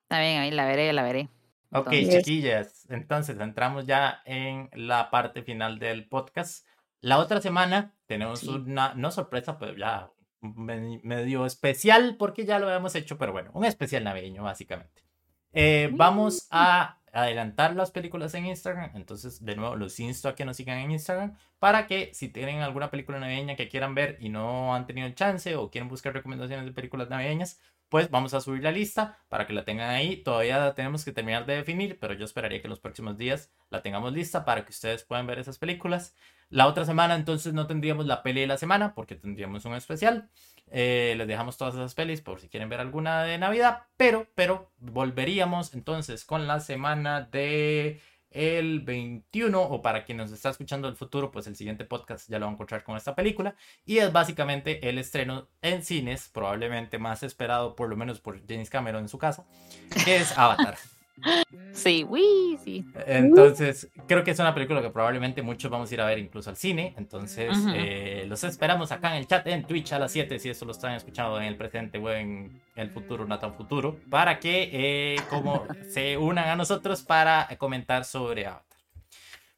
[0.05, 1.29] Está bien, ahí la veré, la veré.
[1.75, 6.65] Ok, chiquillas, entonces entramos ya en la parte final del podcast.
[7.01, 10.11] La otra semana tenemos una, no sorpresa, pero ya
[10.41, 15.03] medio especial, porque ya lo habíamos hecho, pero bueno, un especial navideño, básicamente.
[15.53, 20.45] Eh, vamos a adelantar las películas en Instagram, entonces de nuevo los insto a que
[20.45, 24.29] nos sigan en Instagram para que si tienen alguna película navideña que quieran ver y
[24.29, 27.61] no han tenido el chance o quieren buscar recomendaciones de películas navideñas,
[27.95, 30.17] pues vamos a subir la lista para que la tengan ahí.
[30.17, 33.83] Todavía tenemos que terminar de definir, pero yo esperaría que en los próximos días la
[33.83, 36.13] tengamos lista para que ustedes puedan ver esas películas.
[36.49, 40.29] La otra semana entonces no tendríamos la peli de la semana porque tendríamos un especial.
[40.73, 44.73] Eh, les dejamos todas esas pelis por si quieren ver alguna de Navidad, pero, pero
[44.79, 48.01] volveríamos entonces con la semana de
[48.35, 52.39] el 21 o para quien nos está escuchando el futuro, pues el siguiente podcast ya
[52.39, 53.55] lo van a encontrar con esta película
[53.87, 58.69] y es básicamente el estreno en cines, probablemente más esperado por lo menos por James
[58.69, 59.47] Cameron en su casa,
[60.05, 60.77] que es Avatar.
[61.73, 62.85] Sí, uy, sí.
[63.07, 66.51] Entonces, creo que es una película que probablemente muchos vamos a ir a ver incluso
[66.51, 66.95] al cine.
[66.97, 70.65] Entonces, eh, los esperamos acá en el chat, en Twitch a las 7, si eso
[70.65, 74.71] lo están escuchando en el presente o en el futuro, no tan futuro, para que
[74.73, 78.75] eh, como se unan a nosotros para comentar sobre Avatar.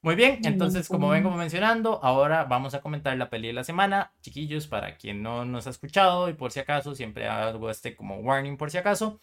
[0.03, 4.13] Muy bien, entonces como vengo mencionando, ahora vamos a comentar la peli de la semana.
[4.21, 8.19] Chiquillos, para quien no nos ha escuchado y por si acaso, siempre hago este como
[8.19, 9.19] warning por si acaso.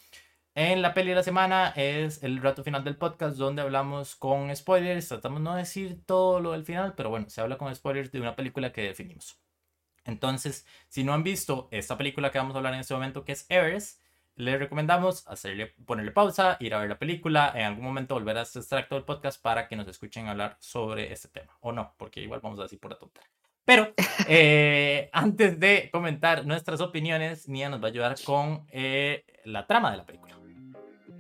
[0.56, 4.56] En la peli de la semana es el rato final del podcast donde hablamos con
[4.56, 5.08] spoilers.
[5.08, 8.36] Tratamos no decir todo lo del final, pero bueno, se habla con spoilers de una
[8.36, 9.40] película que definimos.
[10.06, 13.32] Entonces, si no han visto esta película que vamos a hablar en este momento, que
[13.32, 14.00] es Everest,
[14.36, 18.44] les recomendamos hacerle, ponerle pausa, ir a ver la película, en algún momento volver a
[18.44, 21.58] este extracto del podcast para que nos escuchen hablar sobre este tema.
[21.62, 23.22] O no, porque igual vamos a decir por la tonta.
[23.66, 23.94] Pero
[24.28, 29.90] eh, antes de comentar nuestras opiniones, Nia nos va a ayudar con eh, la trama
[29.90, 30.33] de la película.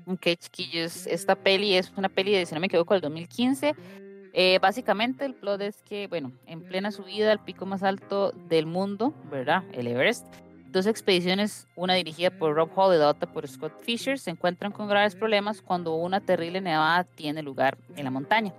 [0.05, 3.73] Ok, chiquillos, esta peli es una peli de, si no me equivoco, del 2015.
[4.33, 8.65] Eh, básicamente el plot es que, bueno, en plena subida al pico más alto del
[8.65, 9.63] mundo, ¿verdad?
[9.71, 10.25] El Everest,
[10.71, 14.71] dos expediciones, una dirigida por Rob Hall y la otra por Scott Fisher, se encuentran
[14.71, 18.53] con graves problemas cuando una terrible nevada tiene lugar en la montaña.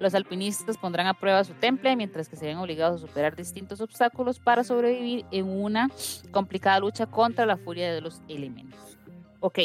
[0.00, 3.80] Los alpinistas pondrán a prueba su temple mientras que se ven obligados a superar distintos
[3.80, 5.90] obstáculos para sobrevivir en una
[6.30, 8.96] complicada lucha contra la furia de los elementos.
[9.40, 9.58] Ok,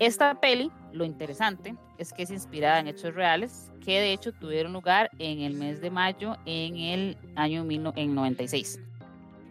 [0.00, 4.72] esta peli, lo interesante es que es inspirada en hechos reales que de hecho tuvieron
[4.72, 8.80] lugar en el mes de mayo en el año 1996.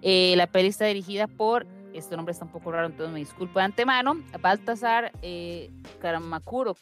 [0.02, 3.60] Eh, la peli está dirigida por, este nombre está un poco raro, entonces me disculpo
[3.60, 6.76] de antemano, Baltasar eh, Karmakuro,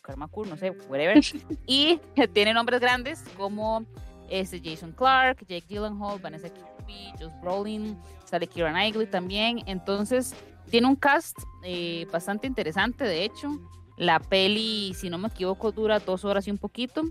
[0.48, 1.20] no sé, whatever,
[1.66, 2.00] y
[2.34, 3.86] tiene nombres grandes como
[4.30, 10.36] este Jason Clark, Jake Gyllenhaal, Vanessa Kirby, Josh Brolin, sale Knightley también, entonces
[10.70, 13.60] tiene un cast eh, bastante interesante, de hecho.
[13.98, 17.04] La peli, si no me equivoco, dura dos horas y un poquito.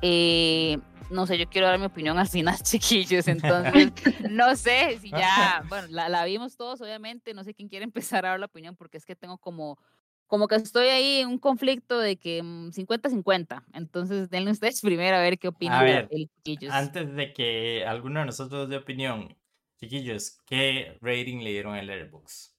[0.00, 0.78] Eh,
[1.12, 3.92] no sé, yo quiero dar mi opinión al final, chiquillos, entonces
[4.30, 8.26] no sé si ya, bueno, la, la, vimos todos, obviamente, no sé quién quiere empezar
[8.26, 9.78] a dar la opinión porque es que tengo como,
[10.26, 15.16] como que estoy ahí en un conflicto de que 50-50, mm, entonces denle ustedes primero
[15.16, 16.72] a ver qué opinan a ver, de chiquillos.
[16.72, 19.36] Antes de que alguno de nosotros dé opinión,
[19.82, 22.54] chiquillos, ¿qué rating le dieron al Airbox?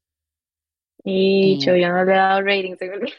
[1.05, 3.13] Y yo, yo no le he dado rating, se me olvidó.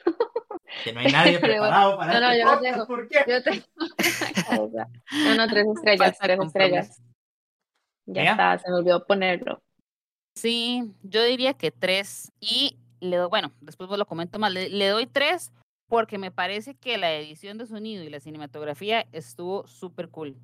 [0.85, 2.87] Que no hay nadie preparado para no, no, este yo no tengo.
[2.87, 3.25] ¿por qué?
[3.27, 3.65] Yo tengo.
[5.13, 7.03] no, no, tres estrellas, tres estrellas.
[8.07, 9.63] Ya está, se me olvidó ponerlo.
[10.35, 14.69] Sí, yo diría que tres y le doy, bueno, después vos lo comento más, le,
[14.69, 15.51] le doy tres
[15.89, 20.37] porque me parece que la edición de sonido y la cinematografía estuvo súper cool.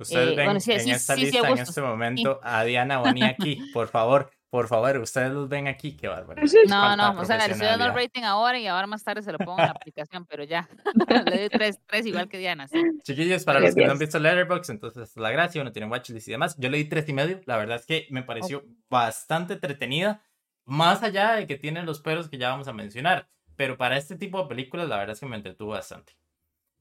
[0.00, 2.64] Ustedes Eh, ven bueno, sí, en sí, esta sí, sí, lista, en este momento, a
[2.64, 6.42] Diana Boni aquí, por favor, por favor, ustedes los ven aquí, qué bárbaro.
[6.42, 9.22] No, Falta no, o sea, le estoy dando el rating ahora y ahora más tarde
[9.22, 10.68] se lo pongo en la aplicación, pero ya,
[11.26, 12.82] le doy tres, tres igual que Diana, sí.
[13.04, 16.32] Chiquillos, para los que no han visto Letterboxd, entonces la gracia, uno tiene watchlist y
[16.32, 16.56] demás.
[16.58, 20.22] Yo le di tres y medio, la verdad es que me pareció bastante entretenida,
[20.64, 24.16] más allá de que tiene los peros que ya vamos a mencionar, pero para este
[24.16, 26.14] tipo de películas la verdad es que me entretuvo bastante.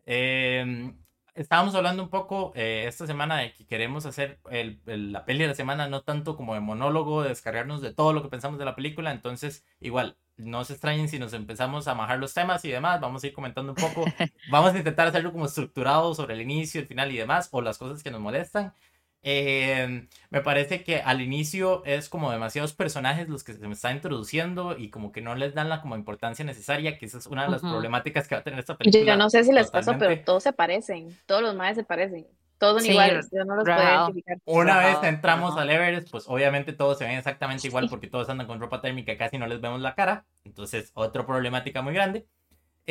[0.05, 0.93] Eh,
[1.41, 5.39] estábamos hablando un poco eh, esta semana de que queremos hacer el- el- la peli
[5.41, 8.59] de la semana, no tanto como de monólogo, de descargarnos de todo lo que pensamos
[8.59, 12.63] de la película, entonces igual, no se extrañen si nos empezamos a majar los temas
[12.65, 14.05] y demás, vamos a ir comentando un poco
[14.49, 17.77] Vamos a intentar hacerlo como estructurado sobre el inicio, el final y demás, o las
[17.77, 18.73] cosas que nos molestan.
[19.21, 23.95] Eh, me parece que al inicio es como demasiados personajes los que se me están
[23.97, 27.43] introduciendo y como que no les dan la como importancia necesaria, que esa es una
[27.43, 27.71] de las Ujú.
[27.71, 29.03] problemáticas que va a tener esta película.
[29.05, 31.17] yo no sé si les pasó, pero todos se parecen.
[31.25, 32.27] Todos los maes se parecen.
[32.57, 33.29] Todos son Sí, iguales.
[33.31, 34.37] Yo no los puedo identificar.
[34.45, 35.61] Una vez Rajado, entramos rajado.
[35.61, 39.17] al Everest, pues obviamente todos se ven exactamente igual porque todos andan con ropa térmica,
[39.17, 40.25] casi no les vemos la cara.
[40.43, 42.25] Entonces, otra problemática muy grande.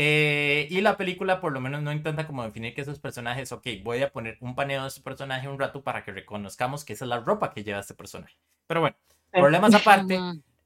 [0.01, 3.67] Eh, y la película por lo menos no intenta como definir que esos personajes, ok,
[3.83, 7.05] voy a poner un paneo de este personaje un rato para que reconozcamos que esa
[7.05, 8.37] es la ropa que lleva este personaje.
[8.69, 8.97] Pero bueno,
[9.33, 10.17] problemas aparte.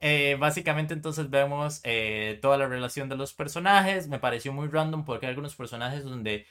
[0.00, 4.06] Eh, básicamente entonces vemos eh, toda la relación de los personajes.
[4.06, 6.44] Me pareció muy random porque hay algunos personajes donde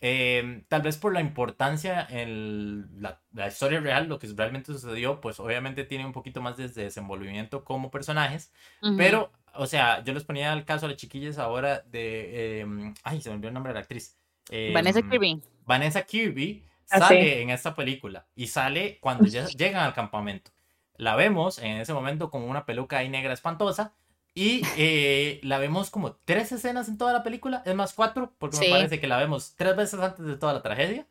[0.00, 5.20] eh, tal vez por la importancia en la, la historia real, lo que realmente sucedió,
[5.20, 8.52] pues obviamente tiene un poquito más de desenvolvimiento como personajes.
[8.96, 12.60] Pero, o sea, yo les ponía el caso a las chiquillas ahora de...
[12.62, 14.16] eh, ay, se me olvidó el nombre de la actriz.
[14.72, 15.42] Vanessa Em, Kirby.
[15.66, 17.42] Vanessa Kirby Ah, sale sí.
[17.42, 20.50] en esta película y sale cuando ya llegan al campamento.
[20.96, 23.92] La vemos en ese momento con una peluca ahí negra espantosa
[24.34, 28.56] y eh, la vemos como tres escenas en toda la película, es más cuatro, porque
[28.56, 28.64] Sí.
[28.64, 31.06] me parece que la vemos tres veces antes de toda la tragedia.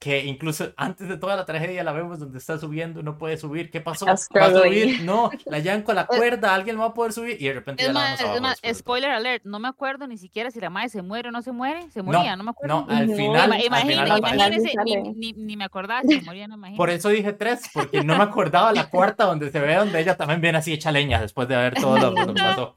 [0.00, 3.70] Que incluso antes de toda la tragedia la vemos donde está subiendo, no puede subir.
[3.70, 4.04] ¿Qué pasó?
[4.06, 4.16] ¿Va a
[4.50, 5.02] subir?
[5.02, 7.88] No, la llevan con la cuerda, alguien va a poder subir y de repente Es
[7.88, 8.74] ya la es más, todo.
[8.74, 11.52] spoiler alert, no me acuerdo ni siquiera si la madre se muere o no se
[11.52, 12.84] muere, se moría, no, me acuerdo.
[12.86, 14.34] No, al No, final, Ima- al imagine- final al aparece.
[14.34, 14.52] final
[14.88, 16.76] imagínese, ni, ni, ni me acordaba si se moría, no imagino.
[16.76, 20.16] Por eso dije tres, porque no me acordaba la cuarta donde se ve donde ella
[20.18, 22.76] también viene así hecha leña después de ver todo lo, que pasó.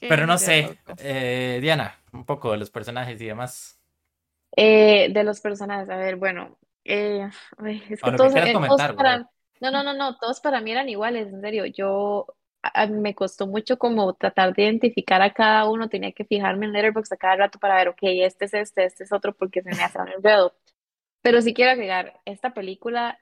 [0.00, 3.75] Qué Pero no sé, eh, Diana, un poco de los personajes y demás.
[4.56, 7.28] Eh, de los personajes, a ver, bueno, eh,
[7.90, 8.34] es que todos,
[8.96, 9.18] para,
[9.60, 12.26] no, no, no, no, todos para mí eran iguales, en serio, yo,
[12.62, 16.66] a- a- me costó mucho como tratar de identificar a cada uno, tenía que fijarme
[16.66, 19.62] en Letterboxd a cada rato para ver, ok, este es este, este es otro, porque
[19.62, 20.54] se me hace un enredo.
[21.22, 23.18] Pero sí quiero agregar, esta película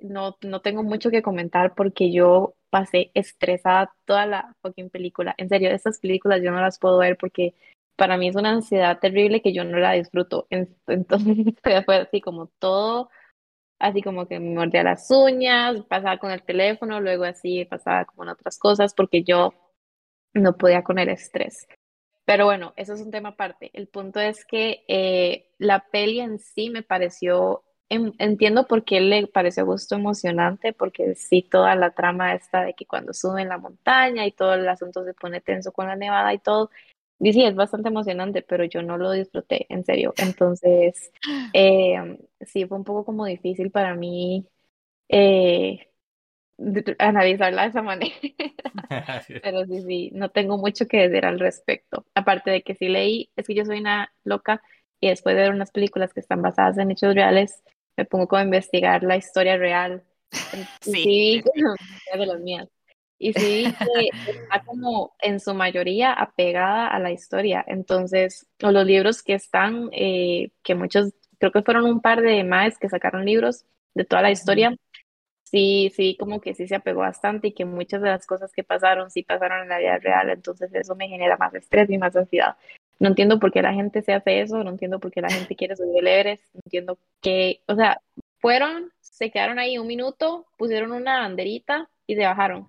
[0.00, 5.34] no, no tengo mucho que comentar porque yo pasé estresada toda la fucking película.
[5.38, 7.54] En serio, estas películas yo no las puedo ver porque
[8.00, 10.48] para mí es una ansiedad terrible que yo no la disfruto.
[10.50, 11.36] En- Entonces
[11.86, 13.10] fue así como todo,
[13.78, 18.24] así como que me mordía las uñas, pasaba con el teléfono, luego así pasaba como
[18.24, 19.54] en otras cosas porque yo
[20.34, 21.66] no podía con el estrés.
[22.26, 23.70] Pero bueno, eso es un tema aparte.
[23.74, 29.00] El punto es que eh, la peli en sí me pareció, en- entiendo por qué
[29.00, 33.58] le pareció gusto emocionante, porque sí, toda la trama esta de que cuando suben la
[33.58, 36.70] montaña y todo el asunto se pone tenso con la nevada y todo,
[37.20, 40.14] y sí, es bastante emocionante, pero yo no lo disfruté, en serio.
[40.16, 41.12] Entonces,
[41.54, 44.46] eh, sí, fue un poco como difícil para mí
[45.08, 45.90] eh,
[46.98, 48.14] analizarla de esa manera.
[49.42, 52.06] Pero sí, sí, no tengo mucho que decir al respecto.
[52.14, 54.62] Aparte de que sí leí, es que yo soy una loca
[55.00, 57.62] y después de ver unas películas que están basadas en hechos reales,
[57.96, 60.04] me pongo como a investigar la historia real.
[60.80, 61.42] Sí,
[62.18, 62.68] de las mías.
[63.20, 63.64] Y sí
[64.26, 67.62] está como en su mayoría apegada a la historia.
[67.68, 72.42] Entonces, o los libros que están, eh, que muchos, creo que fueron un par de
[72.42, 74.74] más que sacaron libros de toda la historia.
[75.44, 78.64] Sí, sí, como que sí se apegó bastante y que muchas de las cosas que
[78.64, 82.14] pasaron sí pasaron en la vida real, entonces eso me genera más estrés y más
[82.14, 82.56] ansiedad.
[83.00, 85.56] No entiendo por qué la gente se hace eso, no entiendo por qué la gente
[85.56, 88.00] quiere subir el Everest, no entiendo qué, o sea,
[88.38, 92.68] fueron, se quedaron ahí un minuto, pusieron una banderita y se bajaron.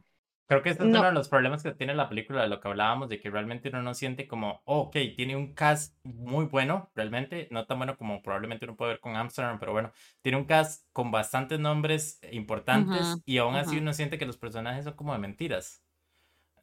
[0.52, 1.00] Creo que este es No.
[1.00, 3.70] uno de los problemas que tiene la película, de lo que hablábamos, de que realmente
[3.70, 7.96] uno no siente como, oh, ok, tiene un cast muy bueno, realmente, no tan bueno
[7.96, 12.20] como probablemente uno puede ver con Amsterdam, pero bueno, tiene un cast con bastantes nombres
[12.34, 15.86] importantes Ujú, y aún así uno siente que los personajes son como de mentiras.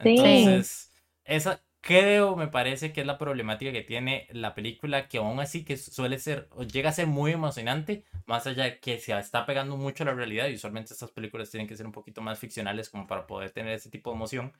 [0.03, 0.69] Sí.
[0.69, 0.91] Entonces,
[1.25, 5.63] esa creo, me parece que es la problemática que tiene la película, que aún así
[5.65, 9.45] que suele ser, o llega a ser muy emocionante, más allá de que se está
[9.45, 12.39] pegando mucho a la realidad, y usualmente estas películas tienen que ser un poquito más
[12.39, 14.53] ficcionales como para poder tener ese tipo de emoción,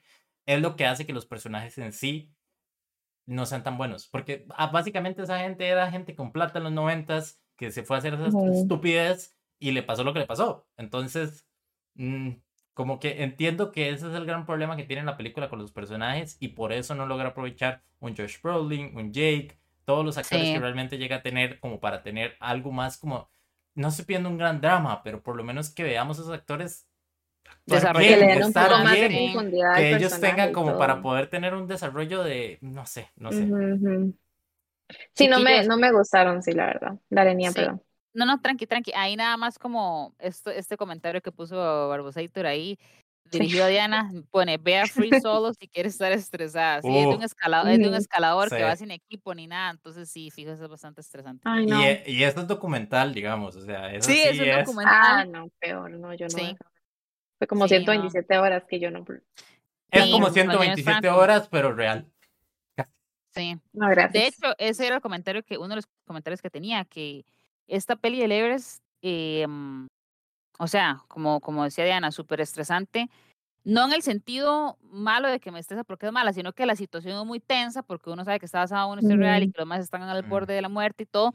[0.46, 2.32] es lo que hace que los personajes en sí
[3.26, 6.72] no sean tan buenos, porque ah, básicamente esa gente era gente con plata en los
[6.72, 8.52] noventas, que se fue a hacer esa Ujú.
[8.52, 10.66] estupidez y le pasó lo que le pasó.
[10.78, 11.46] Entonces,
[11.94, 12.30] mm,
[12.74, 15.72] como que entiendo que ese es el gran problema que tiene la película con los
[15.72, 20.46] personajes y por eso no logra aprovechar un Josh Brolin, un Jake, todos los actores
[20.48, 20.52] Sí.
[20.54, 23.30] que realmente llega a tener como para tener algo más como,
[23.74, 26.86] no estoy pidiendo un gran drama, pero por lo menos que veamos a esos actores.
[27.66, 29.10] Que bien, un estar bien,
[29.74, 33.46] que ellos tengan como para poder tener un desarrollo de, no sé, no sé.
[35.14, 36.98] Sí, no me, no me gustaron, sí, la verdad.
[37.10, 37.60] La arenía, Sí.
[37.60, 37.82] perdón.
[38.12, 38.92] No, no, tranqui, tranqui.
[38.94, 41.56] Ahí nada más como esto, este comentario que puso
[41.88, 42.78] Barbosator ahí,
[43.30, 46.82] dirigido a Diana, pone, ve a Free Solo si quieres estar estresada.
[46.82, 48.80] Sí, es de un Uh, escalador, es de un escalador que va sí.
[48.84, 51.42] sin equipo ni nada, entonces sí, fijo, eso es bastante estresante.
[51.48, 51.80] Ay, Y, no.
[51.82, 54.54] e- y esto es documental, digamos, o sea, eso Sí, sí es un es.
[54.56, 55.30] Ah, documental.
[55.32, 56.30] no, peor, no, yo no.
[56.36, 56.56] Sí,
[57.38, 57.78] Fue como sí, no.
[57.84, 59.04] 127 horas que yo no.
[59.92, 61.18] Es Sí, como no, con James 127 Franco.
[61.20, 62.10] horas, pero real.
[63.32, 63.56] Sí.
[63.72, 64.24] no, De gracias.
[64.24, 67.24] hecho, ese era el comentario que, uno de los comentarios que tenía, que
[67.70, 69.86] esta peli del Everest, eh, mm,
[70.58, 73.08] o sea, como, como decía Diana, súper estresante.
[73.64, 76.76] No en el sentido malo de que me estresa porque es mala, sino que la
[76.76, 79.52] situación es muy tensa porque uno sabe que está basada en una historia real y
[79.52, 81.32] que los más están al borde de la muerte y todo.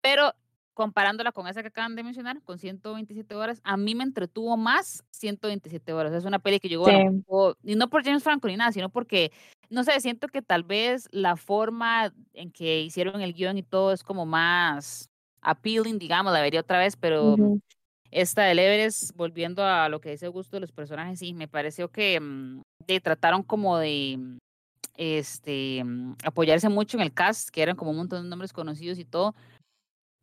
[0.00, 0.32] Pero
[0.74, 5.04] comparándola con esa que acaban de mencionar, con 127 horas, a mí me entretuvo más
[5.10, 6.12] 127 horas.
[6.12, 7.24] Es una peli que yo, bueno, Sí.
[7.26, 9.32] o- y no por James Franco ni nada, sino porque,
[9.70, 13.92] no sé, siento que tal vez la forma en que hicieron el guion y todo
[13.92, 15.08] es como más
[15.46, 17.60] appealing, digamos, la vería otra vez, pero Ujú.
[18.10, 21.88] esta del Everest, volviendo a lo que dice Augusto de los personajes, sí, me pareció
[21.88, 22.20] que
[22.86, 24.38] de, trataron como de mm,
[24.96, 28.98] este mm, apoyarse mucho en el cast, que eran como un montón de nombres conocidos
[28.98, 29.34] y todo.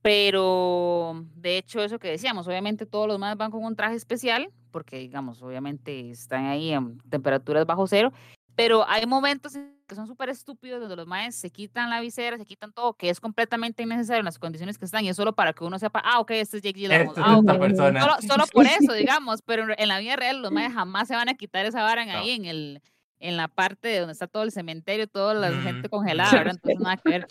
[0.01, 4.49] Pero de hecho, eso que decíamos, obviamente todos los más van con un traje especial,
[4.71, 8.11] porque digamos, obviamente están ahí en temperaturas bajo cero,
[8.57, 12.37] pero hay momentos en que son súper estúpidos donde los maes se quitan la visera,
[12.37, 15.33] se quitan todo, que es completamente innecesario en las condiciones que están, y es solo
[15.33, 17.61] para que uno sepa, ah, ok, este es Jake Gyllenhaal, ah, ok, esta Ujú.
[17.61, 18.01] persona.
[18.01, 21.29] Solo, solo por eso, digamos, pero en- la vida real los mayas jamás se van
[21.29, 22.15] a quitar esa vara en No.
[22.15, 22.81] ahí en el
[23.19, 26.35] en la parte de donde está todo el cementerio, toda la gente Mm, congelada, mm.
[26.35, 26.55] ¿verdad?
[26.55, 27.27] Entonces nada que ver.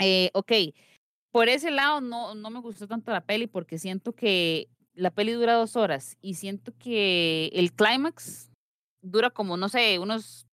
[0.00, 0.52] Eh, ok,
[1.32, 5.32] por ese lado no, no me gustó tanto la peli porque siento que la peli
[5.32, 8.50] dura dos horas y siento que el clímax
[9.00, 10.47] dura como, no sé, unos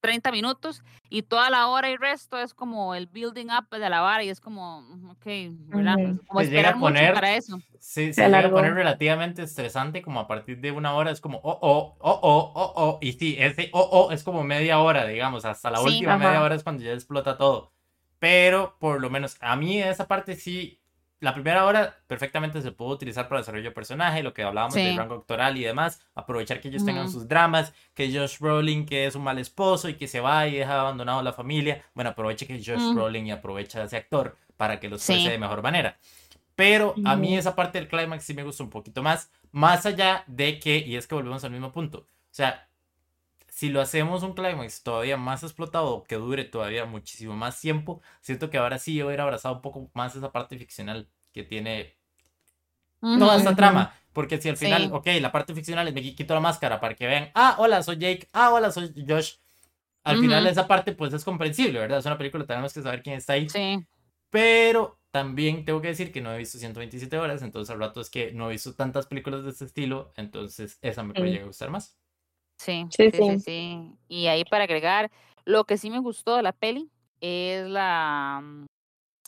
[0.00, 4.00] 30 minutos y toda la hora y resto es como el building up de la
[4.00, 5.26] vara y es como, mm, ok,
[5.68, 6.00] ¿verdad?
[6.26, 7.62] Como Se llega a mucho poner, para eso.
[7.78, 11.20] sí, se Se llega a poner relativamente estresante, como a partir de una hora es
[11.20, 14.80] como, oh, oh, oh, oh, oh, oh, y sí, ese oh, oh es como media
[14.80, 15.84] hora, digamos, hasta la Sí.
[15.86, 16.42] última media Ajá.
[16.44, 17.72] hora es cuando ya explota todo.
[18.18, 20.79] Pero por lo menos a mí esa parte sí,
[21.20, 24.96] la primera hora perfectamente se pudo utilizar para desarrollo de personaje, lo que hablábamos del
[24.96, 29.14] rango actoral y demás, aprovechar que ellos tengan sus dramas, que Josh Brolin que es
[29.14, 32.46] un mal esposo y que se va y deja abandonado a la familia, bueno, aproveche
[32.46, 32.94] que Josh Mm.
[32.94, 35.12] Brolin y aprovecha a ese actor para que los Sí.
[35.12, 35.98] exprese de mejor manera.
[36.56, 40.24] Pero a mí esa parte del clímax sí me gustó un poquito más, más allá
[40.26, 42.68] de que, y es que volvemos al mismo punto, o sea,
[43.60, 48.48] si lo hacemos un clímax todavía más explotado, que dure todavía muchísimo más tiempo, siento
[48.48, 51.98] que ahora sí yo hubiera abrazado un poco más esa parte ficcional que tiene
[53.02, 53.94] toda esta trama.
[54.14, 54.88] Porque si al final, Sí.
[54.90, 57.98] ok, la parte ficcional es me quito la máscara para que vean, ah, hola, soy
[57.98, 59.34] Jake, ah, hola, soy Josh.
[60.04, 60.52] Al final Ujú.
[60.52, 61.98] esa parte pues es comprensible, ¿verdad?
[61.98, 63.46] Es una película, tenemos que saber quién está ahí.
[63.50, 63.86] Sí,
[64.30, 68.08] Pero también tengo que decir que no he visto 127 horas, entonces al rato es
[68.08, 71.48] que no he visto tantas películas de este estilo, entonces esa me puede llegar a
[71.48, 71.99] gustar más.
[72.60, 73.92] Sí, Sí, sí, sí.
[74.08, 75.10] Y ahí para agregar,
[75.44, 78.66] lo que sí me gustó de la peli es la mm,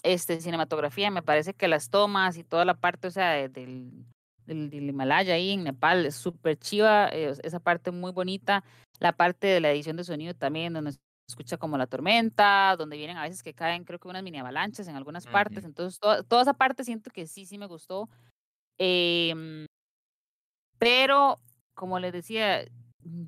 [0.03, 1.11] este, cinematografía.
[1.11, 4.05] Me parece que las tomas y toda la parte, o sea, de- del,
[4.47, 8.65] del, del Himalaya ahí en Nepal es súper chiva, eh, esa parte muy bonita.
[9.01, 10.99] La parte de la edición de sonido también, donde se
[11.29, 14.87] escucha como la tormenta, donde vienen a veces que caen, creo que unas mini avalanchas
[14.89, 15.65] en algunas partes.
[15.65, 18.09] Entonces, to- toda esa parte siento que sí, sí me gustó.
[18.79, 19.67] Em,
[20.79, 21.39] pero,
[21.75, 22.65] como les decía,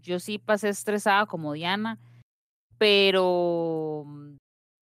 [0.02, 1.98] yo sí pasé estresada como Diana,
[2.78, 4.36] pero mm,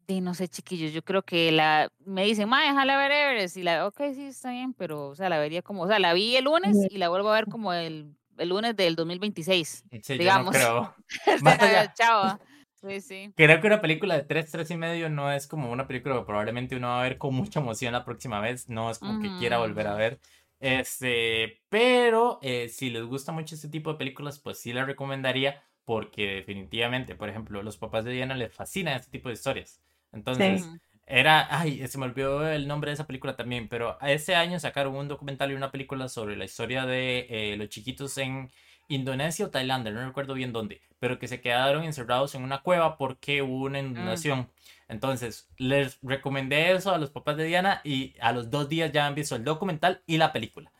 [0.09, 3.62] Sí, no sé, chiquillos, yo creo que la me dicen, ma, déjala ver Everest, y
[3.62, 6.36] la, ok, sí, está bien, pero, o sea, la vería como, o sea, la vi
[6.36, 10.14] el lunes y la vuelvo a ver como el, el lunes del 2026, Sí, yo
[10.14, 10.55] no digamos.
[10.55, 10.94] creo.
[11.43, 11.94] Más allá.
[11.94, 12.39] chao.
[12.82, 13.32] Sí, sí.
[13.36, 16.24] Creo que una película de 3, 3 y medio no es como una película que
[16.24, 18.69] probablemente uno va a ver con mucha emoción la próxima vez.
[18.69, 20.19] No es como que quiera volver a ver.
[20.62, 25.60] Este, pero eh, si les gusta mucho este tipo de películas, pues sí les recomendaría
[25.84, 29.80] porque definitivamente, por ejemplo, los papás de Diana les fascinan este tipo de historias.
[30.12, 30.68] Entonces,
[31.05, 34.60] era, ay, se me olvidó el nombre de esa película también, pero a ese año
[34.60, 38.48] sacaron un documental y una película sobre la historia de eh, los chiquitos en
[38.86, 42.98] Indonesia o Tailandia, no recuerdo bien dónde, pero que se quedaron encerrados en una cueva
[42.98, 44.47] porque hubo una Mm.
[44.93, 49.06] Entonces, les recomendé eso a los papás de Diana y a los dos días ya
[49.06, 50.70] han visto el documental y la película.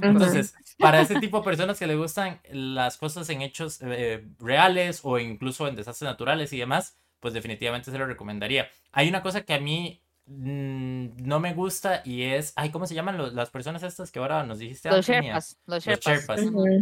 [0.00, 5.00] Entonces, para ese tipo de personas que les gustan las cosas en hechos eh, reales
[5.02, 8.68] o incluso en desastres naturales y demás, pues definitivamente se lo recomendaría.
[8.92, 12.94] Hay una cosa que a mí mm, no me gusta y es, ay, ¿cómo se
[12.94, 15.34] llaman los- las personas estas que ahora nos dijiste Los Mía?
[15.34, 16.40] Sherpas, los Los Sherpas.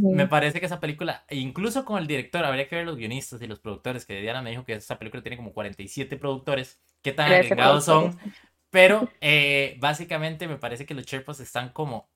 [0.08, 3.40] Me parece que esa película, e incluso con el director, habría que ver los guionistas
[3.42, 7.12] y los productores, que Diana me dijo que esa película tiene como 47 productores, qué
[7.12, 8.14] tan agregados son,
[8.70, 12.08] pero eh, básicamente me parece que los Sherpas están como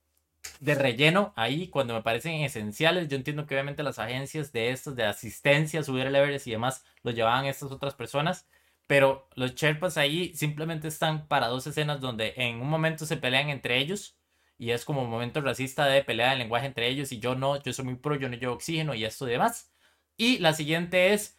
[0.60, 3.08] de relleno ahí cuando me parecen esenciales.
[3.08, 6.84] Yo entiendo que obviamente las agencias de estos, de asistencia, subir el Everest y demás,
[7.02, 8.46] lo llevaban estas otras personas.
[8.86, 13.48] Pero los Sherpas ahí simplemente están para dos escenas donde en un momento se pelean
[13.48, 14.18] entre ellos
[14.58, 17.60] y es como un momento racista de pelea de lenguaje entre ellos y yo no,
[17.62, 19.72] yo soy muy pro, yo no llevo oxígeno y esto y demás.
[20.16, 21.38] Y la siguiente es,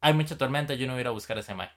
[0.00, 1.76] hay mucha tormenta, yo no voy a ir a buscar ese mar.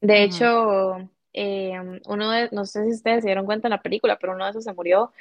[0.00, 4.18] De hecho, eh, uno de, no sé si ustedes se dieron cuenta en la película,
[4.18, 5.12] pero uno de esos se murió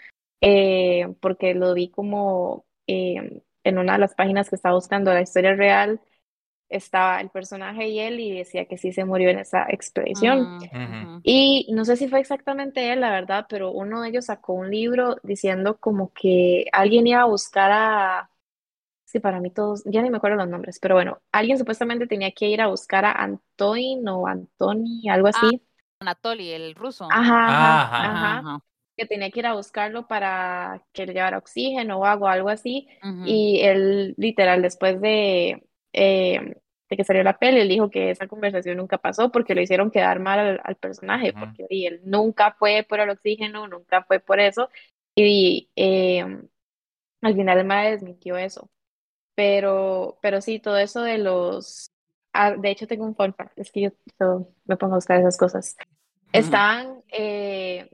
[0.42, 5.22] eh, porque lo vi como eh, en una de las páginas que estaba buscando la
[5.22, 6.00] historia real,
[6.70, 10.52] estaba el personaje y él y decía que sí se murió en esa expedición.
[10.74, 11.22] Ujú.
[11.24, 14.72] Y no sé si fue exactamente él, la verdad, pero uno de ellos sacó un
[14.72, 18.30] libro diciendo como que alguien iba a buscar a,
[19.06, 22.32] sí, para mí todos, ya ni me acuerdo los nombres, pero bueno, alguien supuestamente tenía
[22.32, 25.64] que ir a buscar a Antoine o Antoni, algo Ah, así.
[26.00, 27.06] Anatoly, el ruso.
[27.10, 27.98] Ajá, ajá, Ajá.
[27.98, 28.60] Ajá, ajá, ajá.
[28.96, 32.88] que tenía que ir a buscarlo para que le llevara oxígeno o agua, algo así.
[33.24, 36.56] Y él, literal, después de, eh,
[36.90, 39.92] de que salió la peli, él dijo que esa conversación nunca pasó porque lo hicieron
[39.92, 41.40] quedar mal al, al personaje, Ujú.
[41.40, 44.70] porque y él nunca fue por el oxígeno, nunca fue por eso.
[45.16, 46.24] Y eh,
[47.22, 48.70] al final el mae desmintió eso.
[49.36, 51.92] Pero, pero sí, todo eso de los...
[52.34, 53.90] ah, de hecho, tengo un fun fact, es que yo,
[54.20, 55.76] yo me pongo a buscar esas cosas.
[55.80, 56.30] Ujú.
[56.32, 57.90] Estaban, eh,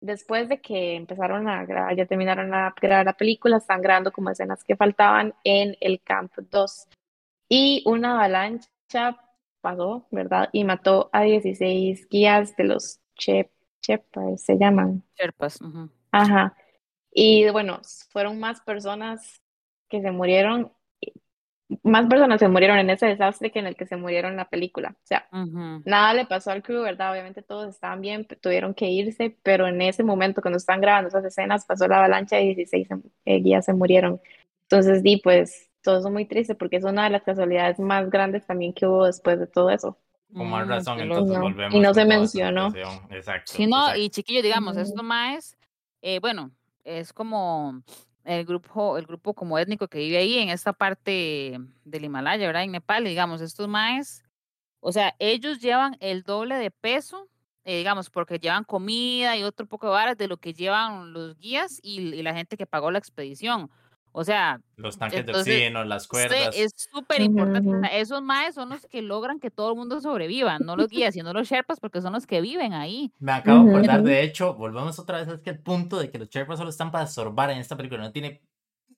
[0.00, 4.30] después de que empezaron a grabar, ya terminaron a grabar la película, están grabando como
[4.30, 6.88] escenas que faltaban en el Camp 2.
[7.48, 9.18] Y una avalancha
[9.60, 10.48] pasó, ¿verdad?
[10.52, 13.50] Y mató a 16 guías de los Chep,
[13.82, 15.02] Shepherd, se llaman.
[15.18, 15.60] Sherpas.
[15.60, 15.90] ujú.
[16.12, 16.56] Ajá.
[17.12, 19.42] Y bueno, fueron más personas
[19.88, 20.72] que se murieron,
[21.82, 24.48] más personas se murieron en ese desastre que en el que se murieron en la
[24.48, 24.90] película.
[24.96, 25.82] O sea, Ujú.
[25.84, 27.10] Nada le pasó al crew, ¿verdad?
[27.12, 31.24] Obviamente todos estaban bien, tuvieron que irse, pero en ese momento, cuando están grabando esas
[31.24, 34.20] escenas, pasó la avalancha y 16 se- eh, guías se murieron.
[34.62, 38.44] Entonces, di, pues, todo eso muy triste porque es una de las casualidades más grandes
[38.44, 39.96] también que hubo después de todo eso.
[40.34, 41.36] Con más Mm, razón, entonces.
[41.36, 42.66] No, volvemos y no se mencionó.
[43.10, 44.00] Exacto, Sí, no, exacto.
[44.00, 45.56] y chiquillos, digamos, esto más,
[46.02, 46.50] eh, bueno,
[46.82, 47.82] es como
[48.24, 52.64] el grupo, el grupo como étnico que vive ahí en esta parte del Himalaya, ¿verdad?
[52.64, 54.24] En Nepal, digamos, estos maes,
[54.80, 57.28] o sea, ellos llevan el doble de peso,
[57.64, 61.36] eh, digamos, porque llevan comida y otro poco de varas de lo que llevan los
[61.38, 63.70] guías y, y la gente que pagó la expedición.
[64.18, 66.56] O sea, Los tanques de entonces, oxígeno, las Sí, cuerdas.
[66.56, 67.68] es súper importante.
[67.68, 70.74] Ujú, o sea, esos maes son los que logran que todo el mundo sobreviva, no
[70.74, 73.12] los guías, sino los sherpas, porque son los que viven ahí.
[73.18, 76.18] Me acabo de acordar, de hecho, volvemos otra vez, es que el punto de que
[76.18, 78.40] los Sherpas solo están para sorbar en esta película no tiene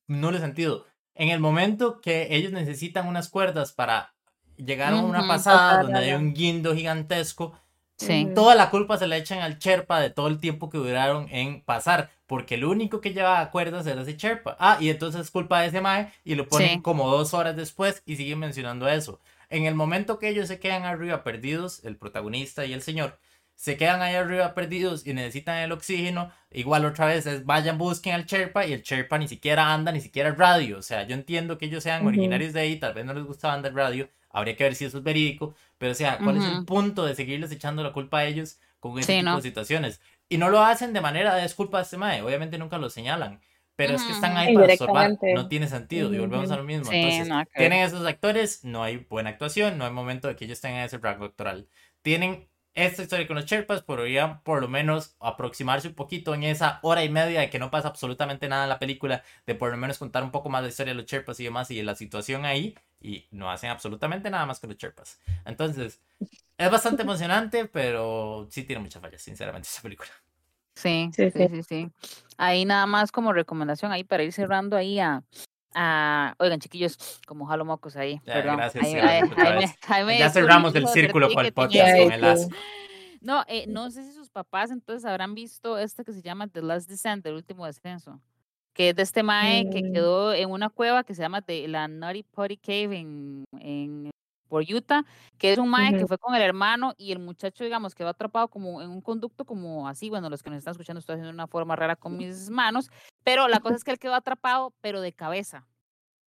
[0.07, 0.87] nulo sentido.
[1.17, 4.15] En el momento que ellos necesitan unas cuerdas para
[4.57, 7.59] llegar a una pasada donde hay un guindo gigantesco,
[8.01, 8.29] Sí.
[8.33, 11.63] Toda la culpa se la echan al Sherpa de todo el tiempo que duraron en
[11.65, 14.57] pasar, porque el único que llevaba cuerdas era ese Sherpa.
[14.61, 16.81] Ah, y entonces es culpa de ese Mae y lo ponen Sí.
[16.83, 19.19] como dos horas después y siguen mencionando eso.
[19.51, 23.19] En el momento que ellos se quedan arriba perdidos, el protagonista y el señor,
[23.57, 28.15] se quedan ahí arriba perdidos y necesitan el oxígeno, igual otra vez es vayan busquen
[28.15, 30.79] al Sherpa y el Sherpa ni siquiera anda, ni siquiera radio.
[30.79, 33.55] O sea, yo entiendo que ellos sean originarios de ahí, tal vez no les gustaba
[33.55, 36.65] andar radio, habría que ver si eso es verídico, pero o sea, ¿cuál es el
[36.67, 39.37] punto de seguirles echando la culpa a ellos con ese Sí, tipo ¿no?
[39.37, 40.01] de situaciones?
[40.29, 42.91] Y no lo hacen de manera de es culpa de este mae, obviamente nunca lo
[42.91, 43.41] señalan,
[43.77, 45.35] pero es que están ahí para sorbar, Indirectamente.
[45.35, 46.91] no tiene sentido y volvemos a lo mismo.
[46.91, 47.49] Sí, Entonces, ver.
[47.55, 50.99] tienen esos actores, no hay buena actuación, no hay momento de que ellos tengan ese
[50.99, 51.69] rango actoral.
[52.03, 52.49] Tienen
[52.79, 57.03] esta historia con los Sherpas podría por lo menos aproximarse un poquito en esa hora
[57.03, 59.99] y media de que no pasa absolutamente nada en la película, de por lo menos
[59.99, 62.45] contar un poco más de historia de los Sherpas y demás y de la situación
[62.45, 65.19] ahí, y no hacen absolutamente nada más con los Sherpas.
[65.45, 66.01] Entonces,
[66.57, 70.11] es bastante emocionante, pero sí tiene muchas fallas, sinceramente, esa película.
[70.77, 71.91] Sí, sí, sí, sí,
[72.37, 75.25] Ahí nada más como recomendación, ahí para ir cerrando ahí a,
[75.75, 78.59] a oigan chiquillos, como jalo mocos ahí, perdón.
[80.19, 82.49] ya cerramos el círculo con el podcast con el as.
[83.21, 86.63] No, eh, no sé si sus papás entonces habrán visto este que se llama The
[86.63, 88.21] Last Descent, el último descenso,
[88.73, 89.93] que es de este mae que mm.
[89.93, 94.11] quedó en una cueva que se llama de la Nutty Potty Cave en, en
[94.49, 95.05] por Utah,
[95.37, 98.49] que es un mae que fue con el hermano y el muchacho, digamos, quedó atrapado
[98.49, 101.47] como en un conducto como así, bueno, los que nos están escuchando estoy haciendo una
[101.47, 102.91] forma rara con mis manos,
[103.25, 105.67] pero la cosa es que él quedó atrapado, pero de cabeza.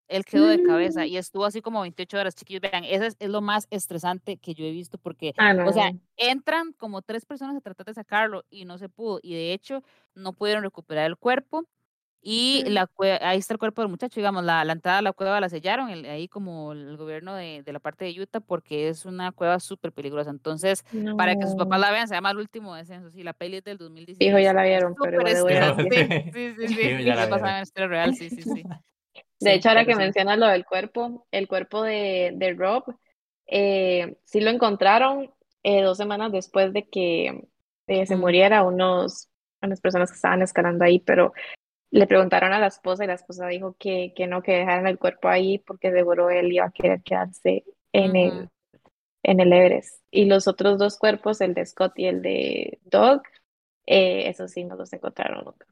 [0.08, 1.06] Él quedó de cabeza mm.
[1.06, 2.62] y estuvo así como 28 horas, chiquillos.
[2.62, 6.74] Vean, eso es, lo más estresante que yo he visto porque, ah, o sea, entran
[6.74, 9.20] como tres personas a tratar de sacarlo y no se pudo.
[9.24, 11.66] Y de hecho, no pudieron recuperar el cuerpo.
[12.24, 12.88] Y la
[13.22, 15.90] ahí está el cuerpo del muchacho, digamos, la, la entrada a la cueva la sellaron,
[15.90, 19.92] ahí como el gobierno de, de, la parte de Utah, porque es una cueva súper
[19.92, 20.30] peligrosa.
[20.30, 20.86] Entonces,
[21.18, 23.64] para que sus papás la vean, se llama El Último Descenso, sí, la peli es
[23.64, 24.30] del 2016.
[24.30, 28.64] Hijo, ya la vieron, pero Sí, sí, sí, sí, sí, real, sí, sí, sí.
[29.40, 32.84] De hecho, ahora que mencionas lo del cuerpo, el cuerpo de, de Rob,
[33.48, 35.32] eh, sí lo encontraron
[35.64, 37.48] eh, dos semanas después de que
[37.88, 39.30] eh, se muriera unos,
[39.60, 41.34] unas personas que estaban escalando ahí, pero
[41.92, 44.98] le preguntaron a la esposa y la esposa dijo que, que no, que dejaran el
[44.98, 48.50] cuerpo ahí porque seguro él iba a querer quedarse en, el,
[49.24, 50.02] en el Everest.
[50.10, 53.24] Y los otros dos cuerpos, el de Scott y el de Doug,
[53.86, 55.68] eh, eso sí no los encontraron nunca.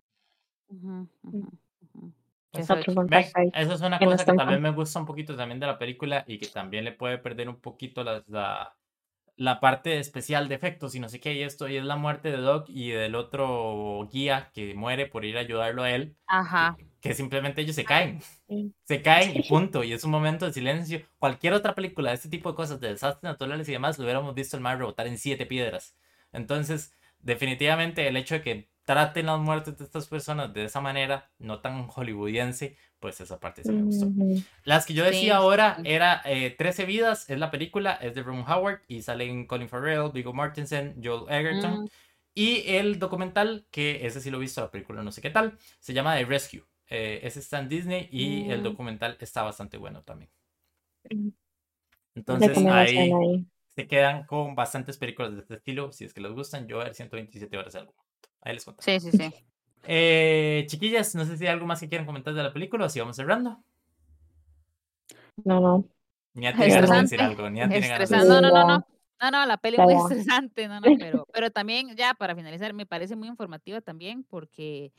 [0.68, 1.04] Mm.
[2.52, 2.88] Eso, es
[3.82, 6.84] una cosa que también me gusta un poquito también de la película y que también
[6.84, 8.76] le puede perder un poquito la, la,
[9.40, 12.30] la parte especial de efectos y no sé qué, y esto, y es la muerte
[12.30, 16.18] de Doc y del otro guía que muere por ir a ayudarlo a él.
[16.28, 16.76] Ajá.
[17.00, 18.20] Que, simplemente ellos se caen.
[18.84, 19.86] Se caen y punto.
[19.86, 21.04] Y es un momento de silencio.
[21.20, 24.36] Cualquier otra película de este tipo de cosas, de desastres naturales y demás, lo hubiéramos
[24.36, 25.96] visto el mar rebotar en siete piedras.
[26.34, 31.30] Entonces, definitivamente el hecho de que traten las muertes de estas personas de esa manera,
[31.38, 34.08] no tan hollywoodiense, pues esa parte sí me gustó.
[34.64, 38.44] Las que yo decía ahora era 13 eh, vidas, es la película, es de Ron
[38.50, 41.84] Howard y salen Colin Farrell, Viggo Mortensen, Joel Egerton.
[41.84, 41.88] Mm.
[42.34, 45.56] Y el documental, que ese sí lo he visto, la película no sé qué tal,
[45.80, 46.64] se llama The Rescue.
[46.88, 48.64] Eh, ese está en Disney y el mm.
[48.64, 50.32] documental está bastante bueno también.
[51.12, 51.30] Mm.
[52.16, 55.92] Entonces ahí, se quedan con bastantes películas de este estilo.
[55.92, 57.94] Si es que les gustan, yo a ver 127 horas de algo.
[58.42, 58.82] Ahí les cuento.
[58.82, 59.34] Sí, sí, sí.
[59.84, 62.90] Eh, chiquillas, no sé si hay algo más que quieran comentar de la película o
[62.90, 63.64] si vamos cerrando.
[65.44, 65.86] No, no.
[66.34, 68.88] Ni a ti decir algo, ni a tiene ganas de No, no, no, no.
[69.22, 72.74] No, no, la peli es muy estresante, no, no, pero, pero también ya para finalizar,
[72.74, 74.94] me parece muy informativa también porque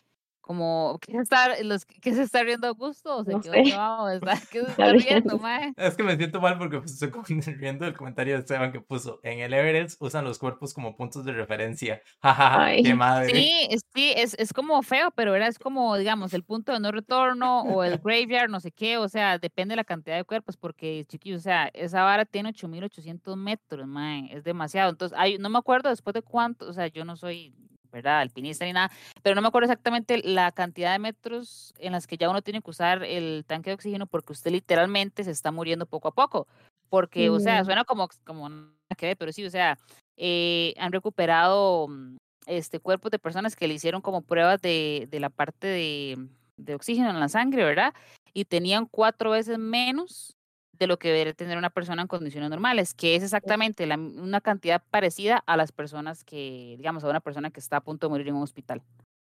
[0.51, 4.49] como que se está, los, que se está riendo a gusto o se quedó sé.
[4.51, 5.73] ¿Qué se está riendo, mae?
[5.77, 7.13] Es que me siento mal porque estoy
[7.53, 11.25] riendo el comentario de Esteban que puso en el Everest usan los cuerpos como puntos
[11.25, 12.03] de referencia.
[12.21, 13.33] Jajaja, qué madre.
[13.33, 16.91] Sí, sí, es, es como feo, pero era es como, digamos, el punto de no
[16.91, 20.57] retorno o el graveyard, no sé qué, o sea, depende de la cantidad de cuerpos,
[20.57, 24.91] porque chiquillos, o sea, esa vara tiene 8800 metros, mae, es demasiado.
[24.91, 27.55] Entonces, hay, no me acuerdo después de cuánto, o sea, yo no soy
[27.91, 28.21] ¿verdad?
[28.21, 28.91] Alpinista ni nada,
[29.23, 32.63] pero no me acuerdo exactamente la cantidad de metros en las que ya uno tiene
[32.63, 36.47] que usar el tanque de oxígeno porque usted literalmente se está muriendo poco a poco.
[36.89, 38.51] Porque, o sea, suena como, como
[38.99, 39.79] que pero sí, o sea,
[40.17, 45.21] eh, han recuperado mm, este, cuerpos de personas que le hicieron como pruebas de, de
[45.21, 46.19] la parte de,
[46.57, 47.95] de oxígeno en la sangre, ¿verdad?
[48.33, 50.37] Y tenían cuatro veces menos
[50.81, 54.41] de lo que debería tener una persona en condiciones normales, que es exactamente la, una
[54.41, 58.11] cantidad parecida a las personas que, digamos, a una persona que está a punto de
[58.11, 58.83] morir en un hospital.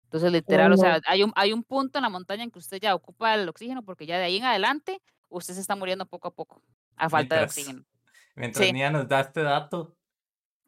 [0.04, 2.78] Entonces, literal, o sea, hay un, hay un punto en la montaña en que usted
[2.80, 6.28] ya ocupa el oxígeno porque ya de ahí en adelante usted se está muriendo poco
[6.28, 6.62] a poco
[6.96, 7.84] a falta de oxígeno.
[8.36, 8.72] Mientras sí.
[8.72, 9.96] nos da este dato,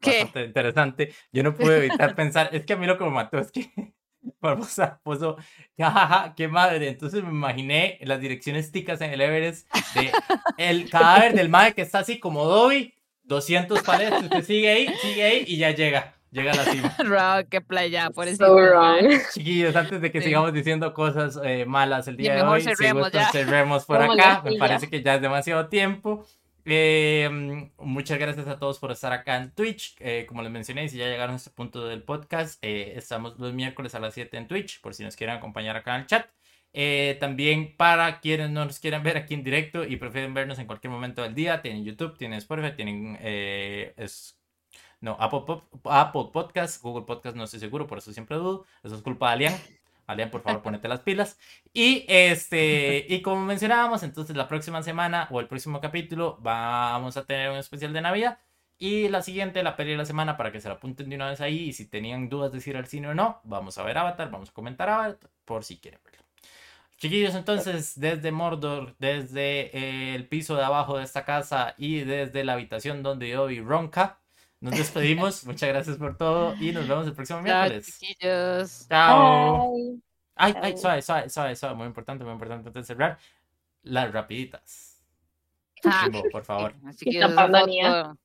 [0.01, 0.24] ¿Qué?
[0.24, 3.38] bastante interesante, yo no pude evitar pensar, es que a mí lo que me mató
[3.38, 3.94] es que
[4.40, 5.36] Barbosa puso,
[5.78, 6.88] jajaja, qué madre.
[6.88, 10.12] Entonces me imaginé las direcciones ticas en el Everest de
[10.59, 12.94] el cadáver del madre que está así como Dobby,
[13.24, 16.14] 200 paletas, usted sigue ahí, sigue ahí y ya llega.
[16.34, 16.96] Llega a la cima.
[16.98, 18.56] Rock, qué playa, por eso.
[19.32, 23.18] Chiquillos, antes de que sigamos diciendo cosas eh, malas el día de hoy, cerremos, si
[23.30, 24.42] cerremos por acá.
[24.44, 26.26] Me parece que ya es demasiado tiempo.
[26.66, 27.28] Eh,
[27.78, 29.97] muchas gracias a todos por estar acá en Twitch.
[30.01, 33.53] Eh, como les mencioné, si ya llegaron a este punto del podcast, eh, estamos los
[33.53, 36.28] miércoles a las 7 en Twitch, por si nos quieren acompañar acá en el chat.
[36.73, 40.66] Eh, también para quienes no nos quieran ver aquí en directo y prefieren vernos en
[40.66, 44.36] cualquier momento del día, tienen YouTube, tienen Spotify, tienen es,
[45.01, 48.66] No, Apple, Apple Podcast, Google Podcast no estoy seguro, por eso siempre dudo.
[48.82, 49.84] Eso es culpa de Alian.
[50.06, 51.39] Alian, por favor, ponete las pilas.
[51.72, 57.24] Y este, y como mencionábamos, entonces la próxima semana o el próximo capítulo vamos a
[57.24, 58.39] tener un especial de Navidad.
[58.78, 61.31] Y la siguiente, la peli de la semana, para que se la apunten de una
[61.31, 61.68] vez ahí.
[61.68, 64.31] Y si tenían dudas de si ir al cine o no, vamos a ver Avatar,
[64.31, 66.24] vamos a comentar Avatar, por si quieren verlo.
[66.98, 72.44] Chiquillos, entonces, desde Mordor, desde eh, el piso de abajo de esta casa y desde
[72.44, 74.20] la habitación donde yo vi Ronca,
[74.65, 75.45] nos despedimos.
[75.47, 77.99] Muchas gracias por todo y nos vemos el próximo miércoles.
[77.99, 78.86] chiquillos.
[78.89, 79.74] Chao.
[80.35, 81.74] Ay, ay, suave, suave, suave, suave.
[81.74, 83.19] Muy importante, muy importante antes de cerrar.
[83.82, 85.05] Las rapiditas.
[85.85, 86.74] Ah, por favor.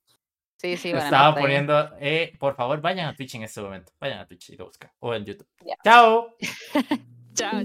[0.61, 3.93] Sí, sí, bueno, Estaba poniendo, eh, por favor, vayan a Twitch en este momento.
[3.97, 4.91] Vayan a Twitch y lo buscan.
[4.99, 5.47] O en YouTube.
[5.85, 6.35] Chao.
[7.33, 7.63] Chao.